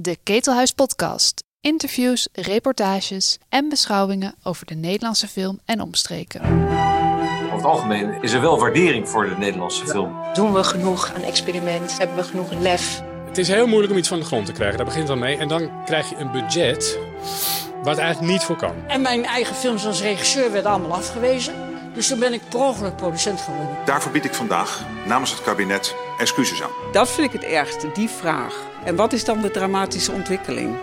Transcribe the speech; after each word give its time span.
De 0.00 0.18
Ketelhuis 0.22 0.72
Podcast. 0.72 1.44
Interviews, 1.60 2.28
reportages 2.32 3.38
en 3.48 3.68
beschouwingen 3.68 4.34
over 4.42 4.66
de 4.66 4.74
Nederlandse 4.74 5.28
film 5.28 5.60
en 5.64 5.80
omstreken. 5.80 6.40
Over 7.44 7.56
het 7.56 7.64
algemeen 7.64 8.22
is 8.22 8.32
er 8.32 8.40
wel 8.40 8.58
waardering 8.58 9.08
voor 9.08 9.28
de 9.28 9.34
Nederlandse 9.38 9.86
film. 9.86 10.16
Doen 10.34 10.52
we 10.52 10.64
genoeg 10.64 11.14
aan 11.14 11.22
experiment? 11.22 11.98
Hebben 11.98 12.16
we 12.16 12.22
genoeg 12.22 12.52
lef? 12.52 13.02
Het 13.26 13.38
is 13.38 13.48
heel 13.48 13.66
moeilijk 13.66 13.92
om 13.92 13.98
iets 13.98 14.08
van 14.08 14.18
de 14.18 14.24
grond 14.24 14.46
te 14.46 14.52
krijgen. 14.52 14.76
Daar 14.76 14.86
begint 14.86 15.08
het 15.08 15.16
al 15.16 15.22
mee. 15.22 15.36
En 15.36 15.48
dan 15.48 15.84
krijg 15.84 16.10
je 16.10 16.16
een 16.16 16.30
budget 16.30 16.98
waar 17.82 17.94
het 17.94 17.98
eigenlijk 17.98 18.32
niet 18.32 18.42
voor 18.42 18.56
kan. 18.56 18.74
En 18.86 19.00
mijn 19.00 19.24
eigen 19.24 19.54
films 19.54 19.86
als 19.86 20.00
regisseur 20.00 20.52
werden 20.52 20.70
allemaal 20.70 20.94
afgewezen. 20.94 21.67
Dus 21.98 22.08
toen 22.08 22.18
ben 22.18 22.32
ik 22.32 22.40
per 22.48 22.58
ongeluk 22.58 22.96
producent 22.96 23.40
geworden. 23.40 23.76
Daarvoor 23.84 24.12
bied 24.12 24.24
ik 24.24 24.34
vandaag 24.34 24.84
namens 25.06 25.30
het 25.30 25.42
kabinet 25.42 25.94
excuses 26.18 26.62
aan. 26.62 26.70
Dat 26.92 27.10
vind 27.10 27.34
ik 27.34 27.40
het 27.40 27.50
ergste, 27.50 27.90
die 27.92 28.08
vraag. 28.08 28.54
En 28.84 28.96
wat 28.96 29.12
is 29.12 29.24
dan 29.24 29.40
de 29.40 29.50
dramatische 29.50 30.12
ontwikkeling? 30.12 30.76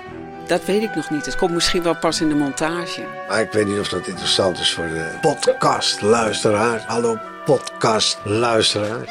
Dat 0.47 0.65
weet 0.65 0.83
ik 0.83 0.95
nog 0.95 1.09
niet. 1.09 1.25
Het 1.25 1.35
komt 1.35 1.51
misschien 1.51 1.83
wel 1.83 1.95
pas 1.95 2.21
in 2.21 2.29
de 2.29 2.35
montage. 2.35 3.07
Maar 3.27 3.41
ik 3.41 3.51
weet 3.51 3.67
niet 3.67 3.79
of 3.79 3.87
dat 3.87 4.07
interessant 4.07 4.59
is 4.59 4.73
voor 4.73 4.87
de 4.87 5.17
podcastluisteraar. 5.21 6.83
Hallo 6.87 7.17
podcastluisteraar. 7.45 9.05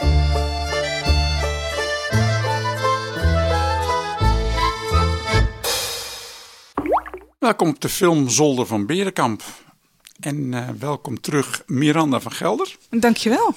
Welkom 7.38 7.68
op 7.68 7.80
de 7.80 7.88
film 7.88 8.28
Zolder 8.28 8.66
van 8.66 8.86
Berenkamp. 8.86 9.42
En 10.20 10.54
eh, 10.54 10.68
welkom 10.78 11.20
terug 11.20 11.62
Miranda 11.66 12.20
van 12.20 12.32
Gelder. 12.32 12.76
Dankjewel. 12.90 13.54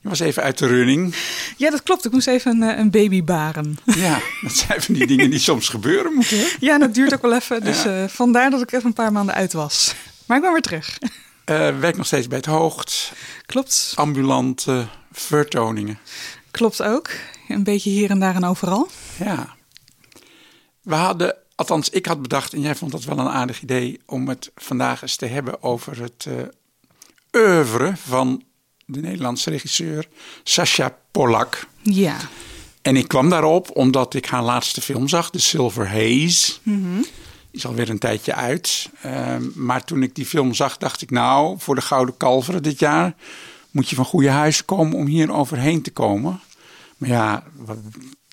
Je 0.00 0.08
was 0.08 0.20
even 0.20 0.42
uit 0.42 0.58
de 0.58 0.66
running. 0.66 1.14
Ja, 1.56 1.70
dat 1.70 1.82
klopt. 1.82 2.04
Ik 2.04 2.12
moest 2.12 2.26
even 2.26 2.62
een, 2.62 2.70
eh, 2.70 2.78
een 2.78 2.90
baby 2.90 3.24
baren. 3.24 3.78
Ja, 3.84 4.20
dat 4.42 4.52
zijn 4.52 4.82
van 4.82 4.94
die 4.94 5.06
dingen 5.16 5.30
die 5.30 5.38
soms 5.38 5.68
gebeuren 5.68 6.12
moeten. 6.14 6.38
Hè? 6.38 6.46
Ja, 6.60 6.78
dat 6.78 6.94
duurt 6.94 7.14
ook 7.14 7.22
wel 7.22 7.34
even. 7.34 7.64
Dus 7.64 7.84
eh, 7.84 8.04
vandaar 8.04 8.50
dat 8.50 8.60
ik 8.60 8.72
even 8.72 8.86
een 8.86 8.92
paar 8.92 9.12
maanden 9.12 9.34
uit 9.34 9.52
was. 9.52 9.94
Maar 10.26 10.36
ik 10.36 10.42
ben 10.42 10.52
weer 10.52 10.62
terug. 10.62 10.98
Eh 11.44 11.78
werk 11.78 11.96
nog 11.96 12.06
steeds 12.06 12.28
bij 12.28 12.36
het 12.36 12.46
Hoogt. 12.46 13.12
Klopt. 13.46 13.92
Ambulante 13.94 14.86
vertoningen. 15.12 15.98
Klopt 16.50 16.82
ook. 16.82 17.10
Een 17.48 17.64
beetje 17.64 17.90
hier 17.90 18.10
en 18.10 18.18
daar 18.18 18.34
en 18.34 18.44
overal. 18.44 18.88
Ja. 19.18 19.54
We 20.82 20.94
hadden, 20.94 21.36
althans 21.56 21.88
ik 21.88 22.06
had 22.06 22.22
bedacht, 22.22 22.52
en 22.52 22.60
jij 22.60 22.74
vond 22.74 22.92
dat 22.92 23.04
wel 23.04 23.18
een 23.18 23.28
aardig 23.28 23.62
idee... 23.62 24.00
om 24.06 24.28
het 24.28 24.50
vandaag 24.54 25.02
eens 25.02 25.16
te 25.16 25.26
hebben 25.26 25.62
over 25.62 26.02
het 26.02 26.26
eh 26.28 26.34
oeuvre 27.36 27.92
van 27.96 28.42
de 28.84 29.00
Nederlandse 29.00 29.50
regisseur 29.50 30.08
Sascha 30.42 30.96
Polak. 31.10 31.66
Ja. 31.82 32.16
En 32.82 32.96
ik 32.96 33.08
kwam 33.08 33.30
daarop 33.30 33.76
omdat 33.76 34.14
ik 34.14 34.26
haar 34.26 34.42
laatste 34.42 34.80
film 34.80 35.08
zag, 35.08 35.30
The 35.30 35.40
Silver 35.40 35.88
Haze. 35.88 36.52
Die 37.50 37.64
is 37.64 37.66
alweer 37.66 37.90
een 37.90 37.98
tijdje 37.98 38.34
uit. 38.34 38.90
Ehm, 39.02 39.42
maar 39.54 39.84
toen 39.84 40.02
ik 40.02 40.14
die 40.14 40.26
film 40.26 40.54
zag, 40.54 40.76
dacht 40.76 41.02
ik 41.02 41.10
nou, 41.10 41.56
voor 41.58 41.74
de 41.74 41.80
Gouden 41.80 42.16
Kalveren 42.16 42.62
dit 42.62 42.78
jaar... 42.78 43.14
moet 43.70 43.88
je 43.88 43.96
van 43.96 44.04
goede 44.04 44.30
huis 44.30 44.64
komen 44.64 44.96
om 44.96 45.06
hier 45.06 45.32
overheen 45.32 45.82
te 45.82 45.90
komen. 45.90 46.40
Maar 46.96 47.08
ja, 47.08 47.44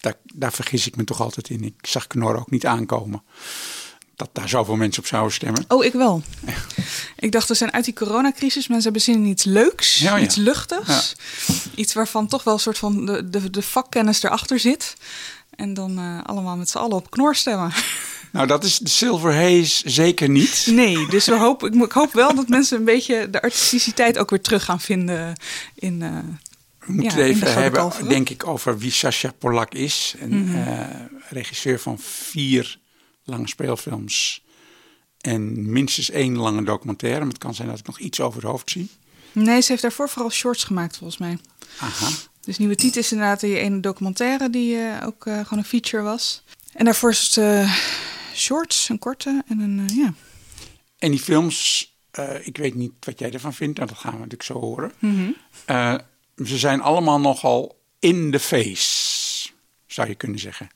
daar, 0.03 0.15
daar 0.33 0.53
vergis 0.53 0.87
ik 0.87 0.95
me 0.95 1.03
toch 1.03 1.21
altijd 1.21 1.49
in. 1.49 1.63
Ik 1.63 1.87
zag 1.87 2.07
Knor 2.07 2.35
ook 2.39 2.51
niet 2.51 2.65
aankomen. 2.65 3.23
Dat 4.15 4.29
daar 4.33 4.49
zoveel 4.49 4.75
mensen 4.75 5.01
op 5.01 5.07
zouden 5.07 5.33
stemmen. 5.33 5.65
Oh, 5.67 5.83
ik 5.85 5.93
wel. 5.93 6.21
Ik 7.19 7.31
dacht, 7.31 7.47
we 7.47 7.53
zijn 7.53 7.73
uit 7.73 7.85
die 7.85 7.93
coronacrisis. 7.93 8.67
Mensen 8.67 8.83
hebben 8.83 9.01
zin 9.01 9.15
in 9.15 9.25
iets 9.25 9.43
leuks, 9.43 9.99
Ja, 9.99 10.17
ja. 10.17 10.23
iets 10.23 10.35
luchtigs. 10.35 11.15
Iets 11.75 11.93
waarvan 11.93 12.27
toch 12.27 12.43
wel 12.43 12.53
een 12.53 12.59
soort 12.59 12.77
van 12.77 13.05
de, 13.05 13.29
de, 13.29 13.49
de 13.49 13.61
vakkennis 13.61 14.23
erachter 14.23 14.59
zit. 14.59 14.93
En 15.55 15.73
dan 15.73 15.97
eh, 15.97 16.19
allemaal 16.23 16.55
met 16.57 16.69
z'n 16.69 16.77
allen 16.77 16.95
op 16.97 17.11
knor 17.11 17.35
stemmen. 17.35 17.71
Nou, 18.31 18.47
dat 18.47 18.63
is 18.63 18.77
de 18.79 18.89
Silver 18.89 19.33
Haze 19.35 19.89
zeker 19.89 20.29
niet. 20.29 20.67
Nee, 20.69 21.07
dus 21.07 21.25
we 21.25 21.35
hopen, 21.37 21.81
ik 21.81 21.91
hoop 21.91 22.13
wel 22.13 22.35
dat 22.35 22.47
mensen 22.47 22.77
een 22.77 22.83
beetje 22.85 23.29
de 23.29 23.41
artisticiteit 23.41 24.17
ook 24.17 24.29
weer 24.29 24.41
terug 24.41 24.63
gaan 24.65 24.79
vinden 24.79 25.39
in... 25.75 26.01
eh, 26.01 26.17
We 26.85 26.91
moeten 26.93 27.17
Ja, 27.17 27.23
het 27.25 27.35
even 27.35 27.53
hebben, 27.61 28.07
denk 28.07 28.29
ik, 28.29 28.47
over 28.47 28.77
wie 28.77 28.91
Sascha 28.91 29.31
Polak 29.37 29.73
is. 29.73 30.15
Een 30.19 30.43
Mhm. 30.43 30.55
eh, 30.55 30.87
regisseur 31.29 31.79
van 31.79 31.99
vier 31.99 32.79
lange 33.23 33.47
speelfilms. 33.47 34.43
En 35.21 35.71
minstens 35.71 36.09
één 36.09 36.37
lange 36.37 36.63
documentaire. 36.63 37.19
Maar 37.19 37.27
het 37.27 37.37
kan 37.37 37.53
zijn 37.55 37.67
dat 37.67 37.79
ik 37.79 37.85
nog 37.87 37.99
iets 37.99 38.19
over 38.19 38.41
het 38.41 38.49
hoofd 38.51 38.69
zie. 38.69 38.89
Nee, 39.31 39.61
ze 39.61 39.69
heeft 39.71 39.81
daarvoor 39.81 40.09
vooral 40.09 40.31
shorts 40.31 40.63
gemaakt 40.63 40.97
volgens 40.97 41.19
mij. 41.19 41.37
Aha. 41.79 42.09
Dus 42.41 42.57
Nieuwe 42.57 42.75
Tiet 42.75 42.95
is 42.95 43.11
inderdaad 43.11 43.39
die 43.39 43.57
ene 43.57 43.79
documentaire 43.79 44.49
die 44.49 44.77
eh, 44.77 45.05
ook 45.07 45.25
eh, 45.25 45.33
gewoon 45.39 45.59
een 45.59 45.65
feature 45.65 46.03
was. 46.03 46.43
En 46.73 46.85
daarvoor 46.85 47.09
is 47.09 47.35
het 47.35 47.67
shorts, 48.35 48.89
een 48.89 48.99
korte 48.99 49.43
en 49.47 49.59
een, 49.59 49.89
ja. 49.95 50.13
En 50.99 51.11
die 51.11 51.19
films, 51.19 51.91
ik 52.41 52.57
weet 52.57 52.75
niet 52.75 52.91
wat 52.99 53.19
jij 53.19 53.31
ervan 53.31 53.53
vindt. 53.53 53.77
Nou, 53.77 53.89
dat 53.89 53.97
gaan 53.99 54.11
we 54.11 54.17
natuurlijk 54.17 54.43
zo 54.43 54.59
horen. 54.59 54.91
Eh, 55.65 55.95
ze 56.35 56.57
zijn 56.57 56.81
allemaal 56.81 57.19
nogal 57.19 57.81
in 57.99 58.31
the 58.31 58.39
face, 58.39 59.49
zou 59.87 60.07
je 60.07 60.15
kunnen 60.15 60.39
zeggen. 60.39 60.69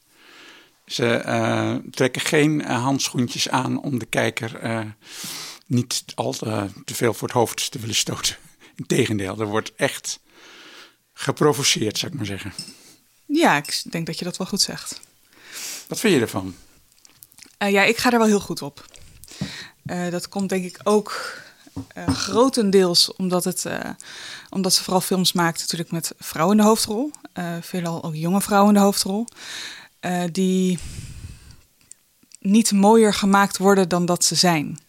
Ze 0.85 1.15
eh, 1.15 1.75
trekken 1.91 2.21
geen 2.21 2.61
eh, 2.61 2.83
handschoentjes 2.83 3.49
aan 3.49 3.81
om 3.81 3.99
de 3.99 4.05
kijker 4.05 4.55
eh, 4.55 4.85
niet 5.65 6.03
al 6.15 6.31
te, 6.31 6.67
te 6.85 6.95
veel 6.95 7.13
voor 7.13 7.27
het 7.27 7.37
hoofd 7.37 7.71
te 7.71 7.79
willen 7.79 7.95
stoten. 7.95 8.35
Integendeel, 8.75 9.39
er 9.39 9.47
wordt 9.47 9.75
echt 9.75 10.19
geprovoceerd, 11.13 11.97
zou 11.97 12.11
ik 12.11 12.17
maar 12.17 12.27
zeggen. 12.27 12.53
Ja, 13.25 13.57
ik 13.57 13.83
denk 13.89 14.05
dat 14.05 14.19
je 14.19 14.25
dat 14.25 14.37
wel 14.37 14.47
goed 14.47 14.61
zegt. 14.61 14.99
Wat 15.87 15.99
vind 15.99 16.13
je 16.13 16.19
ervan? 16.19 16.55
Ja, 17.57 17.83
ik 17.83 17.97
ga 17.97 18.11
er 18.11 18.17
wel 18.17 18.27
heel 18.27 18.39
goed 18.39 18.61
op. 18.61 18.85
Dat 20.09 20.29
komt 20.29 20.49
denk 20.49 20.65
ik 20.65 20.79
ook 20.83 21.41
eh, 21.87 22.07
grotendeels 22.07 23.15
omdat, 23.15 23.43
het, 23.43 23.65
eh, 23.65 23.89
omdat 24.49 24.73
ze 24.73 24.83
vooral 24.83 25.01
films 25.01 25.33
maakt 25.33 25.59
natuurlijk 25.59 25.91
met 25.91 26.11
vrouwen 26.19 26.57
in 26.57 26.63
de 26.63 26.69
hoofdrol. 26.69 27.11
Eh, 27.33 27.53
veelal 27.61 28.03
ook 28.03 28.15
jonge 28.15 28.41
vrouwen 28.41 28.73
in 28.73 28.79
de 28.79 28.85
hoofdrol. 28.85 29.27
die 30.31 30.79
niet 32.39 32.71
mooier 32.71 33.13
gemaakt 33.13 33.57
worden 33.57 33.89
dan 33.89 34.05
dat 34.05 34.23
ze 34.23 34.35
zijn. 34.35 34.79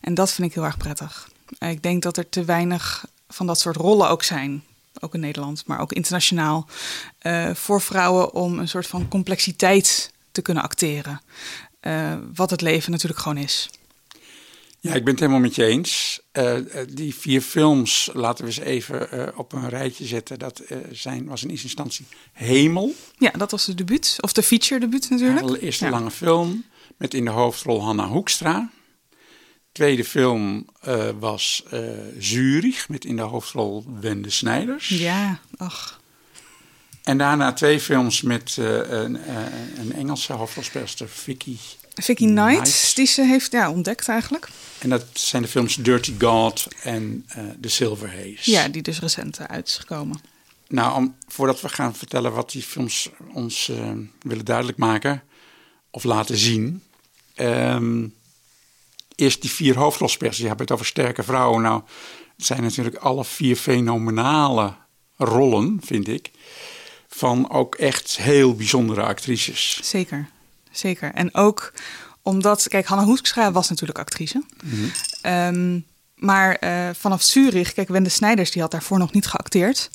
En 0.00 0.14
dat 0.14 0.32
vind 0.32 0.48
ik 0.48 0.54
heel 0.54 0.64
erg 0.64 0.76
prettig. 0.76 1.28
Ik 1.58 1.82
denk 1.82 2.02
dat 2.02 2.16
er 2.16 2.28
te 2.28 2.44
weinig 2.44 3.04
van 3.28 3.46
dat 3.46 3.60
soort 3.60 3.76
rollen 3.76 4.08
ook 4.08 4.22
zijn. 4.22 4.64
Ook 5.00 5.14
in 5.14 5.20
Nederland, 5.20 5.66
maar 5.66 5.80
ook 5.80 5.92
internationaal. 5.92 6.66
voor 7.52 7.80
vrouwen 7.80 8.34
om 8.34 8.58
een 8.58 8.68
soort 8.68 8.86
van 8.86 9.08
complexiteit 9.08 10.12
te 10.32 10.42
kunnen 10.42 10.62
acteren. 10.62 11.20
Wat 12.34 12.50
het 12.50 12.60
leven 12.60 12.90
natuurlijk 12.90 13.20
gewoon 13.20 13.38
is. 13.38 13.70
Ja, 14.82 14.94
ik 14.94 15.04
ben 15.04 15.12
het 15.12 15.20
helemaal 15.20 15.40
met 15.42 15.54
je 15.54 15.64
eens. 15.64 16.20
Eh, 16.32 16.80
eh, 16.80 16.88
die 16.94 17.14
vier 17.14 17.40
films, 17.40 18.10
laten 18.12 18.44
we 18.44 18.50
eens 18.50 18.60
even 18.60 19.10
eh, 19.10 19.38
op 19.38 19.52
een 19.52 19.68
rijtje 19.68 20.04
zetten. 20.04 20.38
Dat 20.38 20.62
zijn, 20.90 21.26
was 21.26 21.42
in 21.42 21.50
eerste 21.50 21.66
instantie 21.66 22.06
Hemel. 22.32 22.94
Ja, 23.18 23.30
dat 23.30 23.50
was 23.50 23.64
de 23.64 23.74
debuut. 23.74 24.16
Of 24.20 24.32
de 24.32 24.42
feature 24.42 24.80
debuut 24.80 25.10
natuurlijk. 25.10 25.46
De 25.46 25.60
eerste 25.60 25.84
Ja. 25.84 25.90
lange 25.90 26.10
film 26.10 26.64
met 26.96 27.14
in 27.14 27.24
de 27.24 27.30
hoofdrol 27.30 27.82
Hanna 27.82 28.08
Hoekstra. 28.08 28.70
Tweede 29.72 30.04
film 30.04 30.66
was 31.18 31.64
Zurich 32.18 32.88
met 32.88 33.04
in 33.04 33.16
de 33.16 33.22
hoofdrol 33.22 33.84
Wende 34.00 34.30
Snijders. 34.30 34.88
Ja, 34.88 35.40
ach. 35.56 36.00
En 37.02 37.18
daarna 37.18 37.52
twee 37.52 37.80
films 37.80 38.22
met 38.22 38.56
een, 38.56 39.18
een 39.80 39.92
Engelse 39.92 40.32
hoofdrolspeelster, 40.32 41.08
Vicky. 41.08 41.56
Vicky 41.94 42.24
Knight, 42.24 42.62
Knight. 42.62 42.96
die 42.96 43.06
ze 43.06 43.22
heeft 43.22 43.52
ja, 43.52 43.70
ontdekt 43.70 44.08
eigenlijk. 44.08 44.48
En 44.78 44.88
dat 44.88 45.04
zijn 45.12 45.42
de 45.42 45.48
films 45.48 45.74
Dirty 45.74 46.14
God 46.18 46.66
en 46.82 47.24
eh 47.28 47.44
The 47.60 47.68
Silver 47.68 48.10
Haze. 48.10 48.50
Ja, 48.50 48.68
die 48.68 48.82
dus 48.82 49.00
recent 49.00 49.38
eh, 49.38 49.46
uit 49.46 49.68
is 49.68 49.76
gekomen. 49.76 50.20
Nou, 50.68 50.96
om, 50.96 51.16
voordat 51.28 51.60
we 51.60 51.68
gaan 51.68 51.94
vertellen 51.94 52.32
wat 52.32 52.50
die 52.50 52.62
films 52.62 53.10
ons 53.32 53.68
eh, 53.68 53.90
willen 54.20 54.44
duidelijk 54.44 54.78
maken 54.78 55.22
of 55.90 56.04
laten 56.04 56.36
zien. 56.36 56.82
ehm, 57.34 58.06
eerst 59.14 59.40
die 59.40 59.50
vier 59.50 59.76
hoofdrolspelers. 59.78 60.36
Je 60.36 60.46
hebt 60.46 60.60
het 60.60 60.70
over 60.70 60.86
sterke 60.86 61.22
vrouwen. 61.22 61.62
Nou, 61.62 61.82
het 62.36 62.46
zijn 62.46 62.62
natuurlijk 62.62 62.96
alle 62.96 63.24
vier 63.24 63.56
fenomenale 63.56 64.74
rollen, 65.16 65.80
vind 65.84 66.08
ik. 66.08 66.30
Van 67.08 67.50
ook 67.50 67.74
echt 67.74 68.16
heel 68.16 68.54
bijzondere 68.54 69.02
actrices. 69.02 69.80
Zeker, 69.82 70.28
zeker. 70.72 71.12
En 71.12 71.34
ook 71.34 71.72
omdat, 72.22 72.68
kijk, 72.68 72.86
Hanna 72.86 73.04
Hoekstra 73.04 73.52
was 73.52 73.68
natuurlijk 73.68 73.98
actrice. 73.98 74.42
Ehm, 75.22 75.78
maar 76.14 76.54
eh, 76.54 76.88
vanaf 76.94 77.22
Zurich, 77.22 77.72
kijk, 77.72 77.88
Wende 77.88 78.08
Snijders 78.08 78.50
die 78.50 78.62
had 78.62 78.70
daarvoor 78.70 78.98
nog 78.98 79.12
niet 79.12 79.26
geacteerd. 79.26 79.90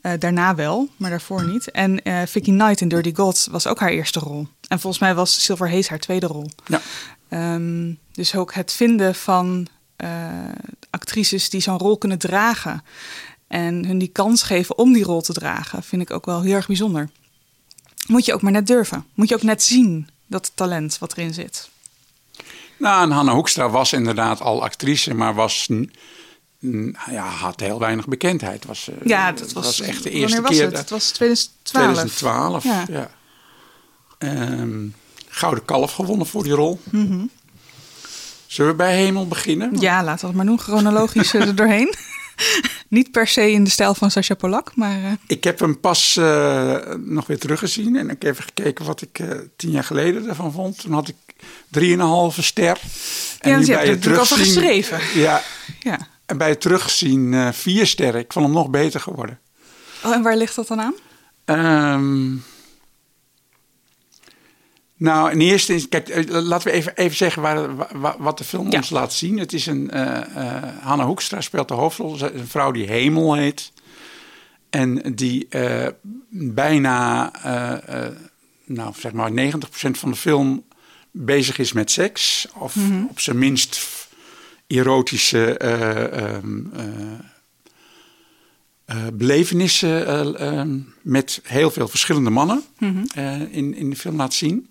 Eh, 0.00 0.12
daarna 0.18 0.54
wel, 0.54 0.88
maar 0.96 1.10
daarvoor 1.10 1.44
niet. 1.44 1.70
En 1.70 2.02
eh, 2.02 2.22
Vicky 2.26 2.50
Knight 2.50 2.80
in 2.80 2.88
Dirty 2.88 3.14
Gods 3.14 3.46
was 3.46 3.66
ook 3.66 3.80
haar 3.80 3.90
eerste 3.90 4.18
rol. 4.18 4.48
En 4.68 4.80
volgens 4.80 5.02
mij 5.02 5.14
was 5.14 5.44
Silver 5.44 5.70
Haze 5.70 5.88
haar 5.88 5.98
tweede 5.98 6.26
rol. 6.26 6.50
Ja. 6.66 6.80
Ehm, 7.28 7.92
dus 8.12 8.34
ook 8.34 8.54
het 8.54 8.72
vinden 8.72 9.14
van 9.14 9.66
actrices 10.90 11.50
die 11.50 11.60
zo'n 11.60 11.78
rol 11.78 11.98
kunnen 11.98 12.18
dragen. 12.18 12.84
En 13.48 13.84
hun 13.84 13.98
die 13.98 14.08
kans 14.08 14.42
geven 14.42 14.78
om 14.78 14.92
die 14.92 15.04
rol 15.04 15.20
te 15.20 15.32
dragen, 15.32 15.82
vind 15.82 16.02
ik 16.02 16.10
ook 16.10 16.26
wel 16.26 16.42
heel 16.42 16.54
erg 16.54 16.66
bijzonder. 16.66 17.10
Moet 18.06 18.24
je 18.24 18.34
ook 18.34 18.42
maar 18.42 18.52
net 18.52 18.66
durven. 18.66 19.06
Moet 19.14 19.28
je 19.28 19.34
ook 19.34 19.42
net 19.42 19.62
zien 19.62 20.08
dat 20.30 20.52
talent 20.54 20.98
wat 20.98 21.12
erin 21.12 21.34
zit. 21.34 21.68
Nou, 22.76 23.02
en 23.02 23.10
Hanna 23.10 23.32
Hoekstra 23.34 23.70
was 23.70 23.92
inderdaad 23.92 24.40
al 24.40 24.62
actrice, 24.62 25.14
maar 25.14 25.34
was, 25.34 25.68
ja, 27.10 27.24
had 27.26 27.60
heel 27.60 27.78
weinig 27.78 28.06
bekendheid. 28.08 28.64
Was, 28.64 28.88
eh, 28.88 28.94
Ja, 29.04 29.32
dat 29.32 29.52
was, 29.52 29.80
echt 29.80 30.02
de 30.02 30.10
eerste 30.10 30.40
was 30.40 30.50
keer. 30.50 30.62
Het? 30.62 30.70
dat- 30.70 30.80
het 30.80 30.90
was 30.90 31.10
2012. 31.10 31.84
2012, 31.94 32.64
ja. 32.64 32.84
Ja. 32.88 33.10
Ehm, 34.18 34.86
Gouden 35.28 35.64
Kalf 35.64 35.92
gewonnen 35.92 36.26
voor 36.26 36.42
die 36.42 36.52
rol. 36.52 36.80
Mhm. 36.90 37.24
Zullen 38.46 38.70
we 38.70 38.76
bij 38.76 38.96
Hemel 38.96 39.28
beginnen? 39.28 39.80
Ja, 39.80 40.04
laten 40.04 40.20
we 40.20 40.26
het 40.26 40.36
maar 40.36 40.46
doen. 40.46 40.58
Chronologisch 40.60 41.32
er 41.34 41.54
doorheen. 41.54 41.94
Niet 42.88 43.10
per 43.10 43.26
se 43.26 43.50
in 43.50 43.64
de 43.64 43.70
stijl 43.70 43.94
van 43.94 44.10
Sascha 44.10 44.34
Polak, 44.34 44.72
maar... 44.76 45.04
eh, 45.04 45.12
Ik 45.26 45.44
heb 45.44 45.58
hem 45.58 45.80
pas 45.80 46.16
eh, 46.16 46.76
nog 46.96 47.26
weer 47.26 47.38
teruggezien. 47.38 47.96
En 47.96 48.10
ik 48.10 48.22
heb 48.22 48.32
even 48.32 48.44
gekeken 48.44 48.84
wat 48.84 49.02
ik 49.02 49.18
eh, 49.18 49.28
tien 49.56 49.70
jaar 49.70 49.84
geleden 49.84 50.28
ervan 50.28 50.52
vond. 50.52 50.80
Toen 50.80 50.92
had 50.92 51.08
ik 51.08 51.16
3,5 51.78 52.38
ster. 52.38 52.78
En 53.38 53.50
Ja, 53.50 53.56
dus 53.58 53.66
je 53.66 53.72
bij 53.72 53.84
hebt 53.86 54.04
het 54.04 54.04
er 54.04 54.12
terugzien- 54.12 54.36
geschreven. 54.38 54.98
Ja, 55.20 55.42
ja. 55.90 55.98
en 56.26 56.38
bij 56.38 56.48
het 56.48 56.60
terugzien 56.60 57.54
vier 57.54 57.86
sterren. 57.86 58.20
Ik 58.20 58.32
vond 58.32 58.44
hem 58.44 58.54
nog 58.54 58.70
beter 58.70 59.00
geworden. 59.00 59.38
Oh, 60.04 60.14
en 60.14 60.22
waar 60.22 60.36
ligt 60.36 60.56
dat 60.56 60.66
dan 60.68 60.80
aan? 60.80 60.94
Ehm, 61.44 62.36
nou, 65.00 65.30
in 65.30 65.40
eerste 65.40 65.72
instantie, 65.72 66.12
kijk, 66.14 66.28
eh, 66.28 66.40
laten 66.42 66.68
we 66.68 66.74
even, 66.74 66.96
even 66.96 67.16
zeggen 67.16 67.42
waar, 67.42 67.76
wa- 68.00 68.16
wat 68.18 68.38
de 68.38 68.44
film 68.44 68.72
ons 68.72 68.90
laat 68.90 69.12
zien. 69.12 69.38
Het 69.38 69.52
is 69.52 69.66
een, 69.66 69.90
eh 69.90 70.36
eh 70.56 70.62
Hanna 70.82 71.04
Hoekstra 71.06 71.40
speelt 71.40 71.68
de 71.68 71.74
hoofdrol, 71.74 72.20
een 72.20 72.46
vrouw 72.46 72.70
die 72.70 72.86
Hemel 72.86 73.34
heet. 73.34 73.72
En 74.70 75.14
die 75.14 75.48
bijna, 76.30 77.32
nou 78.64 78.92
zeg 78.98 79.12
maar 79.12 79.30
90% 79.32 79.98
van 79.98 80.10
de 80.10 80.16
film 80.16 80.64
bezig 81.10 81.58
is 81.58 81.72
met 81.72 81.90
seks. 81.90 82.46
Of 82.58 82.76
Mhm. 82.76 83.04
op 83.08 83.20
zijn 83.20 83.38
minst 83.38 83.88
erotische 84.66 85.56
eh, 85.58 86.18
ehm, 86.34 86.58
eh, 86.72 86.84
eh, 88.84 88.96
belevenissen 89.12 90.06
eh, 90.06 90.48
ehm, 90.58 90.78
met 91.02 91.40
heel 91.44 91.70
veel 91.70 91.88
verschillende 91.88 92.30
mannen 92.30 92.62
Mhm. 92.78 93.04
in, 93.50 93.74
in 93.74 93.90
de 93.90 93.96
film 93.96 94.16
laat 94.16 94.34
zien. 94.34 94.68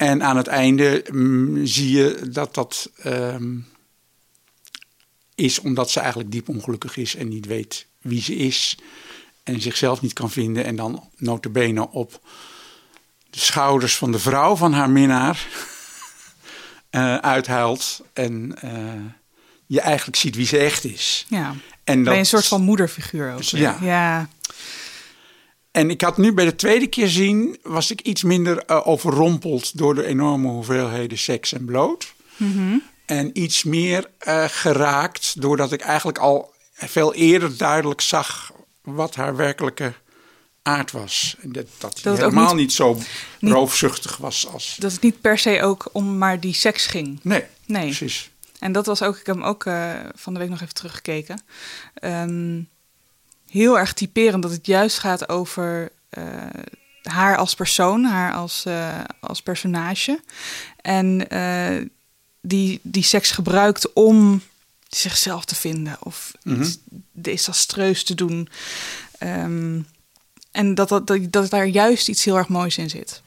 En 0.00 0.22
aan 0.22 0.36
het 0.36 0.46
einde 0.46 1.04
mm, 1.12 1.66
zie 1.66 1.90
je 1.96 2.28
dat 2.30 2.54
dat 2.54 2.90
ehm, 3.02 3.58
is 5.34 5.58
omdat 5.60 5.90
ze 5.90 6.00
eigenlijk 6.00 6.30
diep 6.32 6.48
ongelukkig 6.48 6.96
is 6.96 7.14
en 7.16 7.28
niet 7.28 7.46
weet 7.46 7.86
wie 8.00 8.22
ze 8.22 8.34
is. 8.36 8.78
En 9.42 9.60
zichzelf 9.60 10.00
niet 10.00 10.12
kan 10.12 10.30
vinden. 10.30 10.64
En 10.64 10.76
dan 10.76 11.08
notabene 11.16 11.90
op 11.90 12.20
de 13.30 13.38
schouders 13.40 13.96
van 13.96 14.12
de 14.12 14.18
vrouw 14.18 14.56
van 14.56 14.72
haar 14.72 14.90
minnaar 14.90 15.46
eh, 16.90 17.16
uithuilt. 17.16 18.00
En 18.12 18.54
eh, 18.60 19.04
je 19.66 19.80
eigenlijk 19.80 20.16
ziet 20.16 20.36
wie 20.36 20.46
ze 20.46 20.58
echt 20.58 20.84
is. 20.84 21.26
Ja. 21.28 21.54
En 21.84 22.04
dat- 22.04 22.14
een 22.16 22.26
soort 22.26 22.46
van 22.46 22.62
moederfiguur 22.62 23.32
ook. 23.32 23.42
Ja. 23.42 23.78
ja. 23.80 24.28
En 25.70 25.90
ik 25.90 26.00
had 26.00 26.16
nu 26.16 26.32
bij 26.32 26.44
de 26.44 26.56
tweede 26.56 26.86
keer 26.86 27.08
zien, 27.08 27.58
was 27.62 27.90
ik 27.90 28.00
iets 28.00 28.22
minder 28.22 28.58
eh, 28.58 28.86
overrompeld 28.86 29.78
door 29.78 29.94
de 29.94 30.04
enorme 30.06 30.48
hoeveelheden 30.48 31.18
seks 31.18 31.52
en 31.52 31.64
bloot. 31.64 32.14
Mhm. 32.36 32.76
En 33.06 33.38
iets 33.42 33.64
meer 33.64 34.10
eh, 34.18 34.44
geraakt 34.48 35.40
doordat 35.40 35.72
ik 35.72 35.80
eigenlijk 35.80 36.18
al 36.18 36.52
veel 36.74 37.14
eerder 37.14 37.56
duidelijk 37.56 38.00
zag 38.00 38.52
wat 38.82 39.14
haar 39.14 39.36
werkelijke 39.36 39.92
aard 40.62 40.90
was. 40.90 41.36
En 41.40 41.52
dat, 41.52 41.66
dat, 41.78 42.00
helemaal 42.00 42.46
niet- 42.46 42.56
niet, 42.56 42.72
zo 42.72 42.98
niet- 43.40 43.52
roofzuchtig 43.52 44.16
was 44.16 44.46
als... 44.46 44.76
Dat 44.78 44.92
het 44.92 45.00
niet 45.00 45.20
per 45.20 45.38
se 45.38 45.62
ook 45.62 45.88
om 45.92 46.18
maar 46.18 46.40
die 46.40 46.54
seks 46.54 46.86
ging. 46.86 47.20
Nee, 47.22 47.44
nee. 47.66 47.82
precies. 47.84 48.30
En 48.58 48.72
dat 48.72 48.86
was 48.86 49.02
ook, 49.02 49.16
ik 49.16 49.26
heb 49.26 49.34
hem 49.34 49.44
ook 49.44 49.64
eh, 49.64 49.92
van 50.14 50.32
de 50.32 50.38
week 50.38 50.48
nog 50.48 50.60
even 50.60 50.74
teruggekeken. 50.74 51.42
Ehm, 51.94 52.60
heel 53.50 53.78
erg 53.78 53.92
typerend 53.92 54.42
dat 54.42 54.52
het 54.52 54.66
juist 54.66 54.98
gaat 54.98 55.28
over 55.28 55.92
eh, 56.08 56.24
haar 57.02 57.36
als 57.36 57.54
persoon, 57.54 58.04
haar 58.04 58.32
als, 58.34 58.64
eh, 58.64 58.98
als 59.20 59.42
personage. 59.42 60.20
En 60.80 61.28
eh, 61.30 61.86
die, 62.40 62.80
die 62.82 63.02
seks 63.02 63.30
gebruikt 63.30 63.92
om 63.92 64.42
zichzelf 64.88 65.44
te 65.44 65.54
vinden 65.54 65.96
of 66.00 66.32
Mhm. 66.42 66.60
iets 66.62 66.78
desastreus 67.12 68.04
te 68.04 68.14
doen. 68.14 68.48
Ehm, 69.18 69.80
en 70.50 70.74
dat, 70.74 70.88
dat, 70.88 71.06
dat, 71.06 71.32
dat 71.32 71.50
daar 71.50 71.66
juist 71.66 72.08
iets 72.08 72.24
heel 72.24 72.36
erg 72.36 72.48
moois 72.48 72.78
in 72.78 72.90
zit. 72.90 73.22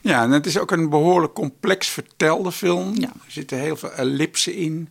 Ja, 0.00 0.22
en 0.22 0.30
het 0.30 0.46
is 0.46 0.58
ook 0.58 0.70
een 0.70 0.88
behoorlijk 0.88 1.32
complex 1.32 1.88
vertelde 1.88 2.52
film. 2.52 3.02
Er 3.02 3.10
zitten 3.26 3.58
heel 3.58 3.76
veel 3.76 3.92
ellipsen 3.92 4.54
in. 4.54 4.88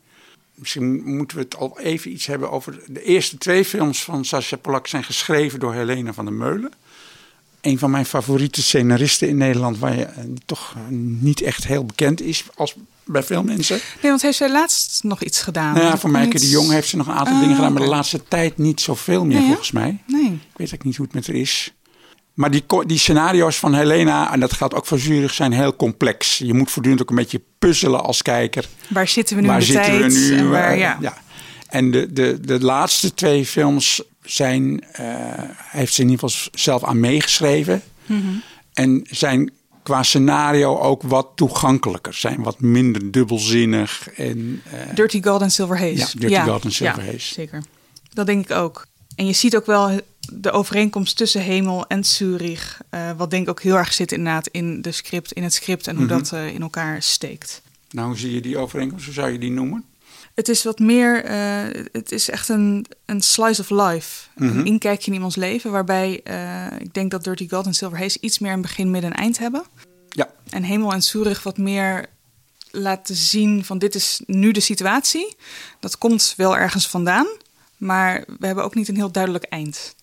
Misschien 0.55 1.15
moeten 1.15 1.37
we 1.37 1.43
het 1.43 1.55
al 1.55 1.79
even 1.79 2.11
iets 2.11 2.25
hebben 2.25 2.51
over... 2.51 2.79
De 2.87 3.03
eerste 3.03 3.37
twee 3.37 3.65
films 3.65 4.03
van 4.03 4.25
Sacha 4.25 4.55
Polak 4.57 4.87
zijn 4.87 5.03
geschreven 5.03 5.59
door 5.59 5.73
Helena 5.73 6.13
van 6.13 6.25
der 6.25 6.33
Meulen. 6.33 6.71
Een 7.61 7.79
van 7.79 7.91
mijn 7.91 8.05
favoriete 8.05 8.61
scenaristen 8.61 9.27
in 9.27 9.37
Nederland... 9.37 9.77
waar 9.79 9.95
je 9.95 10.03
eh, 10.05 10.23
toch 10.45 10.73
eh, 10.75 10.81
niet 11.19 11.41
echt 11.41 11.67
heel 11.67 11.85
bekend 11.85 12.21
is 12.21 12.43
als 12.55 12.75
bij 13.03 13.23
veel 13.23 13.43
mensen. 13.43 13.79
Nee, 14.01 14.11
want 14.11 14.21
heeft 14.21 14.37
zij 14.37 14.51
laatst 14.51 15.03
nog 15.03 15.23
iets 15.23 15.41
gedaan? 15.41 15.73
Nou 15.73 15.85
ja, 15.85 15.97
voor 15.97 16.09
Mijke 16.09 16.33
iets- 16.35 16.43
de 16.43 16.49
Jong 16.49 16.69
heeft 16.71 16.87
ze 16.87 16.97
nog 16.97 17.07
een 17.07 17.13
aantal 17.13 17.33
Ah, 17.33 17.39
dingen 17.39 17.55
gedaan... 17.55 17.73
maar 17.73 17.81
de 17.81 17.87
laatste 17.87 18.23
tijd 18.27 18.57
niet 18.57 18.81
zoveel 18.81 19.25
meer 19.25 19.37
Nee, 19.37 19.45
volgens 19.47 19.71
mij. 19.71 20.03
Nee. 20.07 20.21
Ik 20.25 20.29
weet 20.31 20.41
eigenlijk 20.57 20.83
niet 20.83 20.95
hoe 20.95 21.05
het 21.05 21.15
met 21.15 21.27
haar 21.27 21.35
is. 21.35 21.73
Maar 22.35 22.51
die, 22.51 22.63
die 22.85 22.97
scenario's 22.97 23.57
van 23.57 23.73
Helena, 23.73 24.33
en 24.33 24.39
dat 24.39 24.53
geldt 24.53 24.73
ook 24.73 24.85
voor 24.85 24.99
Zurich, 24.99 25.33
zijn 25.33 25.51
heel 25.51 25.75
complex. 25.75 26.37
Je 26.37 26.53
moet 26.53 26.71
voortdurend 26.71 27.01
ook 27.01 27.09
een 27.09 27.15
beetje 27.15 27.41
puzzelen 27.59 28.03
als 28.03 28.21
kijker. 28.21 28.65
Waar 28.87 29.07
zitten 29.07 29.35
we 29.35 29.41
nu 29.41 29.47
waar 29.47 29.59
in 29.61 29.65
de 29.65 29.71
zitten 29.71 29.99
tijd? 29.99 30.13
we 30.13 30.19
nu? 30.19 30.37
En 30.37 30.49
waar, 30.49 30.71
Eh, 30.71 30.77
ja. 30.77 31.17
En 31.67 31.91
de, 31.91 32.13
de, 32.13 32.39
de 32.41 32.59
laatste 32.59 33.13
twee 33.13 33.45
films 33.45 34.01
zijn, 34.23 34.83
eh, 34.91 35.05
heeft 35.57 35.93
ze 35.93 36.01
in 36.01 36.09
ieder 36.09 36.29
geval 36.29 36.49
zelf 36.53 36.83
aan 36.83 36.99
meegeschreven. 36.99 37.81
Mhm. 38.05 38.21
En 38.73 39.07
zijn 39.09 39.51
qua 39.83 40.03
scenario 40.03 40.79
ook 40.79 41.01
wat 41.03 41.27
toegankelijker. 41.35 42.13
Zijn 42.13 42.43
wat 42.43 42.59
minder 42.59 43.11
dubbelzinnig. 43.11 44.09
En, 44.15 44.61
eh, 44.71 44.95
Dirty 44.95 45.23
Gold 45.23 45.41
en 45.41 45.51
Silver 45.51 45.79
Haze. 45.79 45.95
Ja, 45.95 46.07
Dirty 46.17 46.49
Gold 46.49 46.63
en 46.63 46.71
Silver 46.71 47.03
ja, 47.03 47.11
Haze. 47.11 47.33
Zeker. 47.33 47.63
Dat 48.13 48.25
denk 48.25 48.49
ik 48.49 48.55
ook. 48.55 48.85
En 49.15 49.25
je 49.25 49.33
ziet 49.33 49.55
ook 49.55 49.65
wel 49.65 49.99
de 50.33 50.51
overeenkomst 50.51 51.17
tussen 51.17 51.41
Hemel 51.41 51.87
en 51.87 52.03
Zurich. 52.03 52.79
eh, 52.89 53.11
wat 53.17 53.29
denk 53.29 53.43
ik 53.43 53.49
ook 53.49 53.61
heel 53.61 53.75
erg 53.77 53.93
zit 53.93 54.11
inderdaad 54.11 54.47
in, 54.47 54.81
de 54.81 54.91
script, 54.91 55.31
in 55.31 55.43
het 55.43 55.53
script 55.53 55.87
en 55.87 55.95
hoe 55.95 56.05
Mhm. 56.05 56.17
dat 56.17 56.31
eh, 56.31 56.47
in 56.47 56.61
elkaar 56.61 57.01
steekt. 57.01 57.61
nou, 57.91 58.07
hoe 58.07 58.17
zie 58.17 58.33
je 58.33 58.41
die 58.41 58.57
overeenkomst? 58.57 59.05
Hoe 59.05 59.13
zou 59.13 59.31
je 59.31 59.37
die 59.39 59.51
noemen? 59.51 59.83
Het 60.33 60.49
is 60.49 60.63
wat 60.63 60.79
meer, 60.79 61.23
eh, 61.23 61.83
het 61.91 62.11
is 62.11 62.29
echt 62.29 62.49
een, 62.49 62.85
een 63.05 63.21
slice 63.21 63.61
of 63.61 63.69
life. 63.69 64.27
Mhm. 64.35 64.57
Een 64.59 64.65
inkijkje 64.65 65.07
in 65.07 65.13
iemands 65.13 65.35
leven. 65.35 65.71
Waarbij 65.71 66.13
ik 66.79 66.93
denk 66.93 67.11
dat 67.11 67.23
Dirty 67.23 67.49
Gold 67.49 67.65
en 67.65 67.73
Silver 67.73 67.99
Haze 67.99 68.17
iets 68.21 68.39
meer 68.39 68.51
een 68.51 68.61
begin, 68.61 68.91
midden 68.91 69.11
en 69.11 69.17
eind 69.17 69.37
hebben. 69.37 69.63
Ja. 70.09 70.29
En 70.49 70.63
Hemel 70.63 70.93
en 70.93 71.03
Zurich 71.03 71.43
wat 71.43 71.57
meer 71.57 72.05
laten 72.71 73.15
zien 73.15 73.65
van 73.65 73.77
dit 73.77 73.95
is 73.95 74.21
nu 74.25 74.51
de 74.51 74.59
situatie. 74.59 75.35
Dat 75.79 75.97
komt 75.97 76.33
wel 76.37 76.57
ergens 76.57 76.87
vandaan. 76.87 77.27
Maar 77.77 78.23
we 78.39 78.45
hebben 78.45 78.63
ook 78.63 78.75
niet 78.75 78.87
een 78.87 78.95
heel 78.95 79.11
duidelijk 79.11 79.43
eind. 79.43 79.95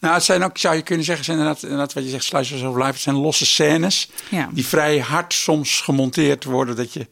Nou, 0.00 0.14
het 0.14 0.22
zijn 0.24 0.42
ook, 0.44 0.58
zou 0.58 0.74
je 0.76 0.82
kunnen 0.82 1.04
zeggen, 1.04 1.24
zijn 1.24 1.38
inderdaad, 1.38 1.62
inderdaad 1.62 1.92
wat 1.92 2.04
je 2.04 2.10
zegt, 2.10 2.24
slices 2.24 2.62
of 2.62 2.74
life. 2.76 2.86
Het 2.90 3.00
zijn 3.00 3.16
losse 3.16 3.46
scènes 3.46 4.08
Ja. 4.30 4.48
die 4.52 4.66
vrij 4.66 4.98
hard 4.98 5.32
soms 5.34 5.80
gemonteerd 5.80 6.44
worden. 6.44 6.76
Dat 6.76 6.92
je 6.92 7.06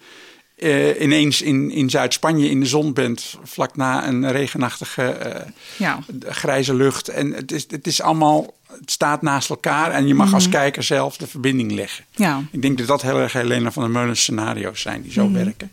eh, 0.56 1.00
ineens 1.02 1.42
in, 1.42 1.70
in 1.70 1.90
Zuid-Spanje 1.90 2.48
in 2.50 2.60
de 2.60 2.66
zon 2.66 2.92
bent, 2.92 3.36
vlak 3.42 3.76
na 3.76 4.06
een 4.08 4.30
regenachtige 4.32 5.02
eh, 5.10 5.46
Ja. 5.76 5.98
grijze 6.28 6.74
lucht. 6.74 7.08
En 7.08 7.32
het 7.32 7.52
is, 7.52 7.64
het 7.70 7.86
is 7.86 8.00
allemaal, 8.00 8.54
het 8.80 8.90
staat 8.90 9.22
naast 9.22 9.50
elkaar 9.50 9.90
en 9.90 10.06
je 10.06 10.14
mag 10.14 10.34
als 10.34 10.42
Mhm. 10.48 10.52
kijker 10.52 10.82
zelf 10.82 11.16
de 11.16 11.26
verbinding 11.26 11.72
leggen. 11.72 12.04
Ja. 12.14 12.42
Ik 12.50 12.62
denk 12.62 12.78
dat 12.78 12.86
dat 12.86 13.02
heel 13.02 13.18
erg 13.18 13.32
Helena 13.32 13.70
van 13.72 13.82
der 13.82 13.92
Meulen 13.92 14.16
scenario's 14.16 14.80
zijn 14.80 15.02
die 15.02 15.12
zo 15.12 15.28
Mhm. 15.28 15.44
werken. 15.44 15.72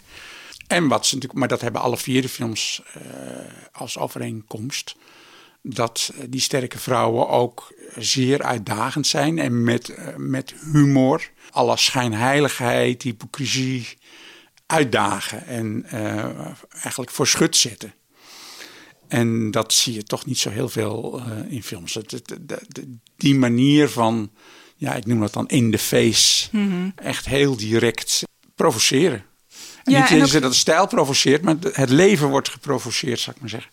En 0.68 0.88
wat 0.88 1.06
ze 1.06 1.14
natuurlijk, 1.14 1.40
maar 1.40 1.50
dat 1.50 1.62
hebben 1.62 1.82
alle 1.82 1.98
vier 1.98 2.22
de 2.22 2.30
films 2.30 2.82
eh, 2.94 3.02
als 3.72 3.98
overeenkomst. 3.98 4.96
Dat 5.68 6.12
die 6.30 6.42
sterke 6.42 6.80
vrouwen 6.80 7.30
ook 7.30 7.74
zeer 7.98 8.44
uitdagend 8.44 9.08
zijn 9.08 9.40
en 9.40 9.64
met, 9.64 9.90
eh, 9.90 10.16
met 10.16 10.54
humor 10.74 11.30
alle 11.52 11.78
schijnheiligheid, 11.78 13.02
hypocrisie 13.04 13.88
uitdagen 14.66 15.46
en 15.48 15.84
eh, 15.90 16.46
eigenlijk 16.82 17.12
voor 17.12 17.28
schut 17.28 17.56
zetten. 17.56 17.94
En 19.08 19.52
dat 19.52 19.74
zie 19.74 19.94
je 19.94 20.04
toch 20.04 20.26
niet 20.26 20.38
zo 20.40 20.50
heel 20.50 20.70
veel 20.70 21.20
eh, 21.26 21.52
in 21.54 21.64
films. 21.64 21.94
Het, 21.94 22.12
het- 22.12 22.28
de- 22.42 22.62
de- 22.68 22.98
die 23.18 23.36
manier 23.36 23.90
van, 23.90 24.32
ja, 24.76 24.94
ik 24.94 25.06
noem 25.06 25.20
dat 25.20 25.34
dan 25.34 25.48
in 25.48 25.72
the 25.72 25.78
face, 25.78 26.48
Mhm. 26.52 26.90
echt 26.96 27.26
heel 27.26 27.58
direct 27.58 28.24
provoceren. 28.56 29.24
En 29.84 29.92
Ja, 29.92 30.00
niet 30.02 30.10
en 30.10 30.16
eens 30.20 30.36
ook- 30.36 30.42
dat 30.42 30.52
de 30.52 30.58
stijl 30.58 30.88
provoceert, 30.88 31.42
maar 31.42 31.60
de- 31.60 31.70
het 31.74 31.90
leven 31.90 32.30
wordt 32.30 32.50
geprovoceerd, 32.50 33.20
zou 33.20 33.36
ik 33.36 33.42
maar 33.42 33.52
zeggen. 33.52 33.72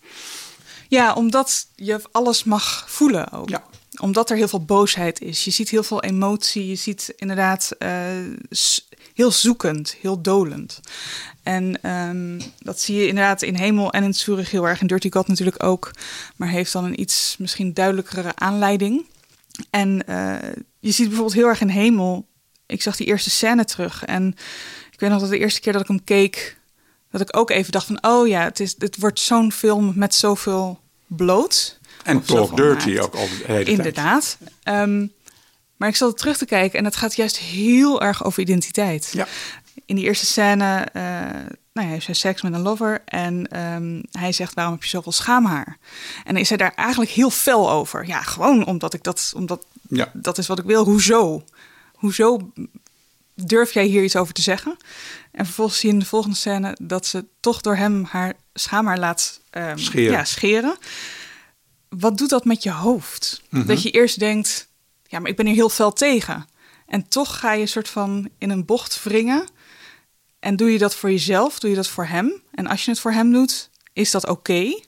Ja, 0.93 1.13
omdat 1.13 1.67
je 1.75 2.01
alles 2.11 2.43
mag 2.43 2.85
voelen 2.87 3.31
ook. 3.31 3.49
Ja. 3.49 3.63
omdat 3.99 4.29
er 4.29 4.37
heel 4.37 4.47
veel 4.47 4.65
boosheid 4.65 5.21
is. 5.21 5.45
Je 5.45 5.51
ziet 5.51 5.69
heel 5.69 5.83
veel 5.83 6.03
emotie. 6.03 6.67
Je 6.67 6.75
ziet 6.75 7.13
inderdaad 7.17 7.75
eh, 7.77 7.91
heel 9.13 9.31
zoekend, 9.31 9.95
heel 10.01 10.21
dolend. 10.21 10.79
En 11.43 11.81
ehm, 11.81 12.39
dat 12.59 12.79
zie 12.79 12.95
je 12.95 13.07
inderdaad 13.07 13.41
in 13.41 13.55
Hemel 13.55 13.91
en 13.91 14.03
in 14.03 14.13
Zurich 14.13 14.51
heel 14.51 14.67
erg. 14.67 14.81
In 14.81 14.87
Dirty 14.87 15.11
God 15.11 15.27
natuurlijk 15.27 15.63
ook. 15.63 15.91
Maar 16.35 16.47
heeft 16.47 16.73
dan 16.73 16.83
een 16.85 16.99
iets 16.99 17.35
misschien 17.39 17.73
duidelijkere 17.73 18.35
aanleiding. 18.35 19.05
En 19.69 20.07
eh, 20.07 20.51
je 20.79 20.91
ziet 20.91 21.07
bijvoorbeeld 21.07 21.37
heel 21.37 21.47
erg 21.47 21.61
in 21.61 21.69
Hemel. 21.69 22.25
Ik 22.65 22.81
zag 22.81 22.95
die 22.95 23.07
eerste 23.07 23.29
scène 23.29 23.65
terug. 23.65 24.05
En 24.05 24.35
ik 24.91 24.99
weet 24.99 25.09
nog 25.09 25.19
dat 25.19 25.29
de 25.29 25.39
eerste 25.39 25.61
keer 25.61 25.73
dat 25.73 25.81
ik 25.81 25.87
hem 25.87 26.03
keek... 26.03 26.57
dat 27.11 27.21
ik 27.21 27.37
ook 27.37 27.49
even 27.49 27.71
dacht 27.71 27.85
van... 27.85 28.03
oh 28.03 28.27
ja, 28.27 28.43
het, 28.43 28.59
is, 28.59 28.75
het 28.77 28.97
wordt 28.99 29.19
zo'n 29.19 29.51
film 29.51 29.93
met 29.95 30.15
zoveel 30.15 30.81
bloot. 31.15 31.79
En 32.03 32.23
Talk 32.23 32.55
Dirty 32.57 32.99
ook 32.99 33.15
al 33.15 33.27
de 33.27 33.43
hele 33.45 33.45
tijd. 33.45 33.67
Inderdaad. 33.67 34.37
Ehm, 34.63 35.07
maar 35.77 35.89
ik 35.89 35.95
zat 35.95 36.09
er 36.11 36.17
terug 36.17 36.37
te 36.37 36.45
kijken 36.45 36.79
en 36.79 36.85
het 36.85 36.95
gaat 36.95 37.15
juist 37.15 37.37
heel 37.37 38.01
erg 38.01 38.23
over 38.23 38.41
identiteit. 38.41 39.09
Ja. 39.13 39.27
In 39.85 39.95
die 39.95 40.05
eerste 40.05 40.25
scène, 40.25 40.87
eh 40.93 41.01
nou, 41.73 41.85
hij 41.85 41.95
heeft 41.95 42.05
zijn 42.05 42.17
seks 42.17 42.41
met 42.41 42.53
een 42.53 42.61
lover 42.61 43.01
en 43.05 43.47
ehm, 43.47 44.01
hij 44.11 44.31
zegt: 44.31 44.53
Waarom 44.53 44.73
heb 44.73 44.83
je 44.83 44.89
zoveel 44.89 45.11
schaamhaar? 45.11 45.77
En 46.23 46.37
is 46.37 46.49
hij 46.49 46.57
daar 46.57 46.73
eigenlijk 46.75 47.11
heel 47.11 47.29
fel 47.29 47.71
over? 47.71 48.07
Ja, 48.07 48.21
gewoon 48.21 48.65
omdat 48.65 48.93
ik 48.93 49.03
dat, 49.03 49.33
omdat 49.35 49.65
Ja. 49.89 50.11
dat 50.13 50.37
is 50.37 50.47
wat 50.47 50.59
ik 50.59 50.65
wil. 50.65 50.83
Hoezo? 50.83 51.43
Hoezo 51.93 52.51
durf 53.35 53.71
jij 53.73 53.85
hier 53.85 54.03
iets 54.03 54.15
over 54.15 54.33
te 54.33 54.41
zeggen? 54.41 54.77
En 55.31 55.45
vervolgens 55.45 55.79
zie 55.79 55.87
je 55.87 55.93
in 55.93 55.99
de 55.99 56.05
volgende 56.05 56.35
scène 56.35 56.77
dat 56.81 57.05
ze 57.05 57.25
toch 57.39 57.61
door 57.61 57.75
hem 57.75 58.03
haar 58.03 58.33
schaamhaar 58.53 58.97
laat 58.99 59.39
ehm, 59.53 59.77
Scheren. 59.77 60.11
Ja, 60.11 60.23
scheren. 60.23 60.77
Wat 61.89 62.17
doet 62.17 62.29
dat 62.29 62.45
met 62.45 62.63
je 62.63 62.71
hoofd? 62.71 63.41
Mhm. 63.49 63.65
Dat 63.65 63.83
je 63.83 63.91
eerst 63.91 64.19
denkt, 64.19 64.67
ja, 65.07 65.19
maar 65.19 65.29
ik 65.29 65.35
ben 65.35 65.45
hier 65.45 65.55
heel 65.55 65.69
fel 65.69 65.93
tegen. 65.93 66.45
En 66.87 67.07
toch 67.07 67.39
ga 67.39 67.53
je 67.53 67.65
soort 67.65 67.89
van 67.89 68.29
in 68.37 68.49
een 68.49 68.65
bocht 68.65 69.03
wringen. 69.03 69.47
En 70.39 70.55
doe 70.55 70.71
je 70.71 70.77
dat 70.77 70.95
voor 70.95 71.11
jezelf? 71.11 71.59
Doe 71.59 71.69
je 71.69 71.75
dat 71.75 71.87
voor 71.87 72.05
hem? 72.05 72.41
En 72.51 72.67
als 72.67 72.85
je 72.85 72.91
het 72.91 72.99
voor 72.99 73.11
hem 73.11 73.31
doet, 73.31 73.69
is 73.93 74.11
dat 74.11 74.27
oké? 74.27 74.79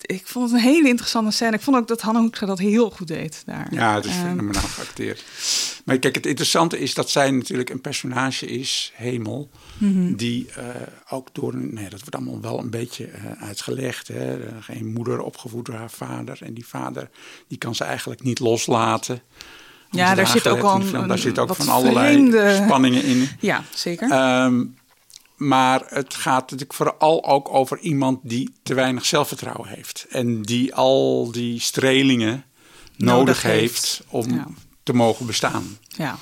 Ik 0.00 0.22
vond 0.24 0.50
het 0.50 0.60
een 0.60 0.66
hele 0.68 0.88
interessante 0.88 1.30
scène. 1.30 1.52
Ik 1.56 1.60
vond 1.60 1.76
ook 1.76 1.88
dat 1.88 2.00
Hanne 2.00 2.20
Hoekstra 2.20 2.46
dat 2.46 2.58
heel 2.58 2.90
goed 2.90 3.06
deed 3.08 3.42
daar. 3.46 3.66
Ja, 3.70 3.94
het 3.94 4.04
is 4.04 4.12
fenomenaal 4.14 4.62
geacteerd. 4.62 5.24
Maar 5.84 5.98
kijk, 5.98 6.14
het 6.14 6.26
interessante 6.26 6.78
is 6.78 6.94
dat 6.94 7.10
zij 7.10 7.30
natuurlijk 7.30 7.70
een 7.70 7.80
personage 7.80 8.46
is, 8.46 8.92
Hemel, 8.94 9.50
Mhm. 9.78 10.14
die 10.14 10.48
eh, 10.56 10.64
ook 11.08 11.28
door, 11.32 11.52
een- 11.52 11.74
nee, 11.74 11.88
dat 11.88 12.00
wordt 12.00 12.14
allemaal 12.14 12.40
wel 12.40 12.58
een 12.58 12.70
beetje 12.70 13.04
eh, 13.06 13.42
uitgelegd. 13.42 14.08
Hè? 14.08 14.38
Geen 14.60 14.92
moeder 14.92 15.20
opgevoed 15.20 15.66
door 15.66 15.74
haar 15.74 15.90
vader. 15.90 16.38
En 16.42 16.54
die 16.54 16.66
vader, 16.66 17.10
die 17.48 17.58
kan 17.58 17.74
ze 17.74 17.84
eigenlijk 17.84 18.22
niet 18.22 18.38
loslaten. 18.38 19.22
Ja, 19.90 20.14
daar 20.14 20.26
zit 20.26 20.46
ook 20.48 20.62
een- 20.62 20.84
film. 20.86 21.08
Daar 21.08 21.18
zit 21.18 21.38
ook 21.38 21.54
van 21.54 21.68
allerlei 21.68 22.12
vreemde- 22.12 22.60
spanningen 22.64 23.04
in. 23.04 23.28
Ja, 23.40 23.62
zeker. 23.74 24.10
Ehm, 24.10 24.64
maar 25.36 25.82
het 25.86 26.14
gaat 26.14 26.40
natuurlijk 26.42 26.74
vooral 26.74 27.24
ook 27.24 27.48
over 27.54 27.78
iemand 27.78 28.18
die 28.22 28.50
te 28.62 28.74
weinig 28.74 29.04
zelfvertrouwen 29.04 29.68
heeft. 29.68 30.06
En 30.10 30.42
die 30.42 30.74
al 30.74 31.30
die 31.32 31.60
strelingen 31.60 32.44
nodig, 32.96 33.16
Nodig 33.16 33.42
heeft, 33.42 34.02
om 34.08 34.30
Ja. 34.30 34.46
te 34.82 34.92
mogen 34.94 35.26
bestaan. 35.26 35.78
ja. 35.88 36.18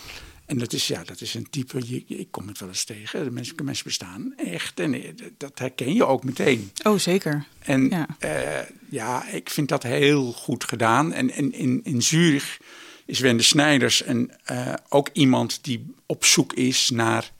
En 0.46 0.58
dat 0.58 0.72
is, 0.72 0.86
ja, 0.86 1.04
dat 1.04 1.20
is 1.20 1.34
een 1.34 1.50
type, 1.50 1.80
je, 1.86 2.04
ik 2.06 2.28
kom 2.30 2.48
het 2.48 2.58
wel 2.58 2.68
eens 2.68 2.84
tegen. 2.84 3.24
De 3.24 3.30
mensen, 3.30 3.54
mensen 3.64 3.84
bestaan 3.84 4.32
echt. 4.36 4.80
En 4.80 4.94
eh, 4.94 5.08
dat 5.38 5.58
herken 5.58 5.94
je 5.94 6.04
ook 6.04 6.24
meteen. 6.24 6.70
Oh, 6.82 6.98
zeker. 6.98 7.46
En 7.58 7.88
Ja. 7.88 8.06
ja, 8.20 8.66
ja 8.90 9.26
ik 9.28 9.50
vind 9.50 9.68
dat 9.68 9.82
heel 9.82 10.32
goed 10.32 10.64
gedaan. 10.64 11.12
En, 11.12 11.30
en 11.30 11.52
in, 11.52 11.80
in 11.84 12.02
Zurich 12.02 12.58
is 13.06 13.20
Wende 13.20 13.42
Snijders 13.42 14.02
en 14.02 14.30
eh, 14.44 14.72
ook 14.88 15.08
iemand 15.12 15.64
die 15.64 15.94
op 16.06 16.24
zoek 16.24 16.52
is 16.52 16.90
naar, 16.90 17.32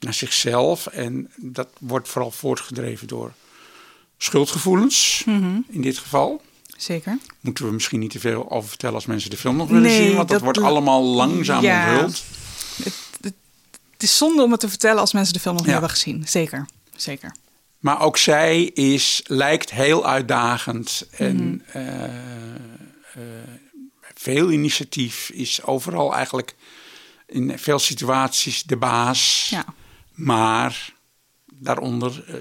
naar 0.00 0.14
zichzelf. 0.14 0.86
En 0.86 1.30
dat 1.36 1.68
wordt 1.78 2.08
vooral 2.08 2.30
voortgedreven 2.30 3.06
door 3.08 3.32
schuldgevoelens, 4.18 5.22
Mhm. 5.26 5.58
in 5.68 5.80
dit 5.82 5.98
geval. 5.98 6.42
Zeker. 6.76 7.18
Moeten 7.40 7.64
we 7.66 7.72
misschien 7.72 8.00
niet 8.00 8.10
te 8.10 8.20
veel 8.20 8.50
over 8.50 8.68
vertellen 8.68 8.94
als 8.94 9.06
mensen 9.06 9.30
de 9.30 9.36
film 9.36 9.56
nog 9.56 9.68
willen 9.68 9.82
Nee, 9.82 9.96
zien. 9.96 10.06
Want 10.16 10.18
dat, 10.18 10.28
dat 10.28 10.40
wordt 10.40 10.58
allemaal 10.60 11.02
langzaam 11.02 11.62
Ja. 11.62 11.90
onthuld. 11.92 12.22
Het 13.92 14.08
is 14.08 14.16
zonde 14.16 14.42
om 14.42 14.50
het 14.50 14.60
te 14.60 14.68
vertellen 14.68 15.00
als 15.00 15.12
mensen 15.12 15.34
de 15.34 15.40
film 15.40 15.54
nog 15.54 15.62
niet 15.64 15.72
Ja. 15.74 15.78
hebben 15.80 15.96
gezien. 15.96 16.28
Zeker. 16.28 16.68
Zeker. 16.96 17.34
Maar 17.78 18.00
ook 18.00 18.16
zij 18.16 18.62
is, 18.64 19.20
lijkt 19.26 19.70
heel 19.70 20.06
uitdagend 20.06 21.06
en 21.10 21.36
Mhm. 21.36 21.78
eh, 21.78 22.04
eh, 22.04 22.10
veel 24.14 24.50
initiatief. 24.50 25.30
Is 25.30 25.62
overal 25.62 26.14
eigenlijk 26.14 26.54
in 27.26 27.58
veel 27.58 27.78
situaties 27.78 28.62
de 28.62 28.76
baas. 28.76 29.46
Ja. 29.50 29.64
Maar 30.20 30.92
daaronder 31.54 32.24
eh, 32.26 32.34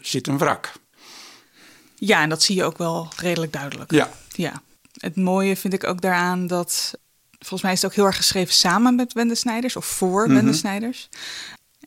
zit 0.00 0.26
een 0.26 0.38
wrak. 0.38 0.72
Ja, 1.96 2.22
en 2.22 2.28
dat 2.28 2.42
zie 2.42 2.56
je 2.56 2.64
ook 2.64 2.78
wel 2.78 3.08
redelijk 3.16 3.52
duidelijk. 3.52 3.90
Ja. 3.90 4.10
Ja. 4.28 4.62
Het 4.94 5.16
mooie 5.16 5.56
vind 5.56 5.72
ik 5.74 5.84
ook 5.84 6.00
daaraan 6.00 6.46
dat... 6.46 6.98
Volgens 7.38 7.62
mij 7.62 7.72
is 7.72 7.82
het 7.82 7.90
ook 7.90 7.96
heel 7.96 8.06
erg 8.06 8.16
geschreven 8.16 8.54
samen 8.54 8.94
met 8.94 9.12
Wende 9.12 9.34
Snijders. 9.34 9.76
Of 9.76 9.86
voor 9.86 10.24
Mhm. 10.26 10.34
Wende 10.34 10.52
Snijders. 10.52 11.08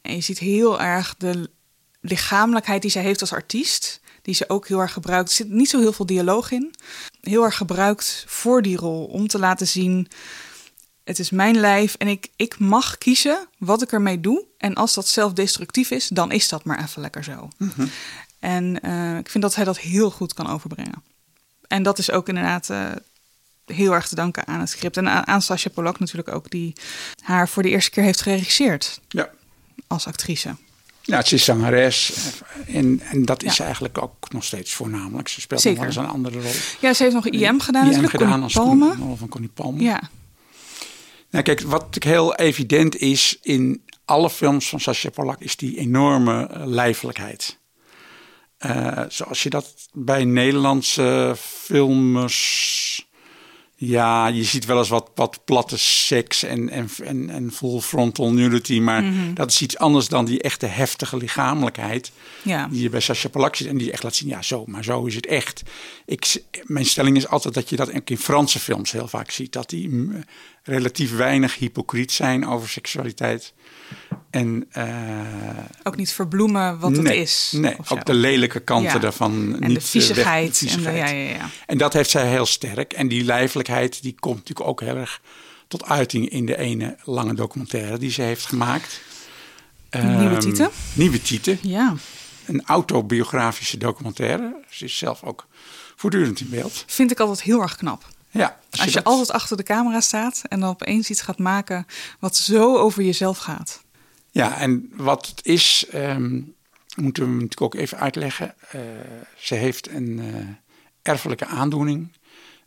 En 0.02 0.16
je 0.16 0.22
ziet 0.22 0.40
heel 0.40 0.82
erg 0.82 1.16
de 1.18 1.50
lichamelijkheid 2.02 2.82
die 2.82 2.92
zij 2.92 3.02
heeft 3.02 3.22
als 3.22 3.34
artiest. 3.34 4.02
Die 4.22 4.34
ze 4.36 4.50
ook 4.50 4.68
heel 4.68 4.80
erg 4.80 4.94
gebruikt. 4.94 5.30
Er 5.30 5.36
zit 5.36 5.50
niet 5.50 5.70
zo 5.70 5.80
heel 5.80 5.94
veel 5.94 6.06
dialoog 6.06 6.52
in. 6.52 6.74
Heel 7.22 7.44
erg 7.44 7.58
gebruikt 7.58 8.24
voor 8.28 8.62
die 8.62 8.78
rol. 8.78 9.06
Om 9.06 9.28
te 9.28 9.40
laten 9.40 9.68
zien... 9.68 10.08
Het 11.08 11.20
is 11.20 11.30
mijn 11.30 11.58
lijf 11.60 11.94
en 11.94 12.08
ik, 12.08 12.28
ik 12.36 12.60
mag 12.60 12.98
kiezen 12.98 13.48
wat 13.58 13.82
ik 13.82 13.92
ermee 13.92 14.22
doe. 14.22 14.46
En 14.58 14.74
als 14.76 14.94
dat 14.94 15.08
zelfdestructief 15.08 15.92
is, 15.92 16.08
dan 16.08 16.32
is 16.32 16.50
dat 16.50 16.64
maar 16.64 16.84
even 16.84 17.02
lekker 17.02 17.24
zo. 17.24 17.50
En 18.40 18.82
eh, 18.82 19.18
ik 19.18 19.30
vind 19.30 19.44
dat 19.44 19.56
hij 19.56 19.66
dat 19.66 19.78
heel 19.80 20.12
goed 20.12 20.34
kan 20.34 20.48
overbrengen. 20.50 21.04
En 21.68 21.84
dat 21.84 21.98
is 21.98 22.12
ook 22.12 22.28
inderdaad 22.28 22.70
eh, 22.70 22.86
heel 23.66 23.94
erg 23.94 24.08
te 24.08 24.16
danken 24.16 24.48
aan 24.48 24.60
het 24.60 24.70
script. 24.70 24.98
En 24.98 25.10
aan, 25.10 25.28
aan 25.28 25.42
Sascha 25.42 25.70
Polak 25.70 26.00
natuurlijk 26.00 26.30
ook, 26.32 26.50
die 26.50 26.74
haar 27.24 27.50
voor 27.50 27.64
de 27.64 27.70
eerste 27.70 27.92
keer 27.92 28.04
heeft 28.04 28.22
geregisseerd 28.22 29.00
Ja. 29.10 29.30
als 29.88 30.08
actrice. 30.08 30.56
Ja, 31.02 31.24
ze 31.24 31.36
is 31.36 31.44
zangeres. 31.44 32.14
En, 32.68 33.02
en 33.02 33.26
dat 33.26 33.44
is 33.44 33.58
Ja. 33.58 33.64
eigenlijk 33.64 34.02
ook 34.02 34.32
nog 34.34 34.44
steeds 34.44 34.74
voornamelijk. 34.74 35.28
Ze 35.28 35.42
speelt 35.42 35.64
nog 35.64 35.76
wel 35.76 35.86
eens 35.86 35.96
een 35.96 36.08
andere 36.08 36.42
rol. 36.42 36.52
Ja, 36.82 36.94
ze 36.94 37.04
heeft 37.04 37.16
nog 37.16 37.28
IM 37.28 37.60
gedaan 37.60 37.86
IM 37.92 38.08
gedaan 38.08 38.28
Connie 38.30 38.44
als 38.44 38.54
Palme. 38.54 38.96
Connie- 38.98 39.18
van 39.18 39.28
Connie 39.28 39.50
Palme. 39.54 39.82
Ja, 39.82 40.02
Nou, 41.32 41.44
kijk, 41.44 41.62
wat 41.62 41.80
natuurlijk 41.82 42.06
heel 42.16 42.36
evident 42.36 42.96
is 42.98 43.38
in 43.42 43.82
alle 44.06 44.30
films 44.30 44.70
van 44.70 44.80
Sacha 44.80 45.10
Polak, 45.10 45.42
is 45.42 45.56
die 45.56 45.78
enorme 45.78 46.48
eh, 46.48 46.66
lijfelijkheid. 46.66 47.58
Eh, 48.58 49.02
zoals 49.10 49.44
je 49.44 49.50
dat 49.50 49.74
bij 49.94 50.24
Nederlandse 50.26 51.36
filmers. 51.38 53.06
Ja, 53.80 54.28
je 54.28 54.44
ziet 54.44 54.66
wel 54.66 54.78
eens 54.78 54.90
wat, 54.90 55.12
wat 55.16 55.40
platte 55.46 55.78
seks 55.78 56.44
en, 56.44 56.70
en, 56.70 56.90
en, 57.04 57.30
en 57.30 57.52
full 57.52 57.80
frontal 57.80 58.32
nudity. 58.34 58.80
Maar 58.80 59.04
Mhm. 59.04 59.34
dat 59.34 59.52
is 59.52 59.62
iets 59.62 59.78
anders 59.78 60.08
dan 60.08 60.26
die 60.26 60.42
echte 60.42 60.66
heftige 60.66 61.18
lichamelijkheid. 61.18 62.12
ja. 62.44 62.68
Die 62.68 62.82
je 62.82 62.90
bij 62.90 63.00
Sacha 63.00 63.28
Polak 63.30 63.56
ziet 63.56 63.68
en 63.68 63.78
die 63.78 63.86
je 63.86 63.92
echt 63.92 64.04
laat 64.04 64.16
zien, 64.16 64.30
ja 64.30 64.42
zo, 64.42 64.64
maar 64.66 64.84
zo 64.84 65.06
is 65.06 65.16
het 65.16 65.26
echt. 65.26 65.64
Ik, 66.06 66.44
mijn 66.64 66.86
stelling 66.86 67.18
is 67.18 67.28
altijd 67.28 67.54
dat 67.54 67.70
je 67.70 67.76
dat 67.76 67.94
ook 67.94 68.10
in 68.10 68.18
Franse 68.18 68.60
films 68.60 68.92
heel 68.92 69.08
vaak 69.08 69.32
ziet. 69.32 69.54
Dat 69.54 69.70
die 69.70 70.10
relatief 70.68 71.16
weinig 71.16 71.56
hypocriet 71.56 72.12
zijn 72.12 72.48
over 72.48 72.70
seksualiteit. 72.70 73.54
En 74.30 74.66
eh, 74.72 74.86
ook 75.84 75.96
niet 75.96 76.12
verbloemen 76.12 76.80
wat 76.80 76.92
nee, 76.92 77.02
het 77.02 77.28
is. 77.28 77.52
Nee, 77.56 77.76
ook 77.88 78.06
de 78.06 78.14
lelijke 78.14 78.60
kanten 78.60 78.92
Ja. 78.94 79.00
daarvan 79.00 79.32
En 79.62 79.68
niet 79.68 79.80
de 79.80 79.86
eh, 79.86 79.90
viezigheid. 79.92 80.60
weg- 80.62 80.74
En 80.76 80.84
de, 80.84 80.92
ja, 80.92 81.08
ja, 81.08 81.30
ja. 81.34 81.50
En 81.66 81.78
dat 81.78 81.94
heeft 81.94 82.10
zij 82.10 82.28
heel 82.30 82.46
sterk. 82.46 82.94
En 82.94 83.08
die 83.08 83.24
lijfelijkheid 83.24 84.02
die 84.02 84.16
komt 84.20 84.38
natuurlijk 84.38 84.68
ook 84.70 84.82
heel 84.82 84.96
erg 84.96 85.22
tot 85.68 85.86
uiting 85.86 86.30
in 86.30 86.46
de 86.46 86.58
ene 86.58 86.96
lange 87.04 87.34
documentaire 87.34 87.98
die 87.98 88.12
ze 88.12 88.22
heeft 88.22 88.46
gemaakt. 88.46 89.02
Nieuwe 89.92 90.30
Ehm, 90.30 90.40
titel? 90.40 90.72
Nieuwe 90.94 91.22
titel 91.22 91.56
ja. 91.62 91.94
een 92.46 92.64
autobiografische 92.66 93.78
documentaire. 93.78 94.56
Ze 94.70 94.86
is 94.86 94.98
zelf 94.98 95.24
ook 95.24 95.48
voortdurend 95.96 96.40
in 96.40 96.50
beeld. 96.50 96.84
Vind 96.88 97.12
ik 97.12 97.20
altijd 97.20 97.42
heel 97.42 97.62
erg 97.62 97.76
knap. 97.76 98.06
Ja, 98.38 98.60
Als 98.72 98.84
je 98.84 98.92
dat- 98.92 99.04
altijd 99.04 99.32
achter 99.32 99.58
de 99.58 99.64
camera 99.64 100.00
staat 100.02 100.42
en 100.48 100.60
dan 100.60 100.70
opeens 100.70 101.10
iets 101.10 101.22
gaat 101.22 101.38
maken 101.40 101.86
wat 102.20 102.36
zo 102.36 102.78
over 102.78 103.04
jezelf 103.04 103.38
gaat. 103.38 103.82
Ja, 104.32 104.58
en 104.58 104.92
wat 104.96 105.28
het 105.28 105.46
is, 105.46 105.86
ehm, 105.92 106.42
moeten 106.96 107.24
we 107.24 107.30
natuurlijk 107.30 107.62
ook 107.62 107.76
even 107.76 107.98
uitleggen. 108.00 108.54
Eh, 108.72 108.80
ze 109.38 109.56
heeft 109.56 109.90
een 109.90 110.20
eh, 110.20 111.12
erfelijke 111.12 111.46
aandoening 111.46 112.12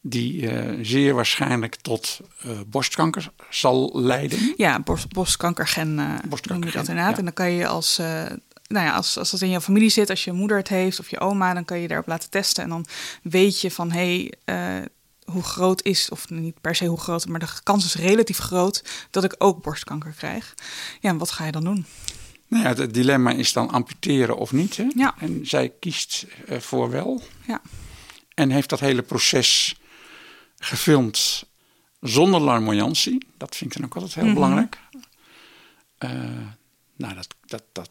die 0.00 0.50
eh, 0.50 0.78
zeer 0.82 1.14
waarschijnlijk 1.14 1.74
tot 1.74 2.20
borstkanker 2.66 3.30
zal 3.50 3.90
leiden. 3.94 4.54
Ja, 4.56 4.80
borst, 4.80 5.08
borstkankergen 5.08 5.98
eh 5.98 6.06
noem 6.48 6.64
je 6.64 6.70
dat 6.70 6.88
inderdaad. 6.88 7.10
ja. 7.12 7.16
En 7.18 7.24
dan 7.24 7.32
kan 7.32 7.50
je 7.50 7.66
als, 7.66 7.96
nou 8.66 8.86
ja, 8.86 8.92
als, 8.94 9.18
als 9.18 9.30
dat 9.30 9.40
in 9.40 9.50
jouw 9.50 9.60
familie 9.60 9.88
zit, 9.90 10.10
als 10.10 10.24
je 10.24 10.32
moeder 10.32 10.56
het 10.56 10.68
heeft 10.68 11.00
of 11.00 11.10
je 11.10 11.20
oma, 11.20 11.54
dan 11.54 11.64
kan 11.64 11.78
je 11.78 11.88
daarop 11.88 12.06
laten 12.06 12.30
testen. 12.30 12.62
En 12.62 12.68
dan 12.68 12.86
weet 13.22 13.60
je 13.60 13.70
van, 13.70 13.90
hé, 13.90 14.30
hey, 14.44 14.88
hoe 15.30 15.42
groot 15.42 15.82
is, 15.82 16.08
of 16.10 16.30
niet 16.30 16.60
per 16.60 16.74
se 16.74 16.86
hoe 16.86 17.00
groot, 17.00 17.26
maar 17.26 17.40
de 17.40 17.48
kans 17.62 17.84
is 17.84 17.94
relatief 17.94 18.38
groot 18.38 18.84
dat 19.10 19.24
ik 19.24 19.34
ook 19.38 19.62
borstkanker 19.62 20.12
krijg. 20.16 20.54
Ja, 21.00 21.10
en 21.10 21.18
wat 21.18 21.30
ga 21.30 21.44
je 21.46 21.52
dan 21.52 21.64
doen? 21.64 21.86
Nou 22.46 22.62
ja, 22.62 22.74
het 22.74 22.94
dilemma 22.94 23.30
is 23.32 23.52
dan 23.52 23.70
amputeren 23.70 24.36
of 24.36 24.52
niet. 24.52 24.76
Hè? 24.76 24.86
Ja. 24.94 25.14
En 25.18 25.46
zij 25.46 25.72
kiest 25.80 26.26
eh, 26.46 26.58
voor 26.60 26.90
wel. 26.90 27.22
Ja. 27.46 27.60
En 28.34 28.50
heeft 28.50 28.68
dat 28.68 28.80
hele 28.80 29.02
proces 29.02 29.80
gefilmd 30.58 31.44
zonder 32.00 32.40
larmoyantie. 32.40 33.26
Dat 33.36 33.56
vind 33.56 33.70
ik 33.74 33.76
dan 33.80 33.86
ook 33.86 33.94
altijd 33.94 34.14
heel 34.14 34.24
Mhm. 34.24 34.34
belangrijk. 34.34 34.78
Eh, 35.98 36.10
nou, 36.96 37.14
dat, 37.14 37.26
dat, 37.46 37.62
dat, 37.72 37.90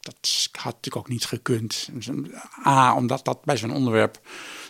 dat 0.00 0.48
had 0.52 0.64
natuurlijk 0.74 0.96
ook 0.96 1.08
niet 1.08 1.24
gekund. 1.24 1.88
A, 2.66 2.94
omdat 2.94 3.24
dat 3.24 3.44
bij 3.44 3.56
zo'n 3.56 3.72
onderwerp 3.72 4.20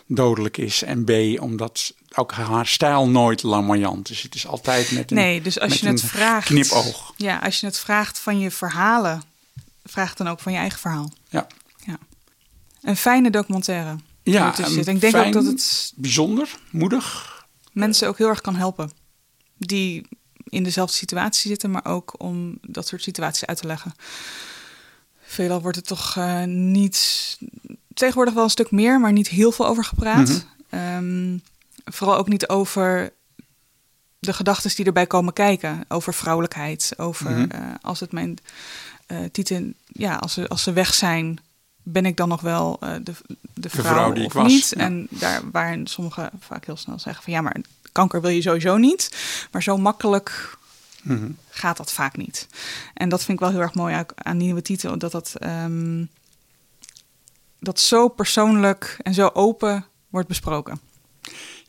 dodelijk 0.05 0.57
is. 0.57 0.83
En 0.83 1.03
B, 1.03 1.11
omdat 1.41 1.93
ook 2.15 2.31
haar 2.31 2.67
stijl 2.67 3.09
nooit 3.09 3.43
larmoyant 3.43 4.09
is. 4.09 4.21
Het 4.21 4.35
is 4.35 4.47
altijd 4.47 4.91
met 4.91 5.11
een, 5.11 5.17
Nee, 5.17 5.41
dus 5.41 5.59
als 5.59 5.79
je 5.79 5.87
het 5.87 6.01
vraagt. 6.01 6.47
knipoog. 6.47 7.13
Ja, 7.17 7.37
als 7.37 7.59
je 7.59 7.65
het 7.65 7.79
vraagt 7.79 8.19
van 8.19 8.39
je 8.39 8.51
verhalen, 8.51 9.23
vraag 9.83 10.13
dan 10.13 10.27
ook 10.27 10.39
van 10.39 10.51
je 10.51 10.57
eigen 10.57 10.79
verhaal. 10.79 11.11
Ja. 11.29 11.47
ja. 11.85 11.97
Een 12.81 12.97
fijne 12.97 13.29
documentaire. 13.29 13.95
Ja, 14.23 14.55
zit. 14.55 14.87
Ik 14.87 14.99
denk 14.99 15.13
fijn, 15.13 15.27
ook 15.27 15.33
dat 15.33 15.45
het 15.45 15.93
bijzonder, 15.95 16.55
moedig. 16.69 17.37
mensen 17.71 18.07
ook 18.07 18.17
heel 18.17 18.27
erg 18.27 18.41
kan 18.41 18.55
helpen. 18.55 18.91
Die 19.57 20.07
in 20.43 20.63
dezelfde 20.63 20.95
situatie 20.95 21.49
zitten, 21.49 21.71
maar 21.71 21.85
ook 21.85 22.13
om 22.17 22.57
dat 22.61 22.87
soort 22.87 23.03
situaties 23.03 23.45
uit 23.45 23.57
te 23.57 23.67
leggen. 23.67 23.93
Veelal 25.21 25.61
wordt 25.61 25.77
er 25.77 25.83
toch 25.83 26.15
eh, 26.17 26.43
niet. 26.43 27.37
Tegenwoordig 27.93 28.33
wel 28.33 28.43
een 28.43 28.49
stuk 28.49 28.71
meer, 28.71 28.99
maar 28.99 29.11
niet 29.11 29.27
heel 29.27 29.51
veel 29.51 29.67
over 29.67 29.83
gepraat. 29.83 30.45
Ehm, 30.69 31.37
vooral 31.91 32.17
ook 32.17 32.27
niet 32.27 32.47
over 32.47 33.13
de 34.19 34.33
gedachten 34.33 34.75
die 34.75 34.85
erbij 34.85 35.07
komen 35.07 35.33
kijken. 35.33 35.85
Over 35.87 36.13
vrouwelijkheid. 36.13 36.93
Over 36.97 37.31
Mhm. 37.31 37.49
eh, 37.51 37.61
als 37.81 37.99
het 37.99 38.11
mijn 38.11 38.37
titel. 39.31 39.71
Ja, 39.85 40.15
als 40.15 40.33
ze, 40.33 40.47
als 40.47 40.63
ze 40.63 40.73
weg 40.73 40.93
zijn, 40.93 41.39
ben 41.83 42.05
ik 42.05 42.17
dan 42.17 42.29
nog 42.29 42.41
wel 42.41 42.77
eh, 42.79 42.93
de, 43.03 43.13
de, 43.53 43.69
vrouw, 43.69 43.83
vrouw 43.93 44.11
die 44.13 44.23
ik 44.23 44.33
was, 44.33 44.47
niet? 44.51 44.73
ja. 44.75 44.81
En 44.83 45.07
daar 45.09 45.41
waarin 45.51 45.87
sommigen 45.87 46.29
vaak 46.39 46.65
heel 46.65 46.77
snel 46.77 46.99
zeggen 46.99 47.23
van 47.23 47.33
ja, 47.33 47.41
maar 47.41 47.55
kanker 47.91 48.21
wil 48.21 48.29
je 48.29 48.41
sowieso 48.41 48.77
niet. 48.77 49.17
Maar 49.51 49.63
zo 49.63 49.77
makkelijk 49.77 50.57
Mhm. 51.03 51.29
gaat 51.49 51.77
dat 51.77 51.91
vaak 51.91 52.17
niet. 52.17 52.47
En 52.93 53.09
dat 53.09 53.19
vind 53.23 53.31
ik 53.39 53.43
wel 53.43 53.53
heel 53.53 53.61
erg 53.63 53.73
mooi 53.73 53.93
aan- 53.93 54.05
aan 54.15 54.37
die 54.37 54.45
nieuwe 54.45 54.61
titel. 54.61 54.97
Dat 54.97 55.11
dat, 55.11 55.33
ehm, 55.39 56.03
dat 57.59 57.79
zo 57.79 58.07
persoonlijk 58.07 58.97
en 59.01 59.13
zo 59.13 59.27
open 59.33 59.85
wordt 60.09 60.27
besproken. 60.27 60.79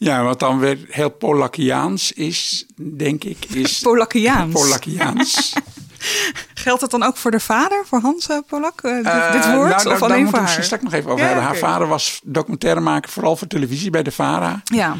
Ja, 0.02 0.22
wat 0.22 0.38
dan 0.40 0.58
weer 0.58 0.78
heel 0.88 1.08
Polakiaans 1.10 2.12
is, 2.12 2.66
denk 2.76 3.24
ik, 3.24 3.44
is... 3.44 3.78
Polakiaans. 3.90 4.52
Polakiaans. 4.52 5.52
Geldt 6.54 6.80
dat 6.80 6.90
dan 6.90 7.02
ook 7.02 7.16
voor 7.16 7.30
de 7.30 7.40
vader, 7.40 7.82
voor 7.86 8.00
Hans 8.00 8.28
eh, 8.28 8.38
Polak? 8.46 8.80
eh, 8.82 8.94
dit, 8.96 9.04
Eh, 9.06 9.32
dit 9.32 9.44
woord? 9.54 9.68
nou, 9.68 9.74
of 9.76 9.82
daar 9.82 10.02
alleen 10.02 10.28
voor 10.28 10.38
haar? 10.38 10.64
straks 10.64 10.82
nog 10.82 10.92
even 10.92 11.10
over 11.10 11.20
Ja, 11.22 11.26
hebben. 11.26 11.44
Haar 11.44 11.56
vader 11.56 11.86
was 11.88 12.20
documentairemaker, 12.24 13.10
vooral 13.10 13.36
voor 13.36 13.46
televisie 13.46 13.90
bij 13.90 14.02
de 14.02 14.10
VARA. 14.12 14.62
Ja, 14.64 14.96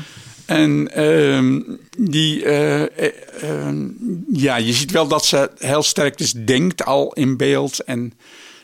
En 0.47 0.91
ehm, 0.95 1.61
die, 1.99 2.45
eh, 2.45 2.83
eh, 2.83 3.13
ehm, 3.43 3.87
ja, 4.33 4.57
je 4.57 4.73
ziet 4.73 4.91
wel 4.91 5.09
dat 5.09 5.25
ze 5.25 5.51
heel 5.59 5.83
sterk 5.83 6.19
dus 6.19 6.33
denkt 6.33 6.85
al 6.85 7.13
in 7.13 7.37
beeld. 7.37 7.79
En 7.79 8.13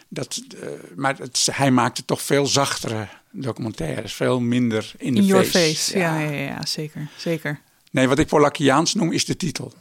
dat, 0.09 0.43
eh, 0.61 0.69
maar 0.97 1.15
het, 1.19 1.49
hij 1.53 1.71
maakte 1.71 2.05
toch 2.05 2.23
veel 2.23 2.47
zachtere 2.47 3.09
documentaires, 3.41 4.15
veel 4.15 4.41
minder 4.41 4.93
in 4.99 5.15
de 5.15 5.25
your 5.25 5.45
face. 5.45 5.99
Ja, 5.99 6.19
ja, 6.19 6.31
ja, 6.31 6.41
ja, 6.43 6.67
zeker. 6.67 7.09
zeker. 7.17 7.61
Nee, 7.91 8.09
wat 8.09 8.19
ik 8.19 8.27
Polakiaans 8.27 8.95
noem 8.95 9.13
is 9.13 9.25
de 9.25 9.37
titel. 9.37 9.73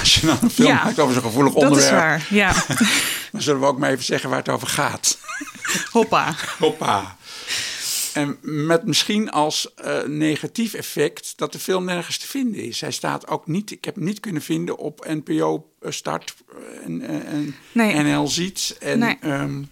Als 0.00 0.14
je 0.14 0.26
dan 0.26 0.38
een 0.42 0.50
film 0.50 0.68
Ja, 0.68 0.84
maakt 0.84 0.98
over 0.98 1.14
zo'n 1.14 1.22
gevoelig 1.22 1.52
Dat 1.52 1.62
onderwerp, 1.62 1.92
is 1.94 1.98
waar, 1.98 2.26
ja. 2.30 2.52
dan 3.32 3.42
zullen 3.42 3.60
we 3.60 3.66
ook 3.66 3.78
maar 3.78 3.90
even 3.90 4.04
zeggen 4.04 4.28
waar 4.30 4.38
het 4.38 4.48
over 4.48 4.68
gaat. 4.68 5.18
Hoppa. 5.90 6.34
Hoppa. 6.58 7.16
En 8.14 8.38
met 8.40 8.86
misschien 8.86 9.30
als 9.30 9.74
eh, 9.74 10.02
negatief 10.04 10.74
effect 10.74 11.32
dat 11.36 11.52
de 11.52 11.58
film 11.58 11.84
nergens 11.84 12.18
te 12.18 12.26
vinden 12.26 12.62
is. 12.64 12.80
Hij 12.80 12.90
staat 12.90 13.26
ook 13.28 13.46
niet, 13.46 13.70
ik 13.70 13.84
heb 13.84 13.94
hem 13.94 14.04
niet 14.04 14.20
kunnen 14.20 14.42
vinden 14.42 14.78
op 14.78 15.06
NPO 15.08 15.70
Start 15.82 16.34
eh, 16.48 16.84
en, 16.84 17.00
en, 17.26 17.56
Nee. 17.72 17.94
NL 18.02 18.28
Ziet. 18.28 18.76
En 18.80 18.98
Nee. 18.98 19.16
ehm, 19.20 19.62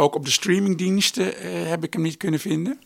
ook 0.00 0.14
op 0.14 0.24
de 0.24 0.30
streamingdiensten 0.30 1.36
eh, 1.36 1.68
heb 1.68 1.84
ik 1.84 1.92
hem 1.92 2.02
niet 2.02 2.16
kunnen 2.16 2.40
vinden. 2.40 2.80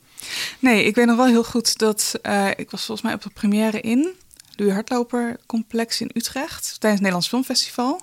Nee, 0.59 0.85
ik 0.85 0.95
weet 0.95 1.07
nog 1.07 1.17
wel 1.17 1.27
heel 1.27 1.45
goed 1.45 1.79
dat 1.79 2.15
eh, 2.23 2.49
ik 2.57 2.71
was 2.71 2.85
volgens 2.85 3.07
mij 3.07 3.15
op 3.15 3.23
de 3.23 3.31
première 3.31 3.81
in 3.81 4.15
Louis 4.57 4.73
Hardloper 4.73 5.37
Complex 5.47 6.01
in 6.01 6.11
Utrecht 6.15 6.63
tijdens 6.63 6.81
het 6.81 6.93
Nederlands 6.93 7.29
Filmfestival. 7.29 8.01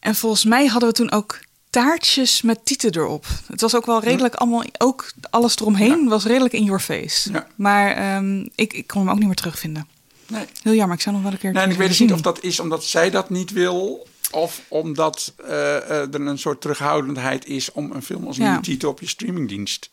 En 0.00 0.14
volgens 0.14 0.44
mij 0.44 0.66
hadden 0.66 0.88
we 0.88 0.94
toen 0.94 1.12
ook 1.12 1.40
taartjes 1.70 2.42
met 2.42 2.64
tieten 2.64 2.96
erop. 2.96 3.26
Het 3.46 3.60
was 3.60 3.74
ook 3.74 3.86
wel 3.86 4.00
redelijk 4.00 4.34
allemaal, 4.34 4.64
ook 4.78 5.12
alles 5.30 5.56
eromheen 5.56 6.08
was 6.08 6.24
redelijk 6.24 6.54
in 6.54 6.64
your 6.64 6.80
face. 6.80 7.32
Ja. 7.32 7.46
Maar 7.54 7.96
ehm, 7.96 8.46
ik, 8.54 8.72
ik 8.72 8.86
kon 8.86 9.00
hem 9.00 9.10
ook 9.10 9.18
niet 9.18 9.26
meer 9.26 9.34
terugvinden. 9.34 9.88
Nee. 10.28 10.44
Heel 10.62 10.74
jammer, 10.74 10.96
ik 10.96 11.02
zou 11.02 11.14
nog 11.14 11.24
wel 11.24 11.32
een 11.32 11.38
keer. 11.38 11.52
Nee, 11.52 11.62
en 11.62 11.70
ik 11.70 11.76
weet 11.76 11.88
dus 11.88 11.98
niet 11.98 12.12
of 12.12 12.20
dat 12.20 12.42
is 12.42 12.60
omdat 12.60 12.84
zij 12.84 13.10
dat 13.10 13.30
niet 13.30 13.50
wil. 13.50 14.06
Of 14.30 14.60
omdat 14.68 15.32
eh, 15.44 15.76
eh, 15.76 16.14
er 16.14 16.20
een 16.20 16.38
soort 16.38 16.60
terughoudendheid 16.60 17.46
is 17.46 17.72
om 17.72 17.90
een 17.92 18.02
film 18.02 18.26
als 18.26 18.36
Ja. 18.36 18.60
titel 18.60 18.90
op 18.90 19.00
je 19.00 19.08
streamingdienst. 19.08 19.90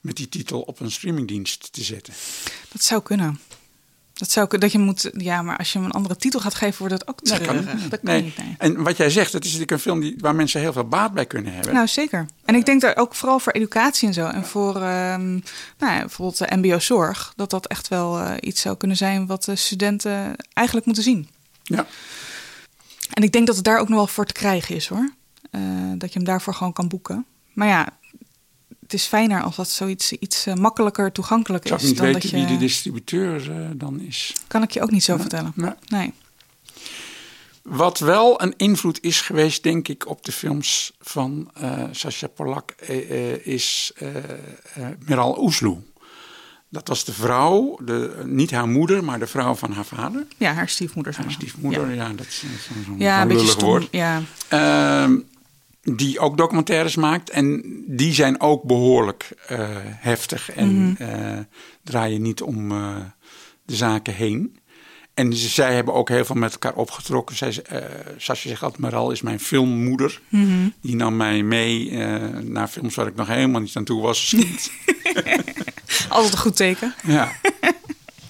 Met 0.00 0.16
die 0.16 0.28
titel 0.28 0.60
op 0.60 0.80
een 0.80 0.90
streamingdienst 0.90 1.72
te 1.72 1.82
zetten. 1.82 2.14
Dat 2.72 2.82
zou 2.82 3.02
kunnen. 3.02 3.40
Dat 4.14 4.30
zou 4.30 4.46
kunnen. 4.48 4.68
Dat 4.70 4.78
je 4.80 4.84
moet. 4.84 5.10
Ja, 5.16 5.42
maar 5.42 5.56
als 5.58 5.72
je 5.72 5.78
hem 5.78 5.86
een 5.86 5.92
andere 5.92 6.16
titel 6.16 6.40
gaat 6.40 6.54
geven, 6.54 6.78
wordt 6.78 6.94
het 6.94 7.06
ook 7.08 7.22
Nee, 7.22 7.38
treurig. 7.40 7.64
kan 7.66 7.76
niet. 7.76 7.90
Dat 7.90 8.00
kan 8.02 8.10
Nee. 8.12 8.22
niet. 8.22 8.36
Nee. 8.36 8.54
En 8.58 8.82
wat 8.82 8.96
jij 8.96 9.10
zegt, 9.10 9.32
dat 9.32 9.40
is 9.40 9.46
natuurlijk 9.46 9.70
een 9.72 9.78
film 9.78 10.00
die, 10.00 10.14
waar 10.18 10.34
mensen 10.34 10.60
heel 10.60 10.72
veel 10.72 10.88
baat 10.88 11.12
bij 11.14 11.26
kunnen 11.26 11.52
hebben. 11.52 11.74
Nou, 11.74 11.86
zeker. 11.86 12.26
En 12.44 12.54
ik 12.54 12.64
denk 12.64 12.80
daar 12.80 12.96
ook 12.96 13.14
vooral 13.14 13.38
voor 13.38 13.52
educatie 13.52 14.08
en 14.08 14.14
zo. 14.14 14.26
En 14.26 14.44
voor 14.44 14.74
ehm, 14.74 15.30
nou 15.78 15.92
ja, 15.92 15.98
bijvoorbeeld 15.98 16.38
de 16.38 16.56
MBO-zorg. 16.56 17.32
Dat 17.36 17.50
dat 17.50 17.66
echt 17.66 17.88
wel 17.88 18.18
eh, 18.18 18.34
iets 18.40 18.60
zou 18.60 18.76
kunnen 18.76 18.96
zijn 18.96 19.26
wat 19.26 19.44
de 19.44 19.56
studenten 19.56 20.36
eigenlijk 20.52 20.86
moeten 20.86 21.04
zien. 21.04 21.28
Ja. 21.62 21.86
En 23.12 23.22
ik 23.22 23.32
denk 23.32 23.46
dat 23.46 23.56
het 23.56 23.64
daar 23.64 23.78
ook 23.78 23.88
nog 23.88 23.96
wel 23.96 24.06
voor 24.06 24.26
te 24.26 24.32
krijgen 24.32 24.74
is 24.74 24.86
hoor. 24.86 25.12
Eh, 25.50 25.60
dat 25.94 26.12
je 26.12 26.18
hem 26.18 26.28
daarvoor 26.28 26.54
gewoon 26.54 26.72
kan 26.72 26.88
boeken. 26.88 27.26
Maar 27.52 27.68
ja, 27.68 27.98
het 28.80 28.92
is 28.92 29.06
fijner 29.06 29.42
als 29.42 29.56
dat 29.56 29.68
zoiets 29.70 30.12
iets 30.12 30.46
eh, 30.46 30.54
makkelijker 30.54 31.12
toegankelijk 31.12 31.66
Zou 31.66 31.78
ik 31.78 31.82
is. 31.82 31.88
niet 31.90 31.98
dan 31.98 32.06
weten 32.06 32.20
dat 32.20 32.30
je... 32.30 32.36
wie 32.36 32.46
de 32.46 32.64
distributeur 32.64 33.50
eh, 33.50 33.68
dan 33.74 34.00
is. 34.00 34.32
Kan 34.46 34.62
ik 34.62 34.70
je 34.70 34.82
ook 34.82 34.90
niet 34.90 35.04
zo 35.04 35.16
vertellen. 35.16 35.52
Nee. 35.54 35.72
Nee. 35.88 36.12
Wat 37.62 37.98
wel 37.98 38.42
een 38.42 38.54
invloed 38.56 38.98
is 39.02 39.20
geweest, 39.20 39.62
denk 39.62 39.88
ik, 39.88 40.08
op 40.08 40.24
de 40.24 40.32
films 40.32 40.92
van 41.00 41.50
Sascha 41.90 42.26
Polak, 42.26 42.70
is 43.42 43.92
Meral 44.98 45.42
Oesloe. 45.42 45.78
Dat 46.72 46.88
was 46.88 47.04
de 47.04 47.12
vrouw, 47.12 47.78
de, 47.84 48.22
niet 48.24 48.50
haar 48.50 48.68
moeder, 48.68 49.04
maar 49.04 49.18
de 49.18 49.26
vrouw 49.26 49.54
van 49.54 49.72
haar 49.72 49.84
vader. 49.84 50.26
Ja, 50.36 50.52
haar 50.52 50.68
stiefmoeder. 50.68 51.14
Haar 51.16 51.30
stiefmoeder, 51.30 51.88
Ja, 51.88 51.94
ja, 52.08 52.12
dat 52.12 52.26
is 52.26 52.38
zo'n 52.38 52.82
zo'n 52.84 52.98
ja 52.98 53.22
een 53.22 53.28
beetje 53.28 53.46
stom. 53.46 53.68
woord. 53.68 53.88
Ja. 53.90 54.20
Ehm, 54.48 55.16
die 55.82 56.18
ook 56.18 56.36
documentaires 56.36 56.96
maakt. 56.96 57.30
En 57.30 57.62
die 57.86 58.12
zijn 58.14 58.40
ook 58.40 58.62
behoorlijk 58.62 59.32
eh, 59.46 59.68
heftig 59.82 60.50
en 60.50 60.94
eh, 60.98 61.38
draaien 61.82 62.22
niet 62.22 62.42
om 62.42 62.70
eh, 62.72 62.96
de 63.64 63.74
zaken 63.76 64.14
heen. 64.14 64.56
En 65.14 65.32
zij 65.36 65.74
hebben 65.74 65.94
ook 65.94 66.08
heel 66.08 66.24
veel 66.24 66.34
met 66.34 66.52
elkaar 66.52 66.74
opgetrokken. 66.74 67.36
Zij, 67.36 67.62
eh 67.68 67.78
Sascha 68.16 68.48
zegt 68.48 68.78
Maral 68.78 69.10
is 69.10 69.22
mijn 69.22 69.40
filmmoeder. 69.40 70.20
Mhm. 70.28 70.68
Die 70.80 70.96
nam 70.96 71.16
mij 71.16 71.42
mee 71.42 71.90
eh, 71.90 72.28
naar 72.42 72.68
films 72.68 72.94
waar 72.94 73.06
ik 73.06 73.14
nog 73.14 73.26
helemaal 73.26 73.60
niet 73.60 73.76
aan 73.76 73.84
toe 73.84 74.02
was. 74.02 74.34
Altijd 76.08 76.32
een 76.32 76.38
goed 76.38 76.56
teken. 76.56 76.94
ja. 77.06 77.32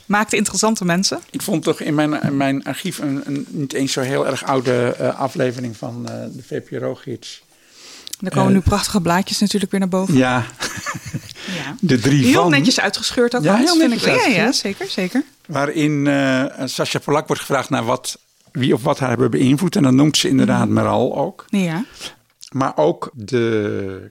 Maakte 0.06 0.36
interessante 0.36 0.84
mensen. 0.84 1.20
Ik 1.30 1.42
vond 1.42 1.62
toch 1.62 1.80
in 1.80 1.94
mijn, 1.94 2.22
in 2.22 2.36
mijn 2.36 2.64
archief 2.64 2.98
een, 2.98 3.22
een 3.24 3.46
niet 3.50 3.72
eens 3.72 3.92
zo 3.92 4.00
heel 4.00 4.26
erg 4.26 4.44
oude 4.44 4.94
eh, 4.98 5.20
aflevering 5.20 5.76
van 5.76 6.02
de 6.06 6.42
VPRO-gids. 6.46 7.42
Er 8.20 8.30
komen 8.30 8.52
nu 8.52 8.60
prachtige 8.60 9.00
blaadjes 9.00 9.38
natuurlijk 9.38 9.70
weer 9.70 9.80
naar 9.80 9.88
boven. 9.88 10.14
Ja, 10.16 10.44
Ja. 11.64 11.76
de 11.80 11.98
drie 11.98 12.24
Heel 12.24 12.42
van. 12.42 12.50
netjes 12.50 12.80
uitgescheurd 12.80 13.36
ook. 13.36 13.42
Ja, 13.42 13.56
heel 13.56 13.76
vind 13.76 13.88
netjes 13.88 14.26
ik. 14.26 14.34
Ja, 14.34 14.52
zeker, 14.52 14.86
zeker. 14.88 15.22
Waarin 15.46 16.07
eh 16.07 16.44
Sascha 16.64 16.98
Polak 16.98 17.26
wordt 17.26 17.42
gevraagd 17.42 17.70
naar 17.70 17.85
wat, 17.85 18.18
wie 18.52 18.74
of 18.74 18.83
wat 18.83 18.98
haar 18.98 19.09
hebben 19.09 19.31
beïnvloed. 19.31 19.76
En 19.76 19.83
dan 19.83 19.94
noemt 19.94 20.16
ze 20.16 20.28
inderdaad 20.28 20.68
Meral 20.68 21.16
ook. 21.16 21.44
Ja. 21.48 21.85
Maar 22.52 22.76
ook 22.76 23.11
de 23.14 24.11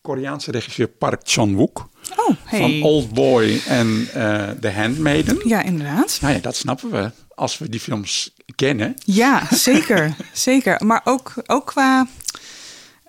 Koreaanse 0.00 0.50
regisseur 0.50 0.88
Park 0.88 1.20
Chan-wook. 1.24 1.88
Oh, 2.16 2.36
hey. 2.44 2.60
Van 2.60 2.82
Old 2.82 3.12
Boy 3.12 3.60
en 3.66 4.08
eh 4.12 4.48
The 4.60 4.70
Handmaiden. 4.70 5.38
Ja, 5.44 5.62
inderdaad. 5.62 6.18
Nou 6.20 6.34
ja, 6.34 6.40
dat 6.40 6.56
snappen 6.56 6.90
we 6.90 7.10
als 7.34 7.58
we 7.58 7.68
die 7.68 7.80
films 7.80 8.34
kennen. 8.54 8.94
Ja, 9.04 9.46
zeker. 9.54 10.16
zeker. 10.32 10.84
Maar 10.84 11.00
ook, 11.04 11.32
ook 11.46 11.66
qua 11.66 12.06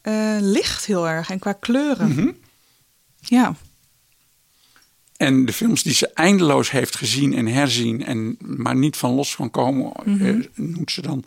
eh, 0.02 0.38
licht 0.40 0.86
heel 0.86 1.08
erg 1.08 1.30
en 1.30 1.40
qua 1.40 1.54
kleuren. 1.54 2.08
Mhm. 2.10 2.32
Ja. 3.20 3.56
En 5.18 5.46
de 5.46 5.54
films 5.54 5.84
die 5.84 5.94
ze 5.94 6.12
eindeloos 6.14 6.72
heeft 6.72 6.96
gezien 6.96 7.34
en 7.36 7.46
herzien, 7.48 8.06
en 8.06 8.38
maar 8.40 8.76
niet 8.76 8.98
van 8.98 9.12
los 9.12 9.36
van 9.36 9.52
komen, 9.52 9.92
Mhm. 10.06 10.26
eh, 10.26 10.36
noemt 10.56 10.92
ze 10.92 11.02
dan 11.02 11.24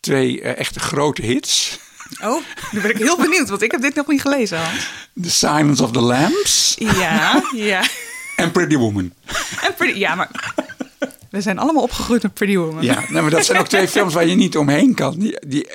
twee 0.00 0.40
eh, 0.40 0.58
echte 0.58 0.80
grote 0.80 1.22
hits. 1.22 1.78
Oh, 2.22 2.42
nu 2.72 2.80
ben 2.80 2.90
ik 2.90 2.96
heel 2.98 3.16
benieuwd, 3.16 3.48
want 3.48 3.62
ik 3.62 3.70
heb 3.70 3.80
dit 3.80 3.94
nog 3.94 4.06
niet 4.06 4.20
gelezen, 4.20 4.58
Hans. 4.58 4.86
The 5.22 5.30
Silence 5.30 5.82
of 5.82 5.90
the 5.92 6.00
Lambs 6.00 6.74
Ja, 6.78 7.42
ja. 7.54 7.82
en 8.36 8.50
Pretty 8.50 8.76
Woman. 8.76 9.12
En 9.62 9.74
Pretty, 9.76 9.98
ja, 9.98 10.14
maar 10.14 10.54
we 11.30 11.40
zijn 11.40 11.58
allemaal 11.58 11.82
opgegroeid 11.82 12.22
met 12.22 12.34
Pretty 12.34 12.56
Woman. 12.56 12.82
Ja, 12.82 12.94
nou, 13.08 13.12
maar 13.22 13.30
dat 13.30 13.44
zijn 13.44 13.58
ook 13.58 13.68
twee 13.68 13.88
films 13.88 14.14
waar 14.14 14.26
je 14.26 14.34
niet 14.34 14.56
omheen 14.56 14.94
kan. 14.94 15.18
Die, 15.18 15.38
die, 15.46 15.68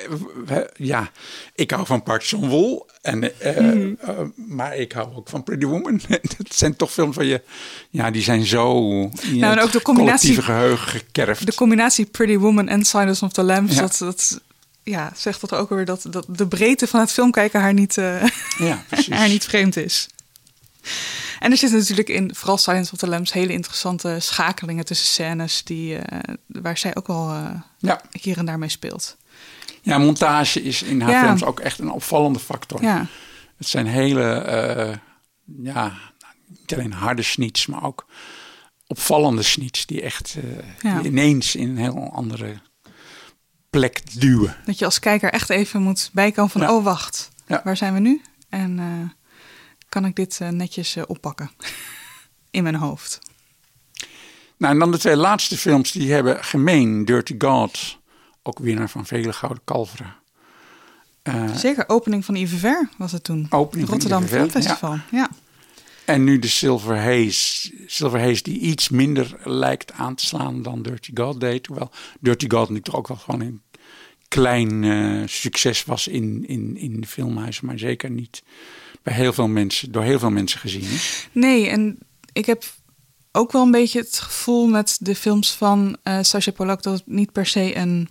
eh, 0.46 0.56
ja, 0.76 1.10
ik 1.54 1.70
hou 1.70 1.86
van 1.86 2.02
Park 2.02 2.24
Chan-wool, 2.24 2.88
en, 3.02 3.40
eh, 3.40 3.56
Mhm. 3.60 3.92
eh, 4.00 4.18
maar 4.34 4.76
ik 4.76 4.92
hou 4.92 5.14
ook 5.16 5.28
van 5.28 5.42
Pretty 5.42 5.66
Woman. 5.66 6.00
dat 6.38 6.54
zijn 6.54 6.76
toch 6.76 6.92
films 6.92 7.16
waar 7.16 7.24
je, 7.24 7.42
ja, 7.90 8.10
die 8.10 8.22
zijn 8.22 8.44
zo 8.46 8.88
in 9.22 9.38
Nou, 9.38 9.56
en 9.56 9.62
ook 9.62 9.72
de 9.72 9.82
combinatie- 9.82 10.42
geheugen 10.42 10.88
gekerfd. 10.88 11.46
De 11.46 11.54
combinatie 11.54 12.04
Pretty 12.06 12.36
Woman 12.36 12.68
en 12.68 12.84
Silence 12.84 13.24
of 13.24 13.32
the 13.32 13.42
Lambs, 13.42 13.74
Ja. 13.74 13.80
dat, 13.80 13.96
dat 13.98 14.40
ja, 14.82 15.12
zegt 15.16 15.40
dat 15.40 15.54
ook 15.54 15.68
weer 15.68 15.84
dat, 15.84 16.06
dat 16.10 16.26
de 16.28 16.46
breedte 16.46 16.86
van 16.86 17.00
het 17.00 17.12
filmkijken 17.12 17.60
haar 17.60 17.74
niet, 17.74 17.98
eh, 17.98 18.22
Ja, 18.58 18.84
haar 19.10 19.28
niet 19.28 19.44
vreemd 19.44 19.76
is. 19.76 20.08
En 21.40 21.50
er 21.50 21.56
zitten 21.56 21.78
natuurlijk 21.78 22.08
in, 22.08 22.34
vooral 22.34 22.58
Silence 22.58 22.92
of 22.92 22.98
the 22.98 23.06
Lambs, 23.08 23.32
hele 23.32 23.52
interessante 23.52 24.16
schakelingen 24.20 24.84
tussen 24.84 25.06
scènes 25.06 25.64
die, 25.64 25.96
eh, 25.96 26.34
waar 26.46 26.78
zij 26.78 26.96
ook 26.96 27.06
wel 27.06 27.30
eh, 27.30 27.50
Ja. 27.78 28.00
hier 28.20 28.38
en 28.38 28.44
daar 28.44 28.58
mee 28.58 28.68
speelt. 28.68 29.16
Ja, 29.82 29.98
montage 29.98 30.62
is 30.62 30.82
in 30.82 31.00
haar 31.00 31.10
Ja. 31.10 31.24
films 31.24 31.44
ook 31.44 31.60
echt 31.60 31.78
een 31.78 31.90
opvallende 31.90 32.38
factor. 32.38 32.82
Ja. 32.82 33.06
Het 33.56 33.68
zijn 33.68 33.86
hele, 33.86 34.32
eh, 34.32 34.96
ja, 35.62 35.92
niet 36.46 36.72
alleen 36.74 36.92
harde 36.92 37.22
sniets, 37.22 37.66
maar 37.66 37.82
ook 37.84 38.06
opvallende 38.86 39.42
sniets 39.42 39.86
die 39.86 40.02
echt 40.02 40.36
die 40.82 41.02
ineens 41.04 41.54
in 41.54 41.68
een 41.68 41.76
heel 41.78 42.10
andere 42.12 42.60
plek 43.70 44.20
duwen. 44.20 44.56
Dat 44.64 44.78
je 44.78 44.84
als 44.84 44.98
kijker 44.98 45.30
echt 45.32 45.50
even 45.50 45.82
moet 45.82 46.10
bijkomen 46.12 46.50
van, 46.50 46.68
oh 46.68 46.84
wacht, 46.84 47.28
waar 47.64 47.76
zijn 47.76 47.94
we 47.94 48.00
nu? 48.00 48.22
En 48.48 48.78
kan 49.90 50.04
ik 50.04 50.16
dit 50.16 50.38
eh, 50.40 50.48
netjes 50.48 50.96
eh, 50.96 51.02
oppakken 51.06 51.50
in 52.56 52.62
mijn 52.62 52.74
hoofd? 52.74 53.18
Nou, 54.56 54.72
en 54.72 54.78
dan 54.78 54.90
de 54.90 54.98
twee 54.98 55.16
laatste 55.16 55.58
films 55.58 55.92
die 55.92 56.12
hebben 56.12 56.44
gemeen. 56.44 57.04
Dirty 57.04 57.34
God, 57.38 57.98
ook 58.42 58.58
winnaar 58.58 58.90
van 58.90 59.06
vele 59.06 59.32
gouden 59.32 59.62
kalveren. 59.64 60.14
Eh, 61.22 61.54
Zeker, 61.54 61.84
opening 61.88 62.24
van 62.24 62.34
Yves 62.34 62.60
Ver 62.60 62.88
was 62.98 63.12
het 63.12 63.24
toen. 63.24 63.46
Opening 63.50 63.88
van 63.88 63.98
Rotterdam 63.98 64.26
Filmfestival. 64.26 64.98
Ja. 65.10 65.30
En 66.04 66.24
nu 66.24 66.38
de 66.38 66.48
Silver 66.48 66.96
Haze. 66.96 67.72
Silver 67.86 68.20
Haze 68.20 68.42
die 68.42 68.58
iets 68.58 68.88
minder 68.88 69.36
lijkt 69.44 69.92
aan 69.92 70.14
te 70.14 70.26
slaan 70.26 70.62
dan 70.62 70.82
Dirty 70.82 71.10
God 71.14 71.40
deed. 71.40 71.66
Hoewel 71.66 71.90
Dirty 72.20 72.48
God 72.48 72.60
natuurlijk 72.60 72.84
toch 72.84 72.96
ook 72.96 73.08
wel 73.08 73.16
gewoon 73.16 73.40
een 73.40 73.62
klein 74.30 74.84
eh, 74.84 75.22
succes 75.26 75.84
was 75.84 76.08
in, 76.08 76.44
in, 76.46 76.76
in 76.76 77.06
filmhuizen. 77.06 77.66
Maar 77.66 77.78
zeker 77.78 78.10
niet 78.10 78.42
bij 79.02 79.14
heel 79.14 79.32
veel 79.32 79.48
mensen, 79.48 79.92
door 79.92 80.02
heel 80.02 80.18
veel 80.18 80.30
mensen 80.30 80.60
gezien 80.60 80.82
is. 80.82 81.28
Nee, 81.32 81.68
en 81.68 81.98
ik 82.32 82.46
heb 82.46 82.64
ook 83.32 83.52
wel 83.52 83.62
een 83.62 83.70
beetje 83.70 84.00
het 84.00 84.18
gevoel 84.18 84.66
met 84.66 84.98
de 85.00 85.14
films 85.14 85.52
van 85.52 85.96
eh 86.02 86.18
Sacha 86.22 86.50
Polak 86.50 86.82
dat 86.82 86.98
het 86.98 87.06
niet 87.06 87.32
per 87.32 87.46
se 87.46 87.76
een 87.76 88.08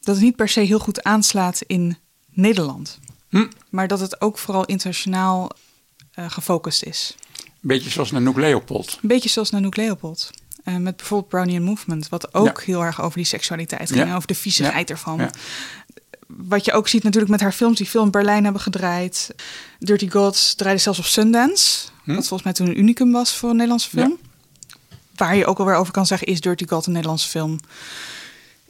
dat 0.00 0.14
het 0.14 0.24
niet 0.24 0.36
per 0.36 0.48
se 0.48 0.60
heel 0.60 0.78
goed 0.78 1.02
aanslaat 1.02 1.62
in 1.66 1.96
Nederland. 2.30 2.98
Hm. 3.28 3.46
Maar 3.70 3.88
dat 3.88 4.00
het 4.00 4.20
ook 4.20 4.38
vooral 4.38 4.64
internationaal 4.64 5.50
eh, 6.12 6.30
gefocust 6.30 6.82
is. 6.82 7.14
Een 7.44 7.68
beetje 7.68 7.90
zoals 7.90 8.10
Nanook 8.10 8.36
Leopold. 8.36 8.98
Een 9.02 9.08
beetje 9.08 9.28
zoals 9.28 9.50
Nanook 9.50 9.76
Leopold. 9.76 10.30
Eh, 10.68 10.76
met 10.76 10.96
bijvoorbeeld 10.96 11.28
Brownian 11.30 11.62
Movement, 11.62 12.08
wat 12.08 12.34
ook 12.34 12.58
Ja. 12.58 12.64
heel 12.64 12.82
erg 12.84 13.02
over 13.02 13.16
die 13.16 13.26
seksualiteit 13.26 13.90
ging, 13.92 14.06
Ja. 14.08 14.14
over 14.16 14.26
de 14.28 14.34
viezigheid 14.34 14.90
ervan. 14.90 15.18
Ja. 15.18 15.30
Wat 16.26 16.64
je 16.64 16.72
ook 16.72 16.88
ziet 16.88 17.02
natuurlijk 17.02 17.30
met 17.32 17.40
haar 17.40 17.52
films 17.52 17.78
die 17.78 17.88
veel 17.88 18.02
in 18.02 18.10
Berlijn 18.10 18.44
hebben 18.44 18.62
gedraaid. 18.62 19.30
Dirty 19.78 20.10
Gods 20.10 20.54
draaide 20.54 20.80
zelfs 20.80 20.98
op 20.98 21.04
Sundance, 21.04 21.88
Hm. 22.04 22.08
wat 22.14 22.18
volgens 22.26 22.42
mij 22.42 22.52
toen 22.52 22.66
een 22.66 22.78
unicum 22.78 23.12
was 23.12 23.36
voor 23.36 23.48
een 23.48 23.54
Nederlandse 23.54 23.88
film. 23.88 24.18
Waar 25.16 25.36
je 25.36 25.46
ook 25.46 25.58
alweer 25.58 25.74
over 25.74 25.92
kan 25.92 26.06
zeggen, 26.06 26.26
is 26.26 26.40
Dirty 26.40 26.66
God 26.66 26.86
een 26.86 26.92
Nederlandse 26.92 27.28
film? 27.28 27.60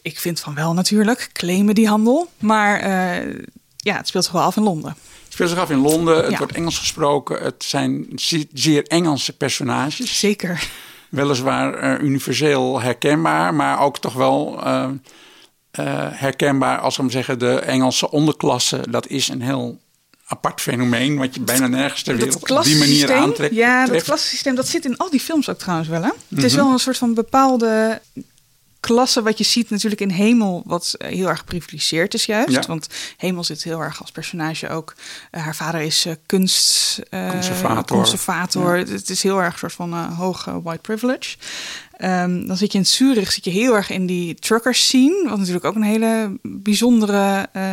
Ik 0.01 0.19
vind 0.19 0.39
van 0.39 0.53
wel 0.55 0.73
natuurlijk, 0.73 1.29
claimen 1.33 1.75
die 1.75 1.87
handel. 1.87 2.29
Maar 2.39 2.79
eh, 2.79 3.35
ja, 3.77 3.95
het 3.97 4.07
speelt 4.07 4.23
zich 4.23 4.33
wel 4.33 4.41
af 4.43 4.55
in 4.55 4.63
Londen. 4.63 4.89
Het 5.23 5.33
speelt 5.33 5.49
zich 5.49 5.59
af 5.59 5.69
in 5.69 5.77
Londen. 5.79 6.17
Het 6.23 6.31
Ja. 6.31 6.37
wordt 6.37 6.53
Engels 6.53 6.77
gesproken. 6.77 7.43
Het 7.43 7.63
zijn 7.63 8.05
ze- 8.15 8.47
zeer 8.53 8.83
Engelse 8.87 9.33
personages. 9.37 10.19
Zeker. 10.19 10.69
Weliswaar 11.09 11.73
eh, 11.73 12.03
universeel 12.07 12.81
herkenbaar, 12.81 13.53
maar 13.53 13.79
ook 13.79 13.97
toch 13.97 14.13
wel 14.13 14.61
eh, 14.63 14.83
eh, 15.71 16.07
herkenbaar 16.11 16.79
als 16.79 16.97
we 16.97 17.09
zeggen 17.11 17.39
de 17.39 17.59
Engelse 17.59 18.11
onderklasse. 18.11 18.81
Dat 18.89 19.07
is 19.07 19.27
een 19.27 19.41
heel 19.41 19.77
apart 20.25 20.61
fenomeen 20.61 21.17
wat 21.17 21.35
je 21.35 21.41
bijna 21.41 21.67
nergens 21.67 22.03
ter 22.03 22.15
wereld 22.15 22.51
op 22.51 22.63
die 22.63 22.77
manier 22.77 23.13
aantrekt. 23.13 23.55
Ja, 23.55 23.85
dat 23.85 24.03
klassensysteem, 24.03 24.55
dat 24.55 24.67
zit 24.67 24.85
in 24.85 24.97
al 24.97 25.09
die 25.09 25.19
films 25.19 25.49
ook 25.49 25.57
trouwens 25.57 25.89
wel. 25.89 26.01
Hè? 26.03 26.09
Het 26.27 26.43
is 26.43 26.53
Mhm. 26.53 26.63
wel 26.63 26.71
een 26.73 26.79
soort 26.79 26.97
van 26.97 27.13
bepaalde 27.13 28.01
klasse 28.79 29.21
wat 29.21 29.37
je 29.37 29.43
ziet 29.43 29.69
natuurlijk 29.69 30.01
in 30.01 30.09
Hemel, 30.09 30.63
wat 30.65 30.95
eh, 30.97 31.09
heel 31.09 31.27
erg 31.27 31.39
geprivilegeerd 31.39 32.13
is 32.13 32.25
juist. 32.25 32.49
Ja. 32.49 32.63
Want 32.67 32.87
Hemel 33.17 33.43
zit 33.43 33.63
heel 33.63 33.79
erg 33.79 34.01
als 34.01 34.11
personage 34.11 34.69
ook. 34.69 34.93
eh, 35.31 35.43
haar 35.43 35.55
vader 35.55 35.81
is 35.81 36.05
eh, 36.05 36.13
kunst... 36.25 36.99
Conservator. 37.09 37.97
conservator. 37.97 38.77
Het 38.77 39.09
is 39.09 39.23
heel 39.23 39.41
erg 39.41 39.53
een 39.53 39.59
soort 39.59 39.73
van 39.73 39.93
hoge 39.93 40.61
white 40.61 40.81
privilege. 40.81 41.37
Ehm, 41.99 42.45
dan 42.45 42.57
zit 42.57 42.71
je 42.71 42.77
in 42.77 42.85
Zurich, 42.85 43.31
zit 43.31 43.43
je 43.43 43.49
heel 43.49 43.75
erg 43.75 43.89
in 43.89 44.05
die 44.05 44.35
trucker 44.35 44.75
scene. 44.75 45.25
Wat 45.29 45.37
natuurlijk 45.37 45.65
ook 45.65 45.75
een 45.75 45.81
hele 45.81 46.39
bijzondere 46.41 47.49
eh, 47.51 47.63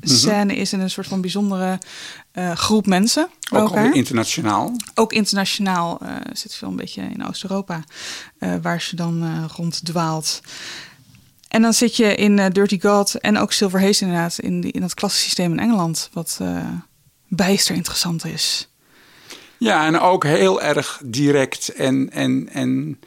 scène 0.00 0.54
is. 0.54 0.72
En 0.72 0.80
een 0.80 0.90
soort 0.90 1.06
van 1.06 1.20
bijzondere 1.20 1.78
eh, 2.32 2.52
groep 2.52 2.86
mensen. 2.86 3.28
Ook 3.52 3.68
alweer 3.68 3.94
internationaal. 3.94 4.76
Ook 4.94 5.12
internationaal 5.12 5.98
eh, 6.00 6.14
zit 6.32 6.54
veel 6.54 6.68
een 6.68 6.76
beetje 6.76 7.02
in 7.02 7.26
Oost-Europa, 7.26 7.84
waar 8.62 8.80
ze 8.80 8.96
dan 8.96 9.46
ronddwaalt. 9.56 10.40
En 11.48 11.62
dan 11.62 11.72
zit 11.72 11.96
je 11.96 12.14
in 12.14 12.50
Dirty 12.52 12.80
God 12.80 13.20
en 13.20 13.38
ook 13.38 13.52
Silver 13.52 13.80
Haze 13.80 14.04
inderdaad, 14.04 14.38
in, 14.38 14.60
die, 14.60 14.72
in 14.72 14.80
dat 14.80 14.94
klassensysteem 14.94 15.52
in 15.52 15.58
Engeland, 15.58 16.10
wat 16.12 16.40
bijster 17.28 17.74
interessant 17.74 18.24
is. 18.24 18.68
Ja, 19.58 19.86
en 19.86 20.00
ook 20.00 20.24
heel 20.24 20.62
erg 20.62 21.00
direct 21.04 21.68
en, 21.68 22.10
en, 22.12 22.48
en 22.52 22.98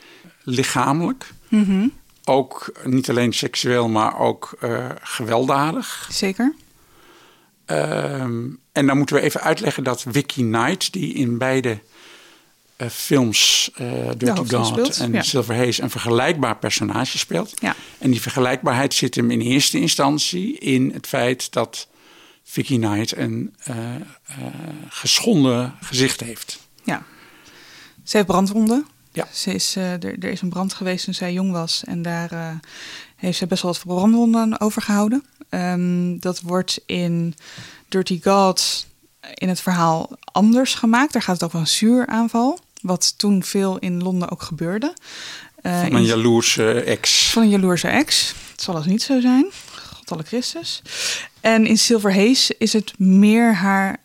lichamelijk. 0.50 1.34
Mhm, 1.48 1.88
Ook 2.24 2.72
niet 2.84 3.10
alleen 3.10 3.34
seksueel, 3.34 3.88
maar 3.88 4.20
ook 4.20 4.58
eh, 4.60 4.90
gewelddadig. 5.02 6.10
Zeker. 6.12 6.54
Ehm, 7.66 8.46
en 8.72 8.88
dan 8.88 8.98
moeten 8.98 9.16
we 9.16 9.22
even 9.22 9.42
uitleggen 9.42 9.84
dat 9.84 10.06
Vicky 10.10 10.42
Knight, 10.42 10.94
die 10.94 11.14
in 11.14 11.38
beide 11.38 11.80
eh, 12.76 12.88
films, 12.88 13.72
eh 13.76 14.10
Dirty 14.18 14.56
God 14.56 14.98
en 14.98 15.12
ja. 15.12 15.22
Silver 15.22 15.56
Haze, 15.56 15.82
een 15.82 15.90
vergelijkbaar 15.90 16.58
personage 16.58 17.18
speelt. 17.18 17.54
Ja. 17.62 17.76
En 17.98 18.12
die 18.12 18.22
vergelijkbaarheid 18.22 18.94
zit 18.94 19.16
hem 19.16 19.32
in 19.32 19.42
eerste 19.42 19.80
instantie 19.80 20.58
in 20.58 20.92
het 20.94 21.08
feit 21.08 21.54
dat 21.54 21.88
Vicky 22.44 22.78
Knight 22.78 23.18
een 23.18 23.56
geschonden 24.90 25.76
gezicht 25.82 26.20
heeft. 26.20 26.60
Ja. 26.84 27.04
Ze 28.04 28.16
heeft 28.18 28.30
brandwonden. 28.30 28.86
Ja. 29.20 29.28
Ze 29.32 29.54
is, 29.54 29.76
eh, 29.76 29.92
er, 29.92 30.16
er 30.20 30.30
is 30.32 30.42
een 30.42 30.50
brand 30.50 30.74
geweest 30.74 31.06
toen 31.06 31.14
zij 31.14 31.34
jong 31.34 31.52
was. 31.52 31.84
En 31.86 32.02
daar 32.02 32.32
eh, 32.32 32.52
heeft 33.16 33.38
ze 33.38 33.48
best 33.48 33.62
wel 33.62 33.72
wat 33.72 33.84
brandwonden 33.86 34.60
overgehouden. 34.60 35.24
Ehm, 35.50 36.18
dat 36.20 36.42
wordt 36.42 36.80
in 36.86 37.36
Dirty 37.88 38.20
God 38.24 38.86
in 39.34 39.50
het 39.50 39.62
verhaal 39.62 40.10
anders 40.32 40.74
gemaakt. 40.74 41.14
Daar 41.14 41.22
gaat 41.22 41.34
het 41.36 41.44
over 41.44 41.60
een 41.60 41.68
zuuraanval. 41.68 42.60
Wat 42.82 43.18
toen 43.18 43.44
veel 43.44 43.78
in 43.80 44.04
Londen 44.04 44.30
ook 44.32 44.42
gebeurde. 44.42 44.94
Eh, 45.62 45.82
Van 45.82 45.94
een 45.96 46.04
jaloerse 46.04 46.72
ex. 46.72 47.30
van 47.32 47.44
een 47.44 47.50
jaloerse 47.50 47.88
ex. 47.88 48.34
Het 48.52 48.62
zal 48.62 48.76
als 48.76 48.86
niet 48.86 49.02
zo 49.02 49.20
zijn. 49.20 49.46
God 49.96 50.12
alle 50.12 50.24
Christus. 50.24 50.82
En 51.42 51.66
in 51.66 51.78
Silver 51.78 52.16
Haze 52.16 52.56
is 52.58 52.74
het 52.74 53.00
meer, 53.00 53.56
haar, 53.56 53.98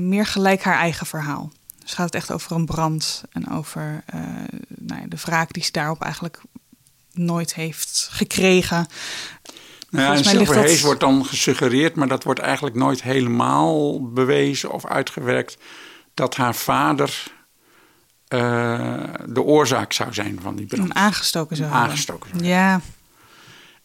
meer 0.00 0.26
gelijk 0.26 0.62
haar 0.62 0.78
eigen 0.78 1.06
verhaal. 1.06 1.52
Dus 1.84 1.94
gaat 1.94 2.04
het 2.04 2.14
echt 2.14 2.32
over 2.32 2.52
een 2.52 2.66
brand 2.66 3.22
en 3.32 3.50
over 3.50 4.02
eh, 4.06 4.20
nou 4.68 5.00
ja, 5.00 5.06
de 5.08 5.16
wraak 5.24 5.52
die 5.52 5.62
ze 5.62 5.72
daarop 5.72 6.02
eigenlijk 6.02 6.40
nooit 7.12 7.54
heeft 7.54 8.08
gekregen. 8.10 8.86
Nou 9.90 10.04
ja, 10.04 10.10
ligt 10.12 10.28
Silver 10.28 10.54
dat- 10.54 10.80
wordt 10.80 11.00
dan 11.00 11.26
gesuggereerd, 11.26 11.94
maar 11.94 12.08
dat 12.08 12.24
wordt 12.24 12.40
eigenlijk 12.40 12.76
nooit 12.76 13.02
helemaal 13.02 14.08
bewezen 14.12 14.70
of 14.70 14.86
uitgewerkt, 14.86 15.56
dat 16.14 16.36
haar 16.36 16.54
vader 16.54 17.22
eh, 18.28 19.04
de 19.26 19.42
oorzaak 19.42 19.92
zou 19.92 20.14
zijn 20.14 20.38
van 20.42 20.56
die 20.56 20.66
brand. 20.66 20.88
Hem 20.88 21.02
aangestoken 21.02 21.56
zou. 21.56 21.72
Aangestoken 21.72 22.30
zou 22.30 22.44
Ja, 22.44 22.80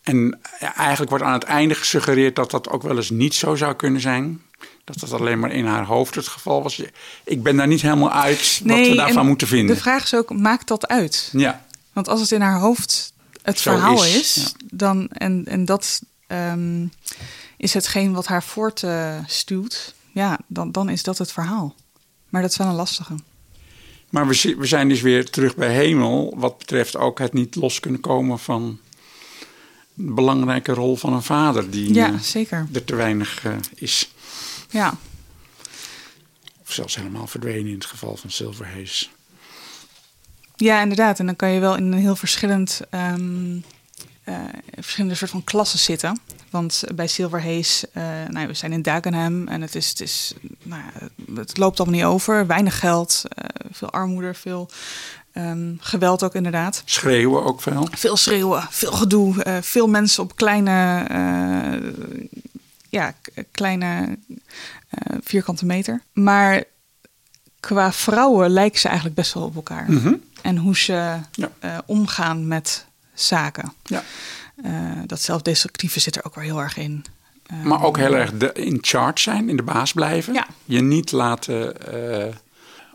En 0.02 0.40
eigenlijk 0.60 1.10
wordt 1.10 1.26
aan 1.26 1.34
het 1.34 1.44
einde 1.44 1.76
gesuggereerd 1.76 2.36
dat 2.36 2.52
dat 2.52 2.70
ook 2.70 2.82
wel 2.82 2.96
eens 2.96 3.10
niet 3.10 3.36
zo 3.36 3.56
zou 3.56 3.76
kunnen 3.76 4.02
zijn. 4.02 4.42
Dat 4.92 5.10
dat 5.10 5.20
alleen 5.20 5.40
maar 5.40 5.52
in 5.52 5.66
haar 5.66 5.86
hoofd 5.86 6.16
het 6.16 6.28
geval 6.28 6.64
was. 6.64 6.82
Ik 7.24 7.44
ben 7.44 7.56
daar 7.56 7.68
niet 7.68 7.82
helemaal 7.82 8.12
uit 8.12 8.62
wat 8.64 8.78
we 8.88 8.96
daarvan 8.96 9.28
moeten 9.28 9.48
vinden. 9.48 9.76
De 9.76 9.82
vraag 9.82 10.04
is 10.04 10.16
ook, 10.16 10.34
maakt 10.34 10.68
dat 10.68 10.88
uit? 10.88 11.30
Ja. 11.32 11.66
Want 11.94 12.08
als 12.08 12.22
het 12.22 12.32
in 12.32 12.42
haar 12.42 12.60
hoofd 12.60 13.14
het 13.42 13.60
Zo 13.60 13.72
verhaal 13.72 14.06
is, 14.06 14.16
is, 14.16 14.36
ja. 14.36 14.66
dan, 14.72 15.08
en, 15.08 15.46
en 15.46 15.66
dat 15.66 16.02
ehm, 16.28 16.86
is 17.58 17.74
hetgeen 17.74 18.14
wat 18.14 18.28
haar 18.28 18.44
voortstuwt, 18.44 19.94
ja, 20.14 20.40
dan, 20.48 20.72
dan 20.72 20.90
is 20.90 21.04
dat 21.04 21.18
het 21.18 21.32
verhaal. 21.32 21.76
Maar 22.30 22.42
dat 22.42 22.52
is 22.52 22.58
wel 22.58 22.68
een 22.68 22.74
lastige. 22.74 23.16
Maar 24.10 24.28
we, 24.28 24.56
we 24.58 24.66
zijn 24.66 24.90
dus 24.90 25.02
weer 25.02 25.30
terug 25.30 25.56
bij 25.56 25.74
hemel. 25.74 26.34
Wat 26.38 26.58
betreft 26.58 26.98
ook 26.98 27.20
het 27.20 27.34
niet 27.34 27.56
los 27.56 27.80
kunnen 27.80 28.00
komen 28.00 28.40
van 28.40 28.80
de 29.94 30.14
belangrijke 30.14 30.74
rol 30.74 30.96
van 30.96 31.14
een 31.14 31.24
vader. 31.24 31.70
Die 31.70 31.94
Ja, 31.94 32.08
eh, 32.08 32.20
zeker. 32.20 32.68
er 32.74 32.84
te 32.84 32.96
weinig 32.96 33.46
eh, 33.46 33.54
is. 33.76 34.12
Ja, 34.70 34.94
Of 36.62 36.74
zelfs 36.74 36.96
helemaal 36.96 37.28
verdwenen 37.28 37.68
in 37.68 37.74
het 37.74 37.86
geval 37.86 38.18
van 38.18 38.30
Silver 38.32 38.68
Haze. 38.68 39.08
ja 40.56 40.82
inderdaad. 40.82 41.20
En 41.20 41.26
dan 41.26 41.36
kan 41.36 41.50
je 41.50 41.60
wel 41.60 41.76
in 41.76 41.84
een 41.92 42.00
heel 42.00 42.16
verschillend, 42.16 42.82
ehm, 42.90 43.58
eh, 44.24 44.36
verschillende 44.76 45.16
soort 45.16 45.32
van 45.32 45.44
klassen 45.44 45.80
zitten. 45.80 46.20
Want 46.50 46.84
bij 46.96 47.08
Silver 47.08 47.44
Haze, 47.44 47.90
eh, 47.94 48.04
nou, 48.28 48.48
we 48.48 48.54
zijn 48.54 48.72
in 48.72 48.82
Dagenham 48.82 49.48
en 49.48 49.62
het, 49.62 49.76
is, 49.76 49.90
het, 49.90 50.00
is, 50.02 50.34
nou, 50.64 50.82
het 51.36 51.58
loopt 51.58 51.80
allemaal 51.80 52.00
niet 52.00 52.08
over. 52.08 52.48
Weinig 52.48 52.80
geld, 52.80 53.24
eh, 53.28 53.46
veel 53.72 53.90
armoede, 53.90 54.34
veel 54.34 54.70
ehm, 55.34 55.74
geweld 55.80 56.24
ook 56.24 56.36
inderdaad. 56.36 56.82
Schreeuwen 56.86 57.44
ook 57.44 57.62
veel. 57.62 57.88
Veel 57.92 58.18
schreeuwen, 58.18 58.68
veel 58.70 58.92
gedoe, 58.92 59.60
veel 59.62 59.88
mensen 59.88 60.24
op 60.24 60.36
kleine, 60.36 61.06
ja, 62.90 63.14
kleine 63.52 64.18
eh, 64.90 65.18
vierkante 65.24 65.66
meter. 65.66 66.02
Maar 66.14 66.64
qua 67.60 67.92
vrouwen 67.92 68.50
lijken 68.50 68.80
ze 68.80 68.86
eigenlijk 68.88 69.16
best 69.18 69.34
wel 69.34 69.44
op 69.44 69.56
elkaar. 69.56 69.92
Mhm. 69.92 70.14
En 70.42 70.58
hoe 70.58 70.78
ze 70.78 71.18
Ja. 71.32 71.52
eh, 71.60 71.78
omgaan 71.86 72.48
met 72.48 72.86
zaken. 73.14 73.74
Ja. 73.84 74.04
Eh, 74.64 74.72
dat 75.06 75.22
zelfdestructieve 75.22 76.00
zit 76.00 76.16
er 76.16 76.26
ook 76.26 76.36
wel 76.36 76.44
heel 76.44 76.60
erg 76.62 76.78
in. 76.78 77.06
Maar 77.64 77.84
ook 77.84 77.98
heel 77.98 78.16
erg 78.16 78.38
de, 78.38 78.52
in 78.54 78.78
charge 78.82 79.20
zijn, 79.22 79.50
in 79.50 79.56
de 79.58 79.64
baas 79.64 79.94
blijven. 79.94 80.34
Ja. 80.34 80.48
Je 80.66 80.82
niet 80.82 81.12
laten 81.12 81.76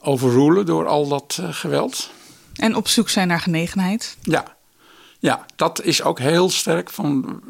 overrulen 0.01 0.67
door 0.67 0.87
al 0.87 1.09
dat 1.09 1.39
geweld. 1.43 2.11
En 2.55 2.75
op 2.77 2.89
zoek 2.89 3.09
zijn 3.09 3.29
naar 3.29 3.41
genegenheid. 3.41 4.17
Ja. 4.23 4.57
Ja, 5.25 5.47
dat 5.57 5.83
is 5.83 6.03
ook 6.03 6.19
heel 6.19 6.51
sterk. 6.51 6.91
Van, 6.91 7.41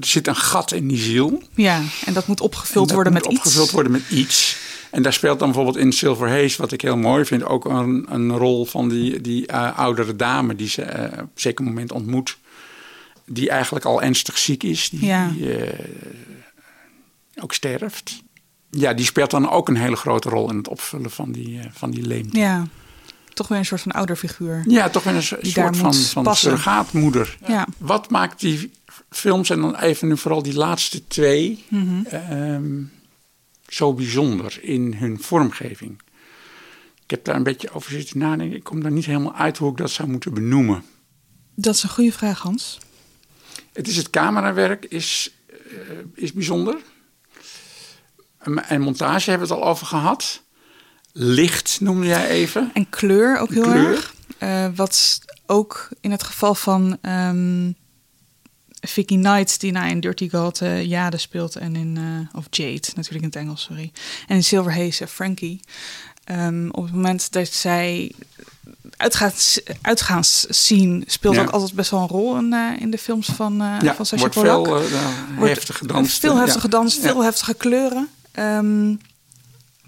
er 0.00 0.06
zit 0.06 0.26
een 0.26 0.36
gat 0.36 0.72
in 0.72 0.88
die 0.88 0.98
ziel. 0.98 1.42
Ja, 1.54 1.82
en 2.04 2.12
dat 2.12 2.26
moet 2.26 2.40
opgevuld 2.40 2.76
En 2.80 2.86
dat 2.86 2.94
worden 2.94 3.12
moet 3.12 3.22
met 3.22 3.32
opgevuld 3.32 3.64
iets. 3.64 3.72
worden 3.74 3.92
met 3.92 4.10
iets. 4.10 4.56
En 4.90 5.02
daar 5.02 5.12
speelt 5.12 5.38
dan 5.38 5.48
bijvoorbeeld 5.48 5.84
in 5.84 5.92
Silver 5.92 6.28
Haze, 6.28 6.56
wat 6.60 6.72
ik 6.72 6.80
heel 6.80 6.96
mooi 6.96 7.24
vind, 7.24 7.44
ook 7.44 7.64
een, 7.64 8.06
een 8.08 8.36
rol 8.36 8.64
van 8.64 8.88
die, 8.88 9.20
die 9.20 9.46
eh, 9.46 9.78
oudere 9.78 10.16
dame 10.16 10.54
die 10.56 10.68
ze 10.68 10.82
eh, 10.82 11.12
op 11.12 11.18
een 11.18 11.28
zeker 11.34 11.64
moment 11.64 11.92
ontmoet. 11.92 12.38
Die 13.26 13.50
eigenlijk 13.50 13.84
al 13.84 14.02
ernstig 14.02 14.38
ziek 14.38 14.62
is, 14.62 14.90
die, 14.90 15.04
Ja. 15.06 15.28
die, 15.28 15.56
eh, 15.56 15.84
ook 17.42 17.52
sterft. 17.54 18.22
Ja, 18.70 18.92
die 18.94 19.04
speelt 19.04 19.30
dan 19.30 19.50
ook 19.50 19.68
een 19.68 19.76
hele 19.76 19.96
grote 19.96 20.28
rol 20.28 20.50
in 20.50 20.56
het 20.56 20.68
opvullen 20.68 21.10
van 21.10 21.32
die, 21.32 21.60
van 21.72 21.90
die 21.90 22.06
leemte. 22.06 22.38
Ja, 22.38 22.66
toch 23.34 23.48
weer 23.48 23.58
een 23.58 23.64
soort 23.64 23.80
van 23.80 23.92
ouderfiguur. 23.92 24.62
Ja, 24.66 24.88
toch 24.88 25.02
wel 25.02 25.14
een 25.14 25.22
soort 25.22 25.76
van, 25.76 25.94
surrogaatmoeder. 26.36 27.36
Ja. 27.46 27.66
Wat 27.78 28.10
maakt 28.10 28.40
die 28.40 28.70
films, 29.10 29.50
en 29.50 29.60
dan 29.60 29.76
even 29.76 30.08
nu 30.08 30.16
vooral 30.16 30.42
die 30.42 30.54
laatste 30.54 31.06
twee, 31.06 31.64
Mhm. 31.68 32.04
ehm, 32.06 32.82
zo 33.68 33.94
bijzonder 33.94 34.58
in 34.62 34.94
hun 34.94 35.20
vormgeving? 35.20 36.00
Ik 37.04 37.10
heb 37.10 37.24
daar 37.24 37.36
een 37.36 37.42
beetje 37.42 37.70
over 37.70 37.90
zitten 37.90 38.18
nadenken. 38.18 38.56
Ik 38.56 38.64
kom 38.64 38.82
daar 38.82 38.92
niet 38.92 39.04
helemaal 39.04 39.34
uit 39.34 39.58
hoe 39.58 39.70
ik 39.70 39.76
dat 39.76 39.90
zou 39.90 40.08
moeten 40.08 40.34
benoemen. 40.34 40.84
Dat 41.54 41.74
is 41.74 41.82
een 41.82 41.88
goede 41.88 42.12
vraag, 42.12 42.40
Hans. 42.40 42.78
Het 43.72 43.88
is 43.88 43.96
het 43.96 44.10
camerawerk 44.10 44.84
is, 44.84 45.34
eh, 45.50 45.56
is 46.14 46.32
bijzonder. 46.32 46.76
En 48.68 48.80
montage 48.80 49.30
hebben 49.30 49.48
we 49.48 49.54
het 49.54 49.62
al 49.62 49.68
over 49.70 49.86
gehad. 49.86 50.42
Licht 51.16 51.78
noemde 51.80 52.06
jij 52.06 52.28
even. 52.28 52.70
En 52.74 52.88
kleur 52.90 53.38
ook 53.38 53.50
heel 53.52 53.62
Kleur. 53.62 53.90
erg. 53.92 54.14
Eh, 54.38 54.66
wat 54.74 55.18
ook 55.46 55.88
in 56.00 56.10
het 56.10 56.22
geval 56.22 56.54
van 56.54 56.98
ehm, 57.00 57.70
Vicky 58.80 59.14
Knight, 59.16 59.60
die 59.60 59.72
nou 59.72 59.88
in 59.88 60.00
Dirty 60.00 60.30
God 60.30 60.60
eh, 60.60 60.84
Jade 60.84 61.18
speelt. 61.18 61.56
En 61.56 61.76
in, 61.76 61.96
eh, 61.96 62.38
of 62.38 62.46
Jade, 62.50 62.80
natuurlijk 62.94 63.14
in 63.24 63.24
het 63.24 63.36
Engels, 63.36 63.62
sorry. 63.62 63.92
En 64.26 64.36
in 64.36 64.44
Silver 64.44 64.74
Haze, 64.74 65.06
Frankie. 65.06 65.60
Ehm, 66.24 66.68
op 66.70 66.84
het 66.84 66.92
moment 66.94 67.32
dat 67.32 67.48
zij 67.48 68.12
uitgaat, 68.96 69.62
uitgaans 69.82 70.40
zien, 70.40 71.04
speelt 71.06 71.34
Ja. 71.34 71.42
ook 71.42 71.50
altijd 71.50 71.72
best 71.74 71.90
wel 71.90 72.00
een 72.00 72.08
rol 72.08 72.36
in, 72.36 72.52
in 72.78 72.90
de 72.90 72.98
films 72.98 73.26
van, 73.26 73.54
Ja, 73.56 73.94
van 73.94 74.06
Sacha 74.06 74.20
wordt 74.22 74.34
Polak. 74.34 74.66
veel 74.66 74.98
eh, 74.98 75.02
Wordt 75.36 75.54
heftig 75.54 75.76
gedanst. 75.78 76.18
Veel 76.20 76.36
heftig 76.36 76.54
Ja. 76.54 76.60
gedanst, 76.60 77.00
veel 77.00 77.16
Ja. 77.18 77.22
heftige 77.24 77.54
kleuren. 77.54 78.08
Ehm, 78.32 78.94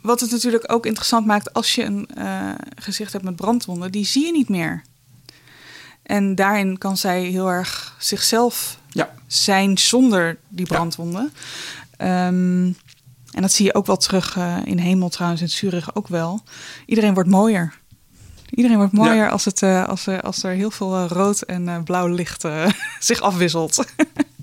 wat 0.07 0.21
het 0.21 0.31
natuurlijk 0.31 0.73
ook 0.73 0.87
interessant 0.87 1.27
maakt 1.27 1.53
als 1.53 1.75
je 1.75 1.83
een 1.85 2.09
eh, 2.15 2.51
gezicht 2.77 3.13
hebt 3.13 3.25
met 3.25 3.37
brandwonden, 3.37 3.93
die 3.93 4.05
zie 4.07 4.27
je 4.27 4.33
niet 4.33 4.49
meer. 4.49 4.83
En 6.03 6.35
daarin 6.35 6.79
kan 6.79 6.97
zij 6.97 7.23
heel 7.23 7.49
erg 7.49 7.97
zichzelf 7.99 8.79
Ja. 8.91 9.15
zijn 9.27 9.79
zonder 9.79 10.39
die 10.49 10.67
brandwonden. 10.67 11.33
Ehm, 11.97 12.65
en 13.31 13.43
dat 13.43 13.53
zie 13.53 13.65
je 13.67 13.75
ook 13.75 13.87
wel 13.87 13.97
terug 13.97 14.37
eh, 14.37 14.57
in 14.65 14.79
Hemel 14.79 15.09
trouwens, 15.09 15.41
in 15.43 15.49
Zurich 15.49 15.95
ook 15.95 16.09
wel. 16.09 16.43
Iedereen 16.87 17.15
wordt 17.15 17.29
mooier. 17.29 17.75
Iedereen 18.51 18.77
wordt 18.77 18.93
mooier 18.93 19.15
Ja. 19.15 19.29
als, 19.29 19.45
het, 19.45 19.63
eh, 19.63 19.89
als, 19.89 20.07
er, 20.07 20.21
als 20.23 20.43
er 20.43 20.53
heel 20.53 20.71
veel 20.71 21.07
rood 21.07 21.41
en 21.43 21.85
blauw 21.85 22.07
licht 22.07 22.45
zich 22.99 23.21
afwisselt. 23.21 23.85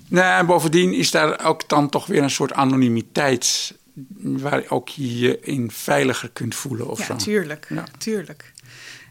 Nee, 0.08 0.22
en 0.24 0.46
bovendien 0.46 0.94
is 0.94 1.10
daar 1.10 1.44
ook 1.44 1.68
dan 1.68 1.88
toch 1.88 2.06
weer 2.06 2.22
een 2.22 2.30
soort 2.30 2.52
anonimiteit... 2.52 3.74
waar 4.18 4.64
ook 4.68 4.88
je 4.88 5.18
je 5.18 5.40
in 5.40 5.70
veiliger 5.70 6.30
kunt 6.30 6.54
voelen 6.54 6.88
of 6.88 6.98
ja, 6.98 7.04
zo. 7.04 7.16
tuurlijk. 7.16 7.66
Ja. 7.68 7.84
tuurlijk. 7.98 8.52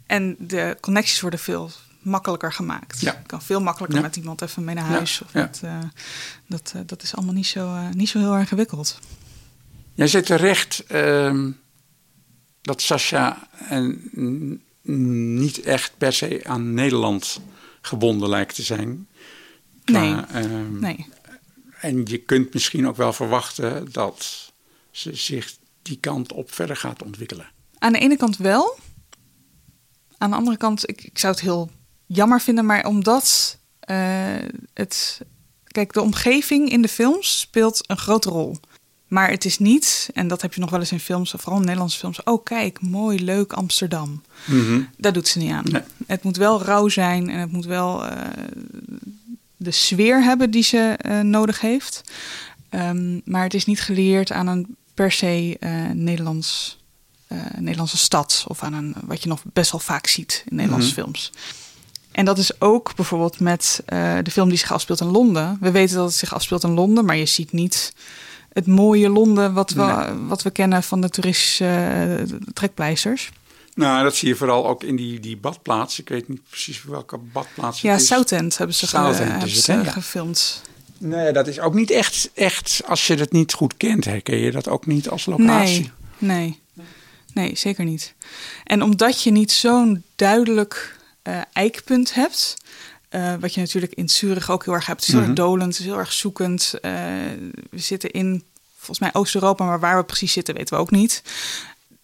En 0.06 0.36
de 0.40 0.78
connecties 0.80 1.22
worden 1.22 1.40
veel 1.40 1.72
makkelijker 2.02 2.54
gemaakt. 2.54 3.02
Ja. 3.02 3.12
Je 3.12 3.26
kan 3.26 3.42
veel 3.42 3.62
makkelijker 3.62 3.98
Ja. 4.00 4.04
met 4.06 4.16
iemand 4.16 4.42
even 4.42 4.64
mee 4.64 4.76
naar 4.76 4.86
huis. 4.86 5.22
Of 5.22 5.34
met, 5.34 5.60
eh, 5.64 5.80
dat, 6.48 6.72
eh, 6.76 6.82
dat 6.86 7.04
is 7.04 7.16
allemaal 7.16 7.34
niet 7.34 7.48
zo, 7.48 7.76
eh, 7.76 7.90
niet 7.90 8.10
zo 8.10 8.20
heel 8.20 8.32
erg 8.34 8.42
ingewikkeld. 8.42 9.00
Jij 9.94 10.08
zet 10.08 10.26
terecht 10.26 10.84
ehm, 10.88 11.52
dat 12.62 12.82
en, 13.70 14.10
n- 14.20 14.64
niet 15.36 15.62
echt 15.62 15.94
per 15.98 16.14
se 16.14 16.42
aan 16.44 16.74
Nederland 16.74 17.42
gebonden 17.82 18.30
lijkt 18.30 18.56
te 18.56 18.64
zijn. 18.64 19.08
Nee. 19.86 20.16
Ehm, 20.32 20.80
Nee. 20.80 21.08
En 21.80 22.02
je 22.06 22.18
kunt 22.18 22.54
misschien 22.54 22.88
ook 22.88 22.96
wel 22.96 23.14
verwachten 23.14 23.92
dat 23.92 24.52
ze 24.94 25.16
zich 25.16 25.56
die 25.82 25.98
kant 25.98 26.34
op 26.34 26.54
verder 26.54 26.76
gaat 26.76 27.04
ontwikkelen. 27.04 27.52
Aan 27.78 27.94
de 27.94 28.00
ene 28.00 28.18
kant 28.18 28.38
wel. 28.38 28.78
Aan 30.18 30.30
de 30.30 30.36
andere 30.36 30.58
kant, 30.58 30.90
ik, 30.90 31.04
ik 31.04 31.20
zou 31.20 31.34
het 31.34 31.42
heel 31.42 31.72
jammer 32.06 32.42
vinden, 32.42 32.66
maar 32.66 32.86
omdat 32.86 33.58
eh, 33.80 33.98
het. 34.74 35.22
Kijk, 35.64 35.94
de 35.94 36.02
omgeving 36.02 36.70
in 36.70 36.82
de 36.82 36.88
films 36.88 37.40
speelt 37.40 37.84
een 37.90 37.98
grote 37.98 38.30
rol. 38.30 38.58
Maar 39.08 39.30
het 39.30 39.46
is 39.46 39.60
niet, 39.60 40.10
en 40.14 40.28
dat 40.28 40.42
heb 40.42 40.54
je 40.54 40.60
nog 40.60 40.70
wel 40.70 40.80
eens 40.80 40.92
in 40.92 41.00
films, 41.00 41.32
vooral 41.38 41.56
in 41.58 41.66
Nederlandse 41.66 42.00
films. 42.00 42.24
Oh, 42.24 42.44
kijk, 42.44 42.82
mooi, 42.82 43.24
leuk 43.24 43.54
Amsterdam. 43.54 44.22
Daar 44.98 45.14
doet 45.14 45.28
ze 45.28 45.38
niet 45.38 45.52
aan. 45.52 45.66
Nee. 45.72 45.82
Het 46.08 46.24
moet 46.24 46.38
wel 46.38 46.62
rauw 46.62 46.88
zijn 46.88 47.30
en 47.30 47.40
het 47.40 47.52
moet 47.52 47.66
wel 47.66 48.06
eh, 48.06 48.28
de 49.58 49.72
sfeer 49.72 50.24
hebben 50.24 50.52
die 50.52 50.64
ze 50.64 50.96
eh, 50.98 51.20
nodig 51.20 51.62
heeft. 51.62 52.02
Ehm, 52.70 53.20
maar 53.26 53.44
het 53.44 53.54
is 53.54 53.66
niet 53.66 53.82
geleerd 53.82 54.32
aan 54.32 54.48
een 54.48 54.76
per 54.94 55.12
se 55.12 55.58
eh, 55.60 55.72
Nederlands, 55.94 56.78
eh, 57.28 57.38
Nederlandse 57.58 57.98
stad. 57.98 58.46
Of 58.48 58.64
aan 58.64 58.74
een, 58.74 58.96
wat 59.06 59.24
je 59.24 59.30
nog 59.30 59.42
best 59.54 59.72
wel 59.72 59.80
vaak 59.82 60.08
ziet 60.08 60.44
in 60.50 60.56
Nederlandse 60.56 60.90
Mhm. 60.92 61.00
films. 61.00 61.32
En 62.12 62.26
dat 62.26 62.38
is 62.38 62.62
ook 62.62 62.96
bijvoorbeeld 62.96 63.40
met 63.40 63.82
eh, 63.86 64.18
de 64.24 64.32
film 64.32 64.50
die 64.50 64.58
zich 64.58 64.72
afspeelt 64.72 65.02
in 65.02 65.08
Londen. 65.12 65.58
We 65.62 65.72
weten 65.72 65.96
dat 65.96 66.06
het 66.06 66.16
zich 66.16 66.34
afspeelt 66.34 66.64
in 66.64 66.74
Londen, 66.74 67.06
maar 67.06 67.16
je 67.18 67.26
ziet 67.26 67.52
niet 67.52 67.94
het 68.54 68.68
mooie 68.68 69.10
Londen 69.10 69.54
wat 69.54 69.72
we, 69.72 69.84
Nee. 69.84 70.28
wat 70.28 70.42
we 70.42 70.50
kennen 70.52 70.84
van 70.84 71.02
de 71.02 71.10
toeristische 71.10 72.26
trekpleisters. 72.54 73.32
Nou, 73.76 74.04
dat 74.04 74.16
zie 74.16 74.28
je 74.28 74.36
vooral 74.36 74.68
ook 74.68 74.84
in 74.84 74.96
die, 74.96 75.20
die 75.20 75.38
badplaats. 75.38 76.00
Ik 76.00 76.10
weet 76.10 76.28
niet 76.28 76.42
precies 76.50 76.84
welke 76.84 77.18
badplaats 77.18 77.82
het 77.82 77.86
Ja, 77.86 77.96
is. 77.96 78.08
Southend 78.08 78.58
hebben 78.58 78.76
ze, 78.76 78.88
Southend 78.88 79.30
hebben 79.30 79.50
ze? 79.50 79.72
Ja. 79.74 79.94
Nee, 81.04 81.32
dat 81.32 81.48
is 81.48 81.60
ook 81.60 81.74
niet 81.74 81.92
echt, 81.92 82.30
echt, 82.34 82.82
als 82.86 83.08
je 83.08 83.16
het 83.16 83.32
niet 83.32 83.54
goed 83.54 83.78
kent, 83.78 84.06
herken 84.06 84.38
je 84.38 84.52
dat 84.52 84.68
ook 84.68 84.86
niet 84.86 85.10
als 85.10 85.26
locatie. 85.26 85.92
Nee, 86.18 86.62
nee. 86.74 86.86
Nee, 87.34 87.56
zeker 87.56 87.86
niet. 87.86 88.14
En 88.64 88.82
omdat 88.82 89.22
je 89.22 89.32
niet 89.32 89.52
zo'n 89.52 90.04
duidelijk 90.16 91.00
eh, 91.22 91.42
eikpunt 91.54 92.14
hebt, 92.14 92.58
eh, 93.10 93.34
wat 93.40 93.54
je 93.54 93.60
natuurlijk 93.60 93.94
in 93.94 94.10
Zurich 94.10 94.50
ook 94.50 94.66
heel 94.66 94.74
erg 94.74 94.86
hebt. 94.86 95.00
Het 95.00 95.10
is 95.10 95.16
heel 95.16 95.24
erg 95.24 95.34
dolend, 95.34 95.72
het 95.72 95.80
is 95.80 95.86
heel 95.86 95.98
erg 95.98 96.14
zoekend. 96.14 96.74
Eh, 96.82 96.92
we 97.70 97.80
zitten 97.80 98.12
in 98.12 98.44
volgens 98.76 99.00
mij 99.00 99.14
Oost-Europa, 99.14 99.66
maar 99.66 99.80
waar 99.80 99.98
we 99.98 100.04
precies 100.04 100.34
zitten 100.34 100.56
weten 100.56 100.76
we 100.76 100.82
ook 100.82 100.92
niet. 100.92 101.24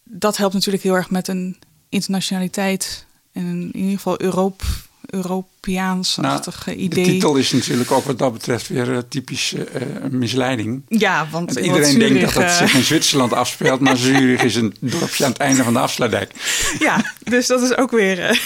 Dat 0.04 0.38
helpt 0.38 0.54
natuurlijk 0.54 0.84
heel 0.84 0.96
erg 0.96 1.10
met 1.10 1.28
een 1.28 1.58
internationaliteit 1.90 3.06
en 3.32 3.46
in 3.46 3.76
ieder 3.76 3.96
geval 3.96 4.22
Euroop, 4.22 4.64
Europeaans-achtige 5.10 6.70
Nou, 6.70 6.82
idee. 6.82 7.04
De 7.04 7.12
titel 7.12 7.36
is 7.36 7.52
natuurlijk 7.52 7.92
ook 7.92 8.04
wat 8.04 8.18
dat 8.18 8.34
betreft 8.34 8.68
weer 8.68 8.94
eh, 8.94 8.98
typisch 9.10 9.54
eh, 9.54 9.82
een 10.02 10.18
misleiding. 10.18 10.84
Ja, 10.88 11.28
want 11.32 11.56
iedereen 11.56 12.00
denkt 12.00 12.22
dat 12.22 12.34
het 12.34 12.44
eh, 12.44 12.58
zich 12.58 12.74
in 12.74 12.84
Zwitserland 12.84 13.34
afspeelt, 13.34 13.80
maar 13.80 13.98
Zurich 14.08 14.44
is 14.44 14.56
een 14.56 14.76
dorpje 14.80 15.26
aan 15.26 15.32
het 15.32 15.40
einde 15.40 15.64
van 15.64 15.74
de 15.74 15.80
afsluitdijk. 15.80 16.32
Ja, 16.80 17.14
dus 17.24 17.48
dat 17.48 17.62
is 17.62 17.78
ook 17.78 17.92
weer, 17.92 18.20
eh, 18.20 18.38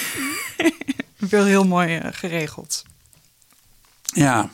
weer 1.30 1.45
heel 1.45 1.65
mooi 1.65 1.95
eh, 1.95 2.10
geregeld. 2.12 2.84
Ja. 4.04 4.49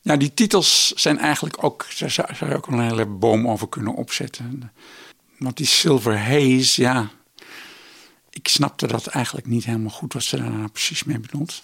Ja, 0.00 0.16
die 0.16 0.34
titels 0.34 0.92
zijn 0.94 1.18
eigenlijk 1.18 1.64
ook, 1.64 1.86
daar 1.98 2.10
zou, 2.10 2.34
zou 2.34 2.50
je 2.50 2.56
ook 2.56 2.66
een 2.66 2.80
hele 2.80 3.06
boom 3.06 3.48
over 3.48 3.68
kunnen 3.68 3.94
opzetten. 3.94 4.72
Want 5.38 5.56
die 5.56 5.66
Silver 5.66 6.18
Haze, 6.18 6.82
ja, 6.82 7.10
ik 8.36 8.48
snapte 8.48 8.86
dat 8.86 9.06
eigenlijk 9.06 9.46
niet 9.46 9.64
helemaal 9.64 9.90
goed 9.90 10.12
wat 10.12 10.22
ze 10.22 10.36
daar 10.36 10.50
nou 10.50 10.68
precies 10.68 11.04
mee 11.04 11.18
bedoelt. 11.18 11.62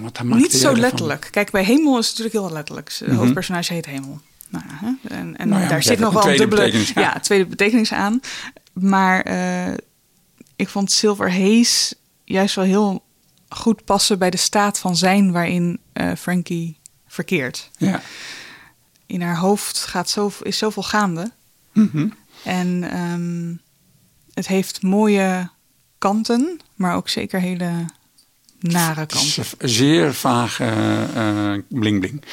Wat 0.00 0.22
Niet 0.22 0.52
zo 0.52 0.76
letterlijk. 0.76 1.28
Kijk, 1.30 1.50
bij 1.50 1.64
Hemel 1.64 1.98
is 1.98 2.08
het 2.08 2.18
natuurlijk 2.18 2.44
heel 2.44 2.54
letterlijk. 2.56 2.92
Het 2.98 3.08
Mhm. 3.08 3.16
hoofdpersonage 3.16 3.72
heet 3.72 3.86
Hemel. 3.86 4.20
Nou, 4.48 4.64
hè? 4.68 5.14
En, 5.16 5.36
en 5.36 5.48
Nou 5.48 5.62
ja, 5.62 5.68
daar 5.68 5.82
zit 5.82 5.98
nog 5.98 6.12
wel 6.12 6.28
een 6.28 6.36
dubbele 6.36 6.84
ja, 6.94 7.20
tweede 7.20 7.46
betekenis 7.46 7.92
aan. 7.92 8.20
Maar 8.72 9.20
eh, 9.22 9.74
ik 10.56 10.68
vond 10.68 10.92
Silver 10.92 11.32
Haze 11.32 11.94
juist 12.24 12.54
wel 12.54 12.64
heel 12.64 13.04
goed 13.48 13.84
passen 13.84 14.18
bij 14.18 14.30
de 14.30 14.36
staat 14.36 14.78
van 14.78 14.96
zijn 14.96 15.32
waarin 15.32 15.78
eh, 15.92 16.12
Frankie 16.18 16.78
verkeert. 17.06 17.70
Ja. 17.76 18.02
In 19.06 19.22
haar 19.22 19.36
hoofd 19.38 19.78
gaat 19.78 20.10
zo, 20.10 20.32
is 20.42 20.58
zoveel 20.58 20.82
gaande. 20.82 21.32
Mhm. 21.72 22.08
En 22.44 22.90
ehm, 22.90 23.54
het 24.34 24.46
heeft 24.46 24.82
mooie 24.82 25.50
kanten, 26.00 26.60
maar 26.74 26.94
ook 26.94 27.08
zeker 27.08 27.40
hele 27.40 27.84
nare 28.60 29.06
kanten. 29.06 29.44
zeer 29.58 30.14
vage 30.14 30.64
eh, 30.64 31.52
eh, 31.52 31.62
bling 31.68 32.00
bling. 32.00 32.24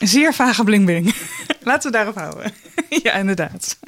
Zeer 0.00 0.34
vage 0.34 0.64
bling 0.64 0.84
bling. 0.84 1.14
Laten 1.60 1.90
we 1.90 1.96
daarop 1.96 2.14
houden. 2.14 2.52
ja, 3.02 3.12
inderdaad. 3.12 3.78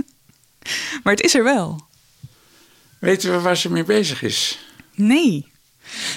Maar 1.03 1.13
het 1.13 1.23
is 1.23 1.35
er 1.35 1.45
wel. 1.45 1.87
Weten 2.99 3.33
we 3.33 3.41
waar 3.41 3.57
ze 3.57 3.71
mee 3.71 3.85
bezig 3.85 4.23
is? 4.23 4.59
Nee. 4.95 5.47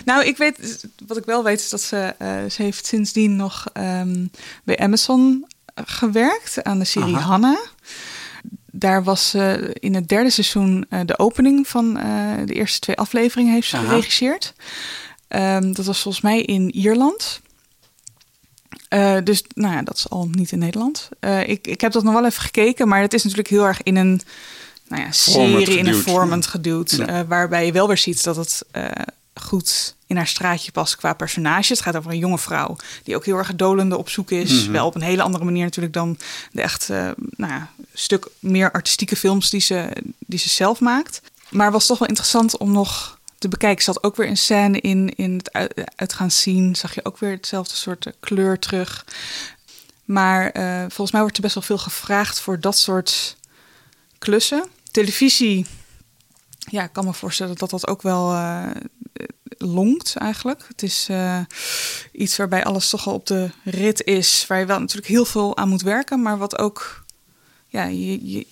Nou, 0.05 0.25
ik 0.25 0.37
weet, 0.37 0.87
wat 1.07 1.17
ik 1.17 1.25
wel 1.25 1.43
weet 1.43 1.59
is 1.59 1.69
dat 1.69 1.81
ze, 1.81 2.15
eh, 2.17 2.45
ze 2.49 2.61
heeft 2.61 2.85
sindsdien 2.85 3.35
nog 3.35 3.67
ehm, 3.73 4.25
bij 4.63 4.77
Amazon 4.77 5.47
gewerkt 5.75 6.63
aan 6.63 6.79
de 6.79 6.85
serie 6.85 7.15
Aha. 7.15 7.57
Daar 8.71 9.03
was 9.03 9.29
ze 9.29 9.75
in 9.79 9.95
het 9.95 10.07
derde 10.07 10.29
seizoen 10.29 10.85
eh, 10.89 10.99
de 11.05 11.19
opening 11.19 11.67
van 11.67 11.97
eh, 11.97 12.33
de 12.45 12.53
eerste 12.53 12.79
twee 12.79 12.95
afleveringen 12.97 13.53
heeft 13.53 13.67
ze 13.67 13.77
Aha. 13.77 13.87
geregisseerd. 13.87 14.53
Ehm, 15.27 15.73
dat 15.73 15.85
was 15.85 16.01
volgens 16.01 16.23
mij 16.23 16.41
in 16.41 16.71
Ierland. 16.71 17.41
Dus 19.23 19.43
nou 19.53 19.73
ja, 19.73 19.81
dat 19.81 19.97
is 19.97 20.09
al 20.09 20.27
niet 20.31 20.51
in 20.51 20.59
Nederland. 20.59 21.09
Ik, 21.45 21.67
ik 21.67 21.81
heb 21.81 21.91
dat 21.91 22.03
nog 22.03 22.13
wel 22.13 22.25
even 22.25 22.41
gekeken, 22.41 22.87
maar 22.87 23.01
het 23.01 23.13
is 23.13 23.23
natuurlijk 23.23 23.49
heel 23.49 23.65
erg 23.65 23.83
in 23.83 23.95
een 23.95 24.21
nou 24.87 25.01
ja, 25.01 25.11
serie, 25.11 25.77
in 25.77 25.87
een 25.87 25.93
format 25.95 26.47
geduwd. 26.47 26.91
Ja. 26.91 27.25
waarbij 27.25 27.65
je 27.65 27.71
wel 27.71 27.87
weer 27.87 27.97
ziet 27.97 28.23
dat 28.23 28.35
het 28.35 28.65
goed 29.33 29.95
in 30.07 30.15
haar 30.15 30.27
straatje 30.27 30.71
past 30.71 30.95
qua 30.95 31.13
personage. 31.13 31.73
Het 31.73 31.81
gaat 31.81 31.95
over 31.95 32.11
een 32.11 32.17
jonge 32.17 32.37
vrouw 32.37 32.75
die 33.03 33.15
ook 33.15 33.25
heel 33.25 33.37
erg 33.37 33.55
dolende 33.55 33.97
op 33.97 34.09
zoek 34.09 34.31
is. 34.31 34.63
Mhm. 34.63 34.71
Wel 34.71 34.85
op 34.85 34.95
een 34.95 35.01
hele 35.01 35.21
andere 35.21 35.43
manier 35.43 35.63
natuurlijk 35.63 35.93
dan 35.93 36.17
de 36.51 36.61
echt 36.61 36.89
eh, 36.89 37.09
nou 37.35 37.51
ja, 37.51 37.69
stuk 37.93 38.27
meer 38.39 38.71
artistieke 38.71 39.15
films 39.15 39.49
die 39.49 39.61
ze, 39.61 39.89
die 40.19 40.39
ze 40.39 40.49
zelf 40.49 40.79
maakt. 40.79 41.21
Maar 41.49 41.71
was 41.71 41.85
toch 41.85 41.99
wel 41.99 42.07
interessant 42.07 42.57
om 42.57 42.71
nog 42.71 43.19
te 43.37 43.47
bekijken. 43.47 43.83
Zat 43.83 44.03
ook 44.03 44.15
weer 44.15 44.27
een 44.27 44.37
scène 44.37 44.79
in, 44.79 45.15
in 45.15 45.37
het 45.37 45.53
uit, 45.53 45.83
uitgaan 45.95 46.31
zien. 46.31 46.75
Zag 46.75 46.95
je 46.95 47.05
ook 47.05 47.17
weer 47.17 47.31
hetzelfde 47.31 47.75
soort 47.75 48.05
eh, 48.05 48.13
kleur 48.19 48.59
terug. 48.59 49.05
Maar 50.05 50.49
eh, 50.49 50.79
volgens 50.79 51.11
mij 51.11 51.21
wordt 51.21 51.35
er 51.35 51.43
best 51.43 51.53
wel 51.53 51.63
veel 51.63 51.77
gevraagd 51.77 52.39
voor 52.39 52.59
dat 52.59 52.77
soort 52.77 53.35
klussen. 54.17 54.65
Televisie, 54.91 55.65
ja, 56.69 56.83
ik 56.83 56.93
kan 56.93 57.05
me 57.05 57.13
voorstellen 57.13 57.55
dat 57.57 57.69
dat 57.69 57.87
ook 57.87 58.01
wel 58.01 58.33
eh, 58.33 58.69
longt 59.57 60.15
eigenlijk. 60.15 60.65
Het 60.67 60.83
is 60.83 61.07
eh, 61.09 61.39
iets 62.11 62.37
waarbij 62.37 62.63
alles 62.63 62.89
toch 62.89 63.07
al 63.07 63.13
op 63.13 63.27
de 63.27 63.49
rit 63.63 64.03
is. 64.03 64.45
Waar 64.47 64.59
je 64.59 64.65
wel 64.65 64.79
natuurlijk 64.79 65.07
heel 65.07 65.25
veel 65.25 65.57
aan 65.57 65.69
moet 65.69 65.81
werken. 65.81 66.21
Maar 66.21 66.37
wat 66.37 66.57
ook 66.57 67.03
ja, 67.67 67.83
je, 67.83 68.31
je, 68.31 68.47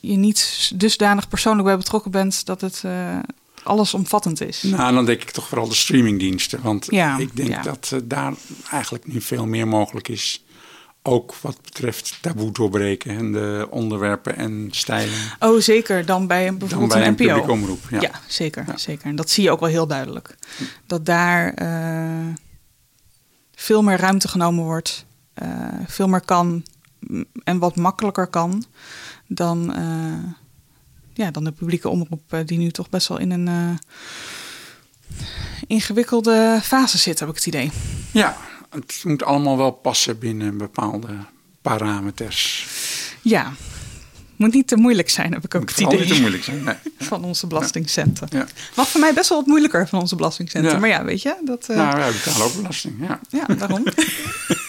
je 0.00 0.16
niet 0.16 0.70
dusdanig 0.74 1.28
persoonlijk 1.28 1.66
bij 1.66 1.76
betrokken 1.76 2.10
bent 2.10 2.46
dat 2.46 2.60
het 2.60 2.80
eh 2.84 3.18
allesomvattend 3.62 4.40
is. 4.40 4.62
Nou, 4.62 4.94
dan 4.94 5.04
denk 5.04 5.22
ik 5.22 5.30
toch 5.30 5.48
vooral 5.48 5.68
de 5.68 5.74
streamingdiensten. 5.74 6.62
Want 6.62 6.86
Ja, 6.90 7.18
ik 7.18 7.36
denk 7.36 7.48
ja. 7.48 7.62
dat 7.62 7.94
daar 8.04 8.34
eigenlijk 8.70 9.06
nu 9.06 9.20
veel 9.20 9.46
meer 9.46 9.68
mogelijk 9.68 10.08
is. 10.08 10.41
Ook 11.04 11.34
wat 11.34 11.62
betreft 11.62 12.18
taboe 12.20 12.52
doorbreken 12.52 13.16
en 13.16 13.32
de 13.32 13.66
onderwerpen 13.70 14.36
en 14.36 14.68
stijlen. 14.70 15.14
Oh, 15.38 15.60
zeker. 15.60 16.06
Dan 16.06 16.26
bij 16.26 16.48
een, 16.48 16.58
bijvoorbeeld 16.58 16.92
bij 16.92 17.00
een 17.00 17.06
een 17.06 17.12
NPO. 17.12 17.24
publieke 17.24 17.50
omroep, 17.52 17.80
ja. 17.90 18.10
zeker, 18.26 18.64
zeker. 18.74 19.06
En 19.06 19.16
dat 19.16 19.30
zie 19.30 19.42
je 19.42 19.50
ook 19.50 19.60
wel 19.60 19.68
heel 19.68 19.86
duidelijk. 19.86 20.34
Dat 20.86 21.06
daar 21.06 21.54
eh, 21.54 22.34
veel 23.54 23.82
meer 23.82 23.96
ruimte 23.96 24.28
genomen 24.28 24.64
wordt. 24.64 25.04
eh, 25.34 25.48
veel 25.86 26.08
meer 26.08 26.20
kan 26.20 26.64
en 27.44 27.58
wat 27.58 27.76
makkelijker 27.76 28.26
kan 28.26 28.64
dan, 29.26 29.74
eh, 29.74 30.32
ja, 31.12 31.30
dan 31.30 31.44
de 31.44 31.52
publieke 31.52 31.88
omroep... 31.88 32.42
die 32.44 32.58
nu 32.58 32.70
toch 32.70 32.90
best 32.90 33.08
wel 33.08 33.18
in 33.18 33.30
een 33.30 33.78
ingewikkelde 35.66 36.58
fase 36.62 36.98
zit, 36.98 37.18
heb 37.18 37.28
ik 37.28 37.34
het 37.34 37.46
idee. 37.46 37.70
Ja, 38.12 38.36
het 38.72 39.00
moet 39.04 39.22
allemaal 39.22 39.56
wel 39.56 39.70
passen 39.70 40.18
binnen 40.18 40.56
bepaalde 40.58 41.08
parameters. 41.62 42.66
Ja, 43.22 43.52
moet 44.36 44.52
niet 44.52 44.66
te 44.68 44.76
moeilijk 44.76 45.10
zijn, 45.10 45.32
heb 45.32 45.44
ik 45.44 45.54
ook 45.54 45.60
Moet 45.60 45.70
het 45.70 45.80
idee. 45.80 45.98
niet 45.98 46.08
te 46.14 46.20
moeilijk 46.20 46.44
zijn. 46.44 46.62
Nee. 46.64 46.74
Van 47.08 47.24
onze 47.24 47.46
belastingcenten. 47.46 48.28
Ja. 48.30 48.46
Mag 48.76 48.88
voor 48.88 49.00
mij 49.00 49.12
best 49.14 49.28
wel 49.28 49.38
wat 49.38 49.46
moeilijker 49.46 49.88
van 49.88 50.00
onze 50.00 50.16
belastingcenten. 50.16 50.70
Ja. 50.72 50.78
Maar 50.78 50.88
ja, 50.88 51.04
weet 51.04 51.22
je, 51.22 51.36
dat... 51.44 51.68
eh, 51.68 51.76
Nou, 51.76 51.96
wij 51.96 52.12
betalen 52.12 52.46
ook 52.46 52.56
belasting. 52.56 52.94
Ja. 53.00 53.20
Ja, 53.28 53.54
daarom. 53.54 53.82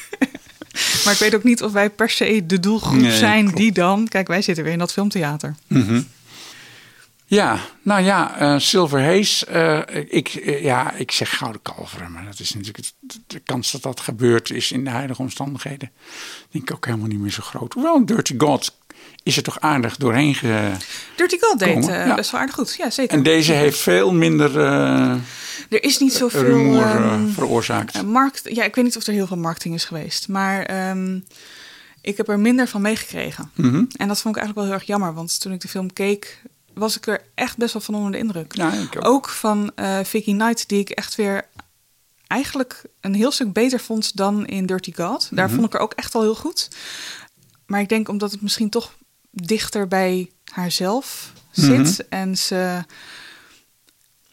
maar 1.03 1.13
ik 1.13 1.19
weet 1.19 1.35
ook 1.35 1.43
niet 1.43 1.63
of 1.63 1.71
wij 1.71 1.89
per 1.89 2.09
se 2.09 2.43
de 2.45 2.59
doelgroep 2.59 2.99
Nee, 3.01 3.17
zijn 3.17 3.41
klopt. 3.43 3.57
die 3.57 3.71
dan... 3.71 4.07
Kijk, 4.07 4.27
wij 4.27 4.41
zitten 4.41 4.63
weer 4.63 4.73
in 4.73 4.79
dat 4.79 4.91
filmtheater. 4.93 5.55
Mhm. 5.67 6.01
Ja, 7.33 7.59
nou 7.81 8.01
ja, 8.03 8.37
eh, 8.37 8.59
Silver 8.59 9.03
Haze. 9.03 9.45
eh, 9.45 10.05
ik, 10.09 10.27
eh, 10.27 10.63
ja, 10.63 10.91
ik 10.93 11.11
zeg 11.11 11.37
gouden 11.37 11.61
kalveren, 11.61 12.11
maar 12.11 12.25
dat 12.25 12.39
is 12.39 12.49
natuurlijk 12.53 12.77
het- 12.77 13.19
de 13.27 13.39
kans 13.39 13.71
dat 13.71 13.81
dat 13.81 13.99
gebeurt 13.99 14.49
is 14.51 14.71
in 14.71 14.83
de 14.83 14.89
huidige 14.89 15.21
omstandigheden. 15.21 15.91
Denk 16.51 16.69
ik 16.69 16.75
ook 16.75 16.85
helemaal 16.85 17.07
niet 17.07 17.19
meer 17.19 17.31
zo 17.31 17.43
groot. 17.43 17.73
Hoewel 17.73 17.95
een 17.95 18.05
Dirty 18.05 18.35
God 18.37 18.75
is 19.23 19.37
er 19.37 19.43
toch 19.43 19.59
aardig 19.59 19.97
doorheen 19.97 20.35
ge... 20.35 20.71
Dirty 21.15 21.37
Gold 21.39 21.59
deed 21.59 21.85
ja. 21.85 22.15
best 22.15 22.31
wel 22.31 22.39
aardig 22.39 22.55
goed. 22.55 22.75
Ja, 22.77 22.89
zeker. 22.89 23.17
En 23.17 23.23
deze 23.23 23.53
heeft 23.53 23.79
veel 23.79 24.13
minder 24.13 24.57
Er 24.57 25.83
is 25.83 25.99
niet 25.99 26.13
zoveel... 26.13 26.41
rumoer 26.43 26.81
eh, 26.81 26.95
ehm, 26.95 27.27
veroorzaakt. 27.29 28.03
markt, 28.03 28.41
ja, 28.55 28.63
ik 28.63 28.75
weet 28.75 28.85
niet 28.85 28.97
of 28.97 29.07
er 29.07 29.13
heel 29.13 29.27
veel 29.27 29.37
marketing 29.37 29.75
is 29.75 29.85
geweest. 29.85 30.27
Maar 30.27 30.63
ehm, 30.63 31.19
ik 32.01 32.17
heb 32.17 32.27
er 32.29 32.39
minder 32.39 32.67
van 32.67 32.81
meegekregen. 32.81 33.51
Mhm. 33.55 33.85
En 33.97 34.07
dat 34.07 34.21
vond 34.21 34.35
ik 34.35 34.41
eigenlijk 34.41 34.55
wel 34.55 34.63
heel 34.65 34.73
erg 34.73 34.83
jammer. 34.83 35.13
Want 35.13 35.39
toen 35.41 35.51
ik 35.51 35.61
de 35.61 35.67
film 35.67 35.93
keek, 35.93 36.41
was 36.73 36.97
ik 36.97 37.07
er 37.07 37.21
echt 37.36 37.57
best 37.57 37.73
wel 37.73 37.81
van 37.81 37.95
onder 37.95 38.12
de 38.12 38.17
indruk. 38.17 38.55
Ja, 38.55 38.71
ook. 38.81 39.05
Ook 39.05 39.29
van 39.29 39.71
eh 39.75 39.99
Vicky 40.03 40.31
Knight, 40.36 40.67
die 40.69 40.79
ik 40.79 40.89
echt 40.89 41.15
weer 41.15 41.47
eigenlijk 42.27 42.81
een 43.01 43.13
heel 43.13 43.31
stuk 43.31 43.53
beter 43.53 43.79
vond 43.79 44.15
dan 44.15 44.45
in 44.45 44.65
Dirty 44.65 44.93
God. 44.95 45.27
Daar 45.31 45.45
Mhm. 45.45 45.55
vond 45.55 45.67
ik 45.67 45.73
er 45.73 45.79
ook 45.79 45.93
echt 45.93 46.15
al 46.15 46.21
heel 46.21 46.36
goed. 46.36 46.67
Maar 47.65 47.79
ik 47.81 47.89
denk 47.89 48.09
omdat 48.09 48.31
het 48.31 48.41
misschien 48.41 48.69
toch 48.69 48.93
dichter 49.31 49.88
bij 49.88 50.31
haarzelf 50.51 51.33
zit. 51.51 51.77
Mhm. 51.97 52.01
En 52.09 52.38
ze 52.38 52.83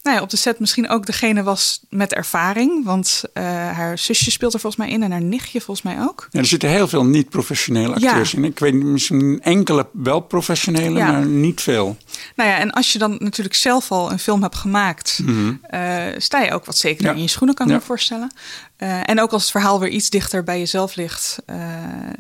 nou 0.03 0.17
ja, 0.17 0.23
op 0.23 0.31
de 0.31 0.37
set 0.37 0.59
misschien 0.61 0.89
ook 0.89 1.07
degene 1.07 1.43
was 1.43 1.81
met 1.89 2.13
ervaring. 2.15 2.85
Want 2.85 3.23
eh, 3.33 3.45
haar 3.71 3.99
zusje 3.99 4.31
speelt 4.31 4.55
er 4.55 4.61
volgens 4.61 4.83
mij 4.83 4.93
in 4.95 5.03
en 5.03 5.11
haar 5.11 5.23
nichtje 5.23 5.61
volgens 5.61 5.87
mij 5.95 6.03
ook. 6.03 6.29
Ja, 6.31 6.39
er 6.41 6.47
zitten 6.47 6.69
heel 6.69 6.89
veel 6.89 7.05
niet-professionele 7.05 8.01
Ja. 8.01 8.07
acteurs 8.09 8.35
in. 8.35 8.45
Ik 8.45 8.59
weet 8.59 8.75
misschien 8.75 9.41
enkele 9.43 9.89
wel 9.93 10.21
professionele, 10.21 10.99
Ja. 10.99 11.13
maar 11.13 11.27
niet 11.27 11.61
veel. 11.61 11.97
Nou 12.37 12.51
ja, 12.51 12.59
en 12.59 12.71
als 12.71 12.93
je 12.93 12.99
dan 12.99 13.17
natuurlijk 13.19 13.57
zelf 13.57 13.91
al 13.93 14.11
een 14.13 14.19
film 14.19 14.43
hebt 14.43 14.57
gemaakt, 14.57 15.21
Mhm. 15.23 15.55
eh, 15.63 15.81
sta 16.17 16.41
je 16.43 16.53
ook 16.53 16.65
wat 16.65 16.77
zekerder 16.77 17.11
Ja. 17.11 17.17
in 17.17 17.23
je 17.23 17.29
schoenen, 17.29 17.55
kan 17.57 17.67
ik 17.67 17.73
me 17.73 17.81
voorstellen. 17.81 18.31
Eh, 18.77 19.09
en 19.09 19.21
ook 19.21 19.33
als 19.33 19.43
het 19.43 19.51
verhaal 19.51 19.81
weer 19.81 19.89
iets 19.91 20.11
dichter 20.11 20.45
bij 20.45 20.59
jezelf 20.59 20.95
ligt. 20.97 21.39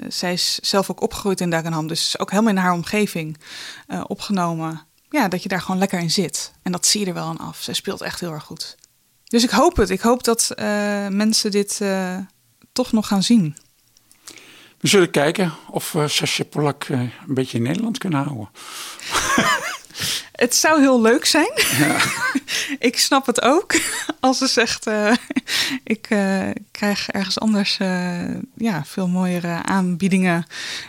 zij 0.08 0.32
is 0.32 0.58
zelf 0.62 0.90
ook 0.90 1.02
opgegroeid 1.02 1.40
in 1.40 1.50
Dagenham, 1.50 1.86
dus 1.86 2.18
ook 2.18 2.30
helemaal 2.30 2.50
in 2.52 2.56
haar 2.58 2.72
omgeving 2.72 3.36
opgenomen. 4.06 4.86
Ja, 5.10 5.28
dat 5.28 5.42
je 5.42 5.48
daar 5.48 5.60
gewoon 5.60 5.78
lekker 5.78 5.98
in 5.98 6.10
zit. 6.10 6.52
En 6.62 6.72
dat 6.72 6.86
zie 6.86 7.00
je 7.00 7.06
er 7.06 7.14
wel 7.14 7.24
aan 7.24 7.38
af. 7.38 7.58
Zij 7.62 7.74
speelt 7.74 8.00
echt 8.00 8.20
heel 8.20 8.32
erg 8.32 8.44
goed. 8.44 8.76
Dus 9.24 9.42
ik 9.42 9.50
hoop 9.50 9.76
het. 9.76 9.90
Ik 9.90 10.00
hoop 10.00 10.24
dat 10.24 10.50
eh, 10.50 10.66
mensen 11.08 11.50
dit 11.50 11.80
eh, 11.80 12.16
toch 12.72 12.92
nog 12.92 13.06
gaan 13.06 13.22
zien. 13.22 13.56
We 14.80 14.88
zullen 14.88 15.10
kijken 15.10 15.52
of 15.70 15.92
we 15.92 16.08
Sascha 16.08 16.44
Polak 16.44 16.84
eh, 16.84 17.00
een 17.00 17.10
beetje 17.26 17.56
in 17.56 17.62
Nederland 17.62 17.98
kunnen 17.98 18.24
houden. 18.24 18.48
Het 20.32 20.54
zou 20.54 20.80
heel 20.80 21.00
leuk 21.00 21.24
zijn. 21.24 21.52
ik 22.88 22.98
snap 22.98 23.26
het 23.26 23.42
ook. 23.42 23.74
Als 24.20 24.38
ze 24.38 24.46
zegt, 24.46 24.86
eh, 24.86 25.12
ik 25.84 26.06
eh, 26.10 26.48
krijg 26.70 27.08
ergens 27.08 27.40
anders 27.40 27.78
eh, 27.78 28.34
ja, 28.56 28.84
veel 28.84 29.08
mooiere 29.08 29.62
aanbiedingen. 29.62 30.46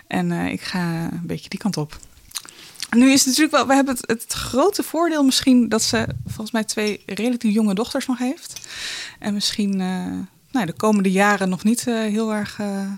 En 0.08 0.32
eh, 0.32 0.52
ik 0.52 0.62
ga 0.62 0.80
een 1.12 1.22
beetje 1.24 1.50
die 1.50 1.60
kant 1.60 1.78
op. 1.78 2.00
Nu 2.96 3.12
is 3.12 3.20
het 3.20 3.28
natuurlijk 3.28 3.56
wel, 3.56 3.68
we 3.68 3.74
hebben 3.74 3.96
het, 3.96 4.08
het 4.08 4.34
grote 4.34 4.84
voordeel 4.84 5.24
misschien 5.24 5.70
dat 5.70 5.82
ze 5.82 6.08
volgens 6.26 6.52
mij 6.52 6.64
twee 6.64 7.04
relatief 7.06 7.54
jonge 7.54 7.74
dochters 7.74 8.06
nog 8.06 8.18
heeft. 8.18 8.68
En 9.20 9.34
misschien 9.34 9.82
eh, 9.82 10.18
nou, 10.52 10.66
de 10.66 10.74
komende 10.74 11.12
jaren 11.12 11.50
nog 11.50 11.64
niet 11.64 11.88
eh, 11.88 11.94
heel 11.96 12.34
erg 12.34 12.60
eh, 12.60 12.92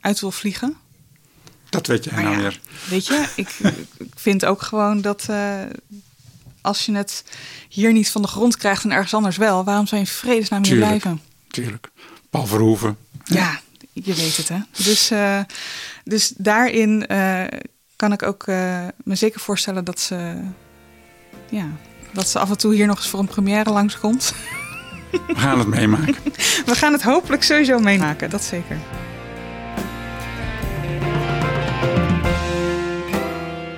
uit 0.00 0.20
wil 0.20 0.30
vliegen. 0.30 0.76
Dat 1.70 1.86
weet 1.86 2.10
Maar 2.10 2.22
nou 2.22 2.36
ja, 2.36 2.40
weer. 2.40 2.60
Weet 2.88 3.06
je, 3.06 3.28
ik, 3.36 3.48
ik 3.98 4.12
vind 4.14 4.44
ook 4.44 4.62
gewoon 4.62 5.00
dat 5.00 5.28
als 6.60 6.86
je 6.86 6.92
het 6.92 7.24
hier 7.68 7.92
niet 7.92 8.10
van 8.10 8.22
de 8.22 8.28
grond 8.28 8.56
krijgt 8.56 8.84
en 8.84 8.92
ergens 8.92 9.14
anders 9.14 9.36
wel, 9.36 9.64
waarom 9.64 9.86
zou 9.86 10.00
je 10.00 10.06
in 10.06 10.12
vredesnaam 10.12 10.64
hier 10.64 10.72
Tuurlijk. 10.72 11.00
blijven? 11.00 11.22
Tuurlijk. 11.48 11.90
Paul 12.30 12.46
Verhoeven. 12.46 12.96
Ja, 13.24 13.60
je 13.92 14.14
weet 14.14 14.36
het 14.36 14.48
hè. 14.48 14.58
Dus, 14.84 15.12
dus 16.04 16.32
daarin 16.36 17.06
kan 17.96 18.12
ik 18.12 18.22
ook 18.22 18.46
eh, 18.46 18.86
me 19.04 19.14
zeker 19.14 19.40
voorstellen 19.40 19.84
dat 19.84 20.00
ze, 20.00 20.40
ja, 21.50 21.66
dat 22.12 22.28
ze 22.28 22.38
af 22.38 22.50
en 22.50 22.58
toe 22.58 22.74
hier 22.74 22.86
nog 22.86 22.96
eens 22.96 23.08
voor 23.08 23.20
een 23.20 23.26
première 23.26 23.70
langskomt. 23.70 24.34
We 25.10 25.34
gaan 25.34 25.58
het 25.58 25.68
meemaken. 25.68 26.14
We 26.66 26.74
gaan 26.74 26.92
het 26.92 27.02
hopelijk 27.02 27.42
sowieso 27.42 27.78
meemaken, 27.78 28.30
dat 28.30 28.42
zeker. 28.42 28.78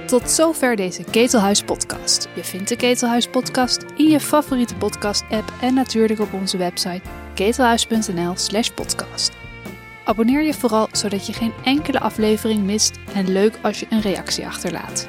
Tot 0.07 0.31
zover 0.31 0.77
deze 0.77 1.05
Ketelhuis 1.11 1.63
podcast. 1.63 2.29
Je 2.35 2.45
vindt 2.45 2.69
de 2.69 2.77
Ketelhuis 2.77 3.29
podcast 3.29 3.85
in 3.97 4.09
je 4.09 4.21
favoriete 4.21 4.75
podcast 4.75 5.25
app 5.31 5.53
en 5.61 5.75
natuurlijk 5.75 6.21
op 6.21 6.33
onze 6.33 6.57
website 6.57 7.03
ketelhuis.nl 7.35 8.33
slash 8.37 8.69
podcast. 8.69 9.33
Abonneer 10.09 10.43
je 10.43 10.55
vooral 10.55 10.89
zodat 10.93 11.27
je 11.27 11.33
geen 11.33 11.53
enkele 11.65 12.01
aflevering 12.01 12.65
mist 12.65 12.99
en 13.15 13.33
leuk 13.33 13.59
als 13.63 13.81
je 13.81 13.87
een 13.91 14.01
reactie 14.01 14.47
achterlaat. 14.47 15.09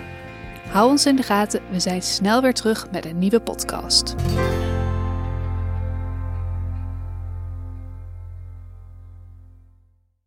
Hou 0.70 0.90
ons 0.90 1.06
in 1.06 1.16
de 1.16 1.24
gaten, 1.24 1.62
we 1.70 1.80
zijn 1.80 2.02
snel 2.02 2.42
weer 2.42 2.54
terug 2.54 2.92
met 2.92 3.06
een 3.06 3.20
nieuwe 3.20 3.40
podcast. 3.40 4.16